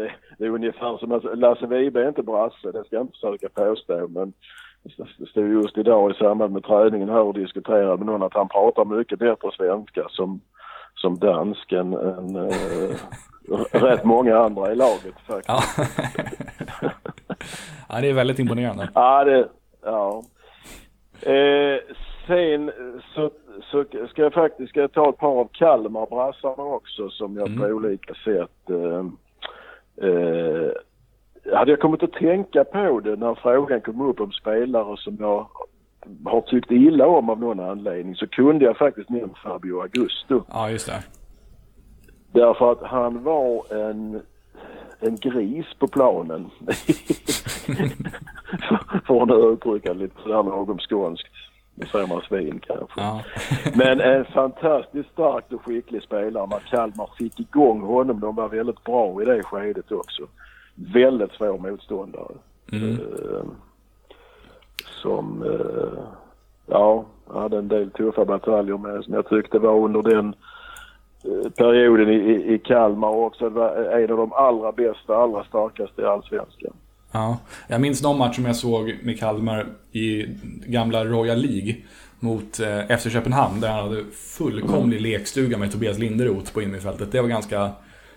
Det, 0.00 0.12
det 0.38 0.44
är 0.44 0.50
ungefär 0.50 0.98
som 0.98 1.12
att 1.12 1.38
Lasse 1.38 1.66
Vibe 1.66 2.02
är 2.02 2.08
inte 2.08 2.22
brasse, 2.22 2.72
det 2.72 2.84
ska 2.84 2.96
jag 2.96 3.02
inte 3.02 3.18
försöka 3.18 3.48
påstå. 3.48 4.08
Men 4.08 4.32
det 4.82 5.26
stod 5.26 5.48
just 5.48 5.78
idag 5.78 6.10
i 6.10 6.14
samband 6.14 6.52
med 6.52 6.64
träningen 6.64 7.08
här 7.08 7.20
och 7.20 7.34
diskuterade 7.34 7.96
med 7.96 8.06
någon 8.06 8.22
att 8.22 8.34
han 8.34 8.48
pratar 8.48 8.84
mycket 8.84 9.18
bättre 9.18 9.50
svenska 9.56 10.06
som, 10.08 10.40
som 10.94 11.18
dansk 11.18 11.72
än, 11.72 11.92
än 11.92 12.36
eh, 12.36 12.96
rätt 13.82 14.04
många 14.04 14.38
andra 14.38 14.72
i 14.72 14.74
laget 14.74 15.14
faktiskt. 15.26 15.48
Ja. 15.48 15.62
ja, 17.88 18.00
det 18.00 18.08
är 18.08 18.14
väldigt 18.14 18.38
imponerande. 18.38 18.88
Ja, 18.94 19.24
det... 19.24 19.48
Ja. 19.82 20.22
Eh, 21.32 21.80
sen 22.26 22.72
så, 23.14 23.30
så 23.70 23.84
ska 24.10 24.22
jag 24.22 24.32
faktiskt 24.32 24.70
ska 24.70 24.80
jag 24.80 24.92
ta 24.92 25.08
ett 25.08 25.18
par 25.18 25.40
av 25.40 25.48
Kalmar 25.52 26.06
brassarna 26.06 26.62
också 26.62 27.10
som 27.10 27.36
jag 27.36 27.56
på 27.58 27.64
olika 27.64 28.14
sätt... 28.14 28.70
Eh, 28.70 29.04
eh, 30.00 30.70
hade 31.56 31.70
jag 31.70 31.80
kommit 31.80 32.02
att 32.02 32.12
tänka 32.12 32.64
på 32.64 33.00
det 33.00 33.16
när 33.16 33.34
frågan 33.34 33.80
kom 33.80 34.00
upp 34.00 34.20
om 34.20 34.32
spelare 34.32 34.96
som 34.96 35.16
jag 35.20 35.46
har 36.24 36.40
tyckt 36.40 36.70
illa 36.70 37.06
om 37.06 37.30
av 37.30 37.40
någon 37.40 37.60
anledning 37.60 38.14
så 38.14 38.26
kunde 38.26 38.64
jag 38.64 38.76
faktiskt 38.76 39.10
nämna 39.10 39.34
Fabio 39.42 39.82
Augusto. 39.82 40.42
Ja, 40.48 40.70
just 40.70 40.86
det. 40.86 41.04
Därför 42.32 42.72
att 42.72 42.82
han 42.82 43.22
var 43.22 43.74
en, 43.74 44.22
en 45.00 45.16
gris 45.16 45.66
på 45.78 45.88
planen. 45.88 46.50
får 49.06 49.26
nu 49.26 49.34
uttrycka 49.34 49.92
lite 49.92 50.22
sådär 50.22 50.42
lagom 50.42 50.78
skånskt. 50.78 51.26
Nu 51.80 51.86
säger 51.86 52.06
man 52.06 52.20
svin 52.20 52.60
kanske. 52.66 53.00
Ja. 53.00 53.22
Men 53.74 54.00
en 54.00 54.24
fantastiskt 54.24 55.10
stark 55.12 55.52
och 55.52 55.64
skicklig 55.64 56.02
spelare. 56.02 56.46
När 56.46 56.58
Kalmar 56.58 57.10
fick 57.18 57.40
igång 57.40 57.80
honom, 57.80 58.20
de 58.20 58.36
var 58.36 58.48
väldigt 58.48 58.84
bra 58.84 59.22
i 59.22 59.24
det 59.24 59.42
skedet 59.42 59.92
också. 59.92 60.22
Väldigt 60.74 61.32
svår 61.32 61.58
motståndare. 61.58 62.34
Mm. 62.72 62.92
Eh, 62.92 63.44
som, 65.02 65.42
eh, 65.42 66.02
ja, 66.66 67.04
hade 67.34 67.58
en 67.58 67.68
del 67.68 67.90
tuffa 67.90 68.24
bataljer 68.24 68.78
med 68.78 69.04
som 69.04 69.14
jag 69.14 69.28
tyckte 69.28 69.58
var 69.58 69.74
under 69.74 70.02
den 70.02 70.34
eh, 71.24 71.50
perioden 71.50 72.08
i, 72.08 72.54
i, 72.54 72.58
Kalmar 72.58 73.08
också 73.08 73.48
var 73.48 73.76
en 73.76 74.10
av 74.10 74.16
de 74.16 74.32
allra 74.32 74.72
bästa, 74.72 75.16
allra 75.16 75.44
starkaste 75.44 76.02
i 76.02 76.04
Allsvenskan. 76.04 76.72
Ja, 77.12 77.38
jag 77.68 77.80
minns 77.80 78.02
någon 78.02 78.18
match 78.18 78.36
som 78.36 78.44
jag 78.44 78.56
såg 78.56 78.94
med 79.02 79.18
Kalmar 79.18 79.66
i 79.92 80.26
gamla 80.66 81.04
Royal 81.04 81.38
League 81.38 81.74
mot 82.20 82.60
eh, 82.60 82.96
FC 82.96 83.12
Köpenhamn 83.12 83.60
där 83.60 83.68
han 83.68 83.88
hade 83.88 84.04
fullkomlig 84.12 85.00
lekstuga 85.00 85.58
med 85.58 85.72
Tobias 85.72 85.98
Linderoth 85.98 86.54
på 86.54 86.62
innerfältet. 86.62 87.12
Det 87.12 87.20
var 87.20 87.28
ganska, 87.28 87.70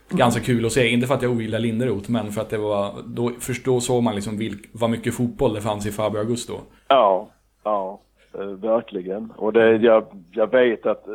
ganska 0.10 0.42
kul 0.42 0.66
att 0.66 0.72
se. 0.72 0.88
Inte 0.88 1.08
för 1.08 1.14
att 1.14 1.22
jag 1.22 1.32
ogillar 1.32 1.60
Linderoth, 1.60 2.12
men 2.12 2.32
för 2.32 2.42
att 2.42 2.50
det 2.50 2.58
var... 2.58 2.94
Då, 3.06 3.32
först 3.40 3.66
då 3.66 3.80
såg 3.80 4.04
man 4.04 4.16
liksom 4.16 4.38
vilk, 4.38 4.70
vad 4.72 4.90
mycket 4.90 5.14
fotboll 5.14 5.54
det 5.54 5.62
fanns 5.62 5.86
i 5.86 5.92
Fabio 5.92 6.20
Augusto. 6.20 6.54
Ja, 6.88 7.30
ja, 7.64 8.02
eh, 8.34 8.46
verkligen. 8.46 9.32
Och 9.32 9.54
det, 9.54 9.76
jag, 9.76 10.06
jag 10.32 10.52
vet 10.52 10.86
att 10.86 11.08
eh, 11.08 11.14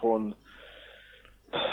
från... 0.00 0.34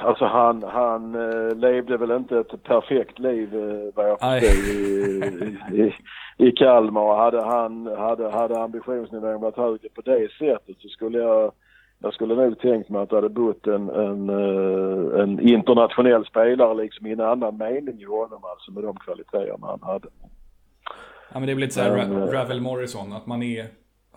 Alltså 0.01 0.25
han, 0.25 0.63
han 0.63 1.15
eh, 1.15 1.55
levde 1.55 1.97
väl 1.97 2.11
inte 2.11 2.37
ett 2.39 2.63
perfekt 2.63 3.19
liv 3.19 3.55
eh, 3.55 3.93
vad 3.95 4.09
jag 4.09 4.17
Nej. 4.21 4.41
förstod 4.41 5.73
i, 5.73 5.81
i, 6.37 6.47
i 6.47 6.51
Kalmar. 6.51 7.01
Och 7.01 7.15
Hade 7.17 7.41
han, 7.45 7.87
hade, 7.97 8.29
hade 8.31 8.61
ambitionsnivån 8.61 9.41
varit 9.41 9.57
högre 9.57 9.89
på 9.89 10.01
det 10.01 10.31
sättet 10.39 10.75
så 10.79 10.87
skulle 10.87 11.17
jag, 11.17 11.51
jag 11.99 12.13
skulle 12.13 12.35
nog 12.35 12.59
tänkt 12.59 12.89
mig 12.89 13.01
att 13.01 13.09
det 13.09 13.15
hade 13.15 13.29
bott 13.29 13.67
en, 13.67 13.89
en, 13.89 14.29
eh, 14.29 15.21
en 15.21 15.39
internationell 15.39 16.25
spelare 16.25 16.73
liksom 16.73 17.07
i 17.07 17.11
en 17.11 17.21
annan 17.21 17.57
mening 17.57 18.01
i 18.01 18.05
honom 18.05 18.41
alltså 18.43 18.71
med 18.71 18.83
de 18.83 18.95
kvaliteterna 18.95 19.67
han 19.67 19.79
hade. 19.81 20.07
Ja, 21.33 21.39
men 21.39 21.45
det 21.45 21.51
är 21.51 21.55
väl 21.55 21.61
lite 21.61 21.73
såhär 21.73 21.97
Ra- 21.97 22.27
eh, 22.27 22.31
Ravel 22.31 22.61
Morrison, 22.61 23.13
att 23.13 23.25
man 23.27 23.43
är... 23.43 23.65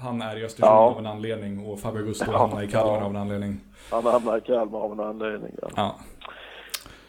Han 0.00 0.22
är 0.22 0.36
i 0.38 0.44
Östersund 0.44 0.72
Ja. 0.72 0.90
av 0.90 0.98
en 0.98 1.06
anledning 1.06 1.66
och 1.66 1.80
Fabio 1.80 1.98
Augusto 1.98 2.24
Ja, 2.32 2.38
hamnar 2.38 2.62
i 2.62 2.66
Kalmar 2.68 3.00
av 3.00 3.10
en 3.10 3.16
anledning. 3.16 3.60
Han 3.90 4.04
hamnade 4.06 4.38
i 4.38 4.40
Kalmar 4.40 4.78
av 4.78 4.92
en 4.92 5.00
anledning. 5.00 5.52
Ja. 5.62 5.68
Ja. 5.76 5.94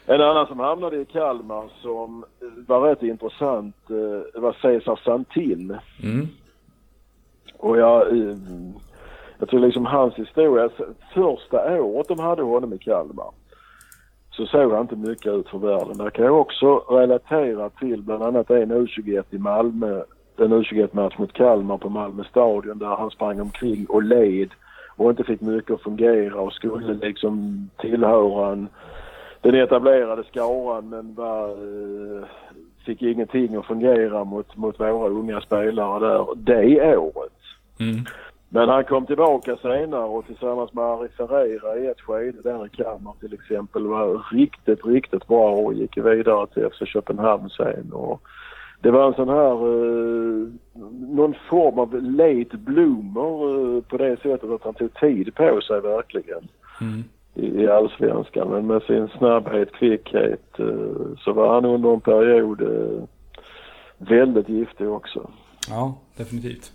En 0.06 0.20
annan 0.20 0.46
som 0.46 0.58
hamnade 0.58 0.96
i 1.00 1.04
Kalmar 1.04 1.64
som 1.82 2.24
var 2.66 2.80
rätt 2.80 3.02
intressant 3.02 3.76
eh, 3.90 4.40
var 4.42 4.52
Cesar 4.52 5.00
Santin. 5.04 5.76
Mm. 6.02 6.26
Och 7.58 7.78
jag, 7.78 8.08
eh, 8.18 8.36
jag 9.38 9.48
tror 9.48 9.60
liksom 9.60 9.86
hans 9.86 10.14
historia, 10.14 10.68
första 11.14 11.82
året 11.82 12.08
de 12.08 12.18
hade 12.18 12.42
honom 12.42 12.72
i 12.72 12.78
Kalmar 12.78 13.30
så 14.30 14.46
såg 14.46 14.72
han 14.72 14.80
inte 14.80 14.96
mycket 14.96 15.26
ut 15.32 15.48
för 15.48 15.58
världen. 15.58 15.98
Där 15.98 16.10
kan 16.10 16.24
jag 16.24 16.40
också 16.40 16.76
relatera 16.78 17.70
till 17.70 18.02
bland 18.02 18.22
annat 18.22 18.50
en 18.50 18.72
U21 18.72 19.24
i 19.30 19.38
Malmö, 19.38 20.02
en 20.40 20.52
U21-match 20.52 21.18
mot 21.18 21.32
Kalmar 21.32 21.78
på 21.78 21.88
Malmö 21.88 22.24
stadion 22.24 22.78
där 22.78 22.86
han 22.86 23.10
sprang 23.10 23.40
omkring 23.40 23.86
och 23.86 24.02
led 24.02 24.50
och 24.96 25.10
inte 25.10 25.24
fick 25.24 25.40
mycket 25.40 25.70
att 25.70 25.82
fungera 25.82 26.40
och 26.40 26.52
skulle 26.52 26.94
liksom 26.94 27.68
tillhöra 27.78 28.52
en, 28.52 28.68
den 29.40 29.54
etablerade 29.54 30.24
skaran 30.24 30.88
men 30.88 31.14
var, 31.14 31.48
eh, 31.48 32.24
fick 32.86 33.02
ingenting 33.02 33.56
att 33.56 33.66
fungera 33.66 34.24
mot, 34.24 34.56
mot 34.56 34.80
våra 34.80 35.08
unga 35.08 35.40
spelare 35.40 35.98
där 35.98 36.26
det 36.36 36.96
året. 36.96 37.32
Mm. 37.80 38.04
Men 38.52 38.68
han 38.68 38.84
kom 38.84 39.06
tillbaka 39.06 39.56
senare 39.56 40.04
och 40.04 40.26
tillsammans 40.26 40.72
med 40.72 40.84
Ari 40.84 41.08
Ferreira 41.08 41.78
i 41.78 41.86
ett 41.86 42.00
skede 42.00 42.42
där 42.42 42.66
i 42.66 42.68
Kalmar 42.68 43.14
till 43.20 43.34
exempel 43.34 43.86
var 43.86 44.26
riktigt, 44.32 44.86
riktigt 44.86 45.26
bra 45.26 45.50
och 45.50 45.74
gick 45.74 45.96
vidare 45.96 46.46
till 46.46 46.70
FC 46.70 46.92
Köpenhamn 46.92 47.50
sen. 47.50 47.92
Och 47.92 48.22
det 48.80 48.90
var 48.90 49.06
en 49.08 49.14
sån 49.14 49.28
här, 49.28 49.52
eh, 49.52 50.48
någon 51.14 51.34
form 51.50 51.78
av 51.78 52.02
late 52.02 52.56
bloomer 52.56 53.76
eh, 53.76 53.82
på 53.82 53.96
det 53.96 54.16
sättet 54.22 54.50
att 54.50 54.62
han 54.64 54.74
tog 54.74 54.94
tid 54.94 55.34
på 55.34 55.60
sig 55.60 55.80
verkligen 55.80 56.48
Mm. 56.80 57.04
i, 57.34 57.62
i 57.62 57.68
allsvenskan. 57.68 58.48
Men 58.48 58.66
med 58.66 58.82
sin 58.82 59.08
snabbhet, 59.08 59.72
kvickhet 59.72 60.58
eh, 60.58 61.16
så 61.18 61.32
var 61.32 61.54
han 61.54 61.64
under 61.64 61.92
en 61.94 62.00
period 62.00 62.62
eh, 62.62 63.02
väldigt 63.98 64.48
giftig 64.48 64.88
också. 64.88 65.30
Ja, 65.68 65.94
definitivt. 66.16 66.72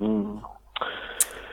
Mm. 0.00 0.38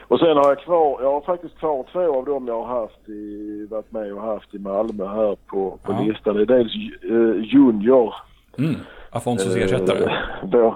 Och 0.08 0.20
sen 0.20 0.38
har 0.38 0.48
jag 0.50 0.60
kvar, 0.60 1.02
jag 1.02 1.12
har 1.12 1.22
faktiskt 1.22 1.58
kvar 1.60 1.86
två 1.92 2.18
av 2.20 2.26
dem 2.26 2.48
jag 2.48 2.62
har 2.64 2.80
haft 2.82 3.10
i, 3.10 3.68
varit 3.72 3.92
med 3.92 4.14
och 4.14 4.22
haft 4.22 4.56
i 4.56 4.60
Malmö 4.60 5.08
här 5.08 5.38
på, 5.48 5.78
på 5.84 5.92
Ja. 5.94 6.00
listan. 6.02 6.36
Det 6.36 6.42
är 6.42 6.46
dels 6.46 6.74
uh, 7.12 7.44
Junior. 7.54 8.14
Mm. 8.58 8.76
Afonsos 9.10 9.56
ersättare. 9.56 10.04
Eh, 10.04 10.20
vår, 10.44 10.76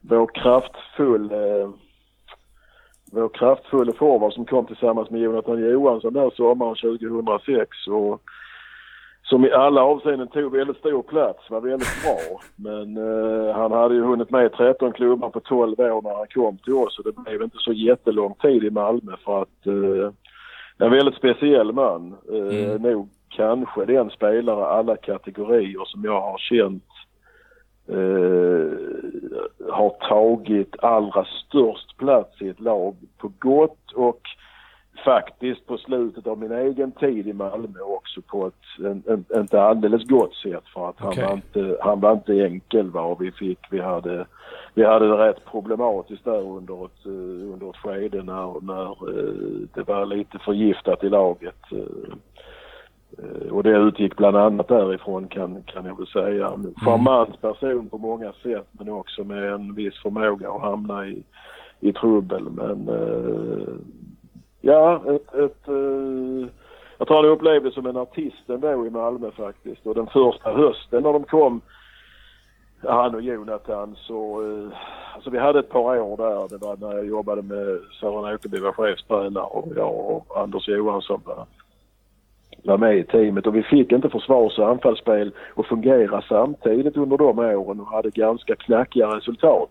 vår 0.00 0.26
kraftfull 0.34 1.32
uh, 1.32 1.70
vår 3.12 3.28
kraftfulla 3.28 3.92
forward 3.92 4.32
som 4.32 4.44
kom 4.44 4.66
tillsammans 4.66 5.10
med 5.10 5.20
Jonathan 5.20 5.70
Johansson 5.70 6.12
där 6.12 6.30
sommaren 6.30 6.76
2006 6.76 7.86
och 7.86 8.22
som 9.22 9.44
i 9.44 9.52
alla 9.52 9.82
avseenden 9.82 10.28
tog 10.28 10.52
väldigt 10.52 10.76
stor 10.76 11.02
plats, 11.02 11.50
var 11.50 11.60
väldigt 11.60 12.02
bra. 12.02 12.40
Men 12.56 12.96
eh, 12.96 13.54
han 13.54 13.72
hade 13.72 13.94
ju 13.94 14.02
hunnit 14.02 14.30
med 14.30 14.52
13 14.52 14.92
klubbar 14.92 15.30
på 15.30 15.40
12 15.40 15.80
år 15.80 16.02
när 16.02 16.16
han 16.16 16.26
kom 16.34 16.58
till 16.58 16.74
oss 16.74 16.98
och 16.98 17.04
det 17.04 17.22
blev 17.22 17.42
inte 17.42 17.56
så 17.58 17.72
jättelång 17.72 18.34
tid 18.34 18.64
i 18.64 18.70
Malmö 18.70 19.12
för 19.24 19.42
att 19.42 19.66
eh, 19.66 20.12
en 20.78 20.90
väldigt 20.90 21.14
speciell 21.14 21.72
man. 21.72 22.16
Eh, 22.32 22.42
Mm. 22.42 22.82
Nog 22.82 23.08
kanske 23.28 23.84
den 23.84 24.10
spelare 24.10 24.66
alla 24.66 24.96
kategorier 24.96 25.84
som 25.84 26.04
jag 26.04 26.20
har 26.20 26.38
känt 26.38 26.91
eh, 27.92 29.72
har 29.72 30.08
tagit 30.08 30.76
allra 30.82 31.24
störst 31.24 31.96
plats 31.96 32.42
i 32.42 32.48
ett 32.48 32.60
lag 32.60 32.96
på 33.18 33.32
gott 33.38 33.92
och 33.94 34.20
faktiskt 35.04 35.66
på 35.66 35.78
slutet 35.78 36.26
av 36.26 36.38
min 36.38 36.52
egen 36.52 36.92
tid 36.92 37.28
i 37.28 37.32
Malmö 37.32 37.80
också 37.80 38.20
på 38.22 38.46
ett 38.46 38.84
en, 38.84 39.02
en, 39.06 39.40
inte 39.40 39.62
alldeles 39.62 40.04
gott 40.04 40.34
sätt 40.34 40.64
för 40.74 40.88
att 40.88 40.98
han, 40.98 41.08
Okej. 41.08 41.24
var 41.24 41.32
inte, 41.32 41.76
han 41.80 42.00
var 42.00 42.12
inte 42.12 42.32
enkel 42.32 42.90
va 42.90 43.00
och 43.00 43.22
vi 43.22 43.32
fick, 43.32 43.58
vi 43.70 43.80
hade, 43.80 44.26
vi 44.74 44.84
hade 44.84 45.08
det 45.08 45.28
rätt 45.28 45.44
problematiskt 45.44 46.24
där 46.24 46.40
under 46.40 46.84
ett, 46.84 47.06
eh, 47.06 47.52
under 47.52 47.70
ett 47.70 47.76
skede 47.76 48.22
när, 48.22 48.60
när 48.60 48.90
eh, 48.90 49.68
det 49.74 49.88
var 49.88 50.06
lite 50.06 50.38
förgiftat 50.38 51.04
i 51.04 51.08
laget. 51.08 51.62
Eh. 53.18 53.52
Och 53.52 53.62
det 53.62 53.76
utgick 53.76 54.16
bland 54.16 54.36
annat 54.36 54.68
därifrån 54.68 55.28
kan, 55.28 55.62
kan 55.62 55.84
jag 55.86 55.98
väl 55.98 56.06
säga. 56.06 56.46
En 56.46 56.74
Charmant 56.84 57.40
person 57.40 57.88
på 57.88 57.98
många 57.98 58.32
sätt 58.32 58.68
men 58.72 58.88
också 58.88 59.24
med 59.24 59.52
en 59.52 59.74
viss 59.74 60.02
förmåga 60.02 60.50
att 60.50 60.60
hamna 60.60 61.06
i, 61.06 61.22
i 61.80 61.92
trubbel. 61.92 62.50
Men 62.50 62.88
eh, 62.88 63.74
ja, 64.60 65.02
ett, 65.06 65.34
ett, 65.34 65.68
eh, 65.68 66.48
jag 66.98 67.08
tror 67.08 67.16
han 67.16 67.30
upplevde 67.30 67.70
som 67.70 67.86
en 67.86 67.96
artist 67.96 68.48
ändå 68.48 68.86
i 68.86 68.90
Malmö 68.90 69.30
faktiskt. 69.30 69.86
Och 69.86 69.94
den 69.94 70.06
första 70.06 70.52
hösten 70.52 71.02
när 71.02 71.12
de 71.12 71.24
kom, 71.24 71.60
han 72.82 73.14
och 73.14 73.22
Jonathan, 73.22 73.96
så 73.96 74.42
eh, 74.42 74.78
alltså 75.14 75.30
vi 75.30 75.38
hade 75.38 75.58
ett 75.58 75.68
par 75.68 76.00
år 76.00 76.16
där. 76.16 76.48
Det 76.48 76.66
var 76.66 76.76
när 76.76 76.96
jag 76.96 77.06
jobbade 77.06 77.42
med 77.42 77.80
Sören 78.00 78.34
Åkerby 78.34 78.58
var 78.58 78.72
chefstränare 78.72 79.44
och 79.44 79.68
jag 79.76 80.10
och 80.10 80.40
Anders 80.42 80.68
Johansson 80.68 81.20
var 81.24 81.46
var 82.62 82.78
med 82.78 82.98
i 82.98 83.04
teamet 83.04 83.46
och 83.46 83.56
vi 83.56 83.62
fick 83.62 83.92
inte 83.92 84.08
försvars 84.08 84.58
och 84.58 84.68
anfallsspel 84.68 85.32
att 85.56 85.66
fungera 85.66 86.22
samtidigt 86.28 86.96
under 86.96 87.16
de 87.16 87.38
åren 87.38 87.80
och 87.80 87.86
hade 87.86 88.10
ganska 88.10 88.56
knackiga 88.56 89.06
resultat. 89.06 89.70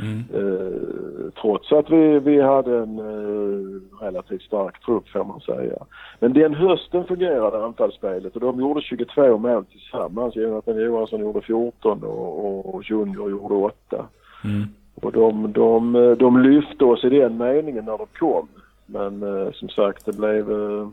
Mm. 0.00 0.24
Eh, 0.34 1.32
trots 1.40 1.72
att 1.72 1.90
vi, 1.90 2.18
vi 2.18 2.40
hade 2.40 2.78
en 2.78 2.98
eh, 2.98 3.80
relativt 4.04 4.42
stark 4.42 4.84
trupp 4.84 5.08
får 5.08 5.24
man 5.24 5.40
säga. 5.40 5.78
Men 6.20 6.32
den 6.32 6.54
hösten 6.54 7.04
fungerade 7.04 7.64
anfallsspelet 7.64 8.34
och 8.34 8.40
de 8.40 8.60
gjorde 8.60 8.80
22 8.80 9.38
mål 9.38 9.64
tillsammans. 9.64 10.36
Jonathan 10.36 10.80
Johansson 10.80 11.20
gjorde 11.20 11.40
14 11.40 12.02
och, 12.04 12.46
och, 12.46 12.74
och 12.74 12.82
Junior 12.90 13.30
gjorde 13.30 13.54
8. 13.54 14.06
Mm. 14.44 14.68
Och 14.94 15.12
de, 15.12 15.52
de, 15.52 15.92
de 16.18 16.42
lyfte 16.42 16.84
oss 16.84 17.04
i 17.04 17.08
den 17.08 17.36
meningen 17.36 17.84
när 17.84 17.98
de 17.98 18.06
kom. 18.18 18.48
Men 18.86 19.22
eh, 19.22 19.52
som 19.52 19.68
sagt 19.68 20.04
det 20.04 20.16
blev 20.16 20.50
eh, 20.50 20.88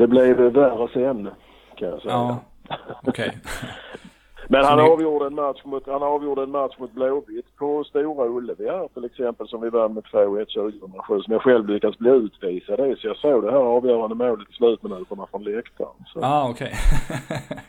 det 0.00 0.06
blev 0.06 0.36
värre 0.36 0.88
sen 0.92 1.30
kan 1.76 1.88
jag 1.88 2.02
säga. 2.02 2.14
Ja, 2.14 2.38
okej. 3.06 3.38
Men 4.48 4.62
Så 4.64 4.68
han 4.70 4.78
ni- 4.78 4.90
avgjorde 4.90 5.26
en 5.26 5.34
match 5.34 5.64
mot, 5.64 5.86
han 5.86 6.02
avgjorde 6.02 6.42
en 6.42 6.50
match 6.50 6.78
mot 6.78 6.92
Blåvitt 6.92 7.56
på 7.58 7.84
Stora 7.84 8.26
Ullevi 8.28 8.68
här 8.68 8.88
till 8.94 9.04
exempel 9.04 9.48
som 9.48 9.60
vi 9.60 9.70
vann 9.70 9.94
med 9.94 10.04
2-1 10.04 10.44
2007 10.44 11.20
som 11.20 11.32
jag 11.32 11.42
själv 11.42 11.68
lyckats 11.68 11.98
bli 11.98 12.10
utvisad 12.10 12.80
i. 12.80 12.96
Så 12.96 13.06
jag 13.06 13.16
såg 13.16 13.42
det 13.44 13.50
här 13.50 13.58
avgörande 13.58 14.14
målet 14.14 14.50
i 14.50 14.52
slutminuterna 14.52 15.26
från 15.30 15.44
läktaren. 15.44 15.92
Så 16.06 16.20
ah, 16.22 16.48
okej. 16.50 16.72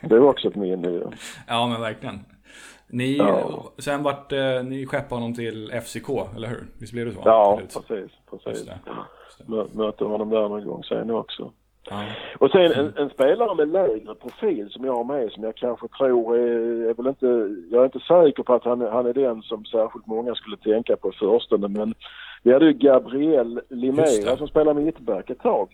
det 0.00 0.14
är 0.14 0.22
också 0.28 0.48
ett 0.48 0.56
minne 0.56 0.88
ju. 0.88 1.04
ja, 1.48 1.66
men 1.68 1.80
verkligen. 1.80 2.18
Ni, 2.88 3.16
Ja. 3.16 3.64
sen 3.78 4.02
vart 4.02 4.32
eh, 4.32 4.62
ni 4.64 4.86
skeppade 4.86 5.14
honom 5.20 5.34
till 5.34 5.72
FCK, 5.84 6.08
eller 6.36 6.48
hur? 6.48 6.64
Visst 6.80 6.92
blev 6.92 7.06
det 7.06 7.12
så? 7.12 7.20
Ja, 7.24 7.56
slut? 7.58 7.86
precis. 7.88 8.10
Just 8.32 8.44
precis. 8.44 8.66
det. 8.66 8.78
Mö- 9.46 9.76
Mötte 9.76 10.04
honom 10.04 10.30
där 10.30 10.48
någon 10.48 10.64
gång 10.66 10.84
sen 10.84 11.10
också. 11.10 11.52
Ja. 11.90 12.02
Och 12.38 12.50
sen 12.50 12.72
en, 12.72 12.92
en 12.96 13.10
spelare 13.10 13.54
med 13.54 13.68
lägre 13.68 14.14
profil 14.14 14.70
som 14.70 14.84
jag 14.84 14.92
har 14.94 15.04
med 15.04 15.32
som 15.32 15.44
jag 15.44 15.56
kanske 15.56 15.88
tror 15.88 16.36
är, 16.38 16.88
är 16.90 16.94
väl 16.94 17.06
inte, 17.06 17.26
jag 17.70 17.80
är 17.80 17.84
inte 17.84 17.98
säker 18.00 18.42
på 18.42 18.54
att 18.54 18.64
han, 18.64 18.82
är- 18.82 18.90
han 18.90 19.06
är 19.06 19.12
den 19.14 19.42
som 19.42 19.64
särskilt 19.64 20.06
många 20.06 20.34
skulle 20.34 20.56
tänka 20.56 20.96
på 20.96 21.08
i 21.08 21.12
förstone 21.12 21.68
men 21.68 21.94
vi 22.42 22.52
hade 22.52 22.64
ju 22.64 22.72
Gabriel 22.72 23.60
Limera 23.68 24.36
som 24.36 24.48
spelade 24.48 24.80
mittback 24.80 25.30
ett 25.30 25.38
tag. 25.42 25.68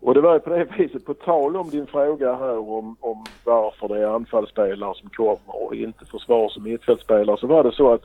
Och 0.00 0.14
det 0.14 0.20
var 0.20 0.32
ju 0.34 0.40
på 0.40 0.50
det 0.50 0.64
viset, 0.78 1.04
på 1.04 1.14
tal 1.14 1.56
om 1.56 1.70
din 1.70 1.86
fråga 1.86 2.34
här 2.34 2.58
om, 2.58 2.96
om 3.00 3.24
varför 3.44 3.88
det 3.88 4.00
är 4.02 4.06
anfallsspelare 4.14 4.94
som 4.94 5.10
kommer 5.10 5.64
och 5.66 5.74
inte 5.74 6.04
försvars 6.04 6.56
och 6.56 6.62
mittfältspelare 6.62 7.36
så 7.36 7.46
var 7.46 7.64
det 7.64 7.72
så 7.72 7.92
att 7.92 8.02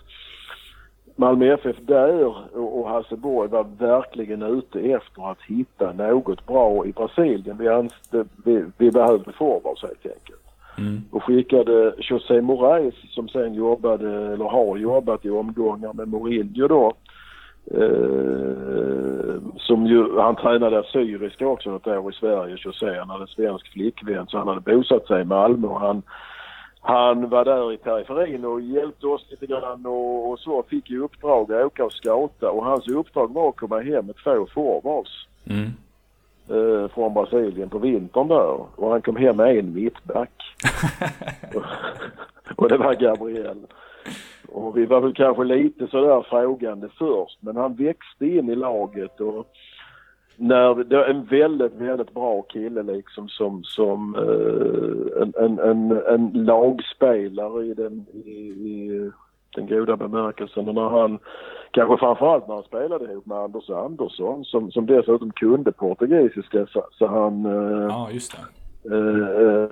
Malmö 1.16 1.54
FF 1.54 1.78
där 1.82 2.26
och 2.26 2.36
och 2.84 2.90
Hasselborg 2.90 3.50
var 3.50 3.66
verkligen 3.80 4.42
ute 4.42 4.80
efter 4.80 5.32
att 5.32 5.42
hitta 5.42 5.94
något 5.94 6.48
bra 6.48 6.86
i 6.86 6.92
Brasilien. 6.92 7.58
Vi, 7.58 7.68
anste, 7.68 8.26
vi, 8.46 8.66
vi 8.78 8.92
behövde 8.92 9.32
forwards 9.32 9.82
helt 9.82 10.06
enkelt. 10.06 10.40
Mm. 10.78 11.02
Och 11.12 11.24
skickade 11.24 11.94
José 11.98 12.42
Moraes 12.42 12.94
som 13.10 13.30
sen 13.30 13.54
jobbade, 13.54 14.34
eller 14.34 14.46
har 14.46 14.78
jobbat 14.78 15.26
i 15.26 15.30
omgångar 15.30 15.94
med 15.94 16.08
Mourinho 16.08 16.68
då. 16.68 16.94
Eh, 17.72 19.36
som 19.58 19.86
ju, 19.86 20.20
han 20.20 20.36
tränade 20.36 20.80
assyriska 20.80 21.48
också 21.48 21.70
något 21.70 21.88
år 21.88 22.12
i 22.12 22.16
Sverige, 22.16 22.58
José. 22.60 23.00
Han 23.00 23.10
hade 23.10 23.28
svensk 23.28 23.74
flickvän 23.74 24.28
så 24.28 24.38
han 24.38 24.48
hade 24.48 24.76
bosatt 24.76 25.08
sig 25.08 25.22
i 25.22 25.26
Malmö 25.26 25.68
och 25.68 25.80
han 25.80 26.02
han 26.86 27.30
var 27.30 27.46
där 27.46 27.74
i 27.74 27.78
periferin 27.78 28.46
och 28.46 28.62
hjälpte 28.62 29.08
oss 29.08 29.26
lite 29.30 29.46
grann 29.46 29.86
och, 29.86 30.32
och 30.32 30.40
så 30.40 30.64
fick 30.64 30.90
ju 30.90 31.04
uppdrag 31.04 31.54
att 31.54 31.66
åka 31.66 31.86
och 31.86 31.94
scouta 31.94 32.52
och 32.52 32.66
hans 32.66 32.88
uppdrag 32.88 33.34
var 33.34 33.50
att 33.50 33.56
komma 33.56 33.80
hem 33.80 34.06
med 34.06 34.16
två 34.24 34.48
forwards 34.54 35.28
Mm. 35.46 35.72
eh, 36.50 36.88
från 36.90 37.14
Brasilien 37.14 37.70
på 37.70 37.78
vintern 37.78 38.28
där 38.28 38.66
och 38.76 38.90
han 38.92 39.02
kom 39.02 39.16
hem 39.16 39.38
med 39.38 39.58
en 39.58 39.74
mittback. 39.74 40.44
och, 41.56 41.64
och 42.64 42.70
det 42.70 42.78
var 42.78 42.94
Gabriel. 42.94 43.58
Och 44.48 44.78
vi 44.78 44.86
var 44.86 45.02
väl 45.02 45.14
kanske 45.14 45.44
lite 45.44 45.88
sådär 45.88 46.26
frågande 46.30 46.90
först 46.98 47.38
men 47.40 47.56
han 47.56 47.76
växte 47.76 48.26
in 48.26 48.50
i 48.50 48.56
laget 48.56 49.20
och 49.22 49.48
när 50.38 50.84
det 50.84 50.96
är 50.96 51.10
en 51.10 51.26
väldigt, 51.26 51.74
väldigt 51.74 52.14
bra 52.14 52.42
kille 52.42 52.84
liksom 52.84 53.30
som, 53.30 53.64
som 53.64 54.16
eh, 54.16 55.22
en, 55.22 55.34
en, 55.36 55.60
en, 55.60 55.92
en 56.08 56.46
lagspelare 56.46 57.66
i 57.66 57.74
den, 57.74 58.06
i, 58.14 58.30
i 58.30 59.12
den 59.56 59.68
goda 59.68 59.98
bemärkelsen. 59.98 60.68
Och 60.68 60.76
när 60.76 60.90
han, 60.90 61.20
kanske 61.72 61.98
framförallt 61.98 62.48
när 62.48 62.56
han 62.56 62.64
spelade 62.64 63.12
ihop 63.12 63.26
med 63.26 63.38
Anders 63.38 63.70
Andersson 63.70 64.46
som, 64.46 64.72
som 64.72 64.86
dessutom 64.86 65.32
kunde 65.32 65.72
portugisiska 65.72 66.66
så, 66.68 66.86
så 66.92 67.08
han 67.08 67.46
eh, 67.46 67.88
Ja, 67.90 68.10
just 68.12 68.32
det. 68.32 68.48
Eh, 68.92 69.44
eh, 69.44 69.70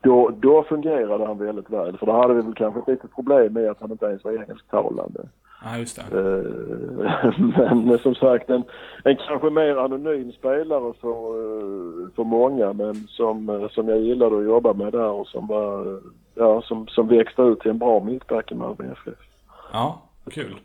då, 0.00 0.30
då 0.40 0.62
fungerade 0.62 1.26
han 1.26 1.38
väldigt 1.38 1.70
väl. 1.70 1.98
För 1.98 2.06
då 2.06 2.12
hade 2.12 2.34
vi 2.34 2.42
väl 2.42 2.54
kanske 2.54 2.80
ett 2.80 2.88
litet 2.88 3.14
problem 3.14 3.52
med 3.52 3.70
att 3.70 3.80
han 3.80 3.90
inte 3.90 4.06
ens 4.06 4.24
var 4.24 4.32
engelsktalande. 4.32 5.28
Ja, 5.64 5.78
just 5.78 5.96
det. 5.96 6.18
Eh, 6.18 7.38
men 7.76 7.98
som 7.98 8.14
sagt 8.14 8.50
en, 8.50 8.64
en 9.04 9.16
kanske 9.16 9.50
mer 9.50 9.76
anonym 9.76 10.32
spelare 10.32 10.92
för, 11.00 11.10
eh, 11.10 12.08
för 12.16 12.24
många 12.24 12.72
men 12.72 12.94
som, 12.94 13.48
eh, 13.48 13.68
som 13.68 13.88
jag 13.88 14.00
gillade 14.00 14.38
att 14.38 14.44
jobba 14.44 14.72
med 14.72 14.92
där 14.92 15.10
och 15.10 15.26
som 15.26 15.46
var, 15.46 16.00
ja 16.34 16.62
som, 16.62 16.86
som 16.88 17.08
växte 17.08 17.42
ut 17.42 17.60
till 17.60 17.70
en 17.70 17.78
bra 17.78 18.04
mittback 18.04 18.52
i 18.52 18.54
Malmö 18.54 18.92
FF. 18.92 19.18
Ja, 19.72 20.02
kul. 20.30 20.56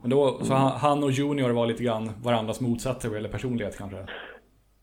Men 0.00 0.10
då, 0.10 0.38
så 0.42 0.54
han, 0.54 0.72
han 0.72 1.02
och 1.02 1.10
Junior 1.10 1.50
var 1.50 1.66
lite 1.66 1.84
grann 1.84 2.10
varandras 2.22 2.60
motsatser 2.60 3.08
vad 3.08 3.16
gäller 3.16 3.28
personlighet 3.28 3.78
kanske? 3.78 4.06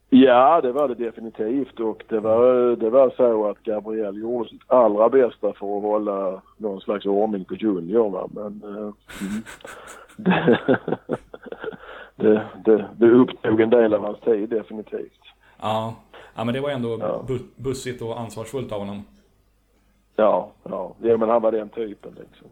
Ja, 0.10 0.62
det 0.62 0.72
var 0.72 0.88
det 0.88 0.96
definitivt 0.96 1.80
och 1.80 2.04
det 2.10 2.20
var, 2.20 2.76
det 2.76 2.90
var 2.90 3.10
så 3.18 3.50
att 3.50 3.64
Gabriel 3.64 4.18
gjorde 4.22 4.50
sitt 4.50 4.62
allra 4.68 5.10
bästa 5.10 5.54
för 5.54 5.78
att 5.78 5.84
hålla 5.84 6.42
någon 6.58 6.82
slags 6.82 7.06
ordning 7.06 7.46
på 7.46 7.56
Junior. 7.56 8.10
Va? 8.10 8.28
Men 8.32 8.64
eh, 8.64 8.94
mm, 9.22 9.44
det, 10.18 10.60
det, 12.16 12.46
det, 12.66 12.86
det 12.98 13.10
upptog 13.12 13.62
en 13.62 13.70
del 13.70 13.94
av 13.94 14.02
hans 14.06 14.20
tid 14.20 14.50
definitivt. 14.50 15.22
Ja. 15.62 15.96
Ja, 16.36 16.44
men 16.44 16.54
det 16.54 16.60
var 16.62 16.70
ändå 16.70 16.98
Ja. 17.00 17.22
bu- 17.28 17.48
bussigt 17.56 18.02
och 18.02 18.20
ansvarsfullt 18.20 18.72
av 18.72 18.80
honom. 18.80 19.02
Ja, 20.16 20.52
ja. 20.64 20.94
ja 21.02 21.18
men 21.18 21.30
han 21.30 21.42
var 21.42 21.52
den 21.52 21.70
typen 21.70 22.12
liksom. 22.20 22.48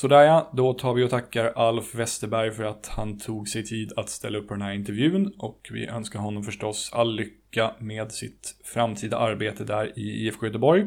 Sådär 0.00 0.22
ja, 0.22 0.50
då 0.52 0.74
tar 0.74 0.94
vi 0.94 1.04
och 1.04 1.10
tackar 1.10 1.52
Alf 1.56 1.94
Westerberg 1.94 2.50
för 2.50 2.64
att 2.64 2.88
han 2.88 3.18
tog 3.18 3.48
sig 3.48 3.64
tid 3.64 3.92
att 3.96 4.08
ställa 4.08 4.38
upp 4.38 4.48
på 4.48 4.54
den 4.54 4.62
här 4.62 4.72
intervjun 4.72 5.34
och 5.38 5.68
vi 5.72 5.86
önskar 5.86 6.18
honom 6.18 6.42
förstås 6.42 6.90
all 6.92 7.14
lycka 7.14 7.74
med 7.78 8.12
sitt 8.12 8.54
framtida 8.64 9.18
arbete 9.18 9.64
där 9.64 9.98
i 9.98 10.26
IFK 10.26 10.46
Göteborg. 10.46 10.86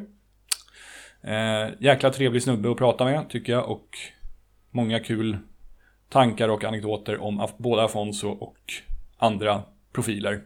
Eh, 1.21 1.69
jäkla 1.79 2.09
trevlig 2.09 2.43
snubbe 2.43 2.71
att 2.71 2.77
prata 2.77 3.05
med 3.05 3.29
tycker 3.29 3.53
jag 3.53 3.71
och 3.71 3.89
många 4.71 4.99
kul 4.99 5.37
tankar 6.09 6.49
och 6.49 6.63
anekdoter 6.63 7.21
om 7.21 7.41
Af- 7.41 7.57
både 7.57 7.83
Afonso 7.83 8.29
och 8.29 8.57
andra 9.17 9.61
profiler. 9.93 10.41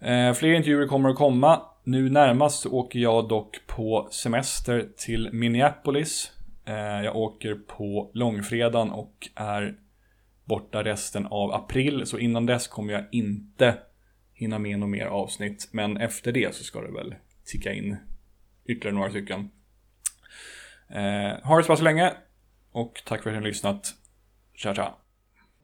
Eh, 0.00 0.32
fler 0.32 0.52
intervjuer 0.52 0.86
kommer 0.86 1.08
att 1.08 1.16
komma. 1.16 1.62
Nu 1.84 2.10
närmast 2.10 2.60
så 2.60 2.70
åker 2.70 2.98
jag 2.98 3.28
dock 3.28 3.66
på 3.66 4.08
semester 4.10 4.88
till 4.96 5.28
Minneapolis. 5.32 6.32
Eh, 6.64 7.04
jag 7.04 7.16
åker 7.16 7.54
på 7.54 8.10
långfredagen 8.14 8.90
och 8.90 9.28
är 9.34 9.78
borta 10.44 10.84
resten 10.84 11.26
av 11.26 11.52
april. 11.52 12.06
Så 12.06 12.18
innan 12.18 12.46
dess 12.46 12.68
kommer 12.68 12.92
jag 12.92 13.04
inte 13.12 13.78
hinna 14.32 14.58
med 14.58 14.78
något 14.78 14.90
mer 14.90 15.06
avsnitt. 15.06 15.68
Men 15.72 15.96
efter 15.96 16.32
det 16.32 16.54
så 16.54 16.64
ska 16.64 16.80
det 16.80 16.92
väl 16.92 17.14
ticka 17.44 17.72
in 17.72 17.96
ytterligare 18.64 18.94
några 18.94 19.10
stycken. 19.10 19.50
Eh, 20.88 21.42
ha 21.42 21.56
det 21.56 21.62
så 21.62 21.66
pass 21.66 21.82
länge. 21.82 22.12
Och 22.72 23.02
tack 23.06 23.22
för 23.22 23.30
att 23.30 23.34
ni 23.34 23.40
har 23.40 23.48
lyssnat. 23.48 23.94
Tja 24.54 24.74
tja. 24.74 24.99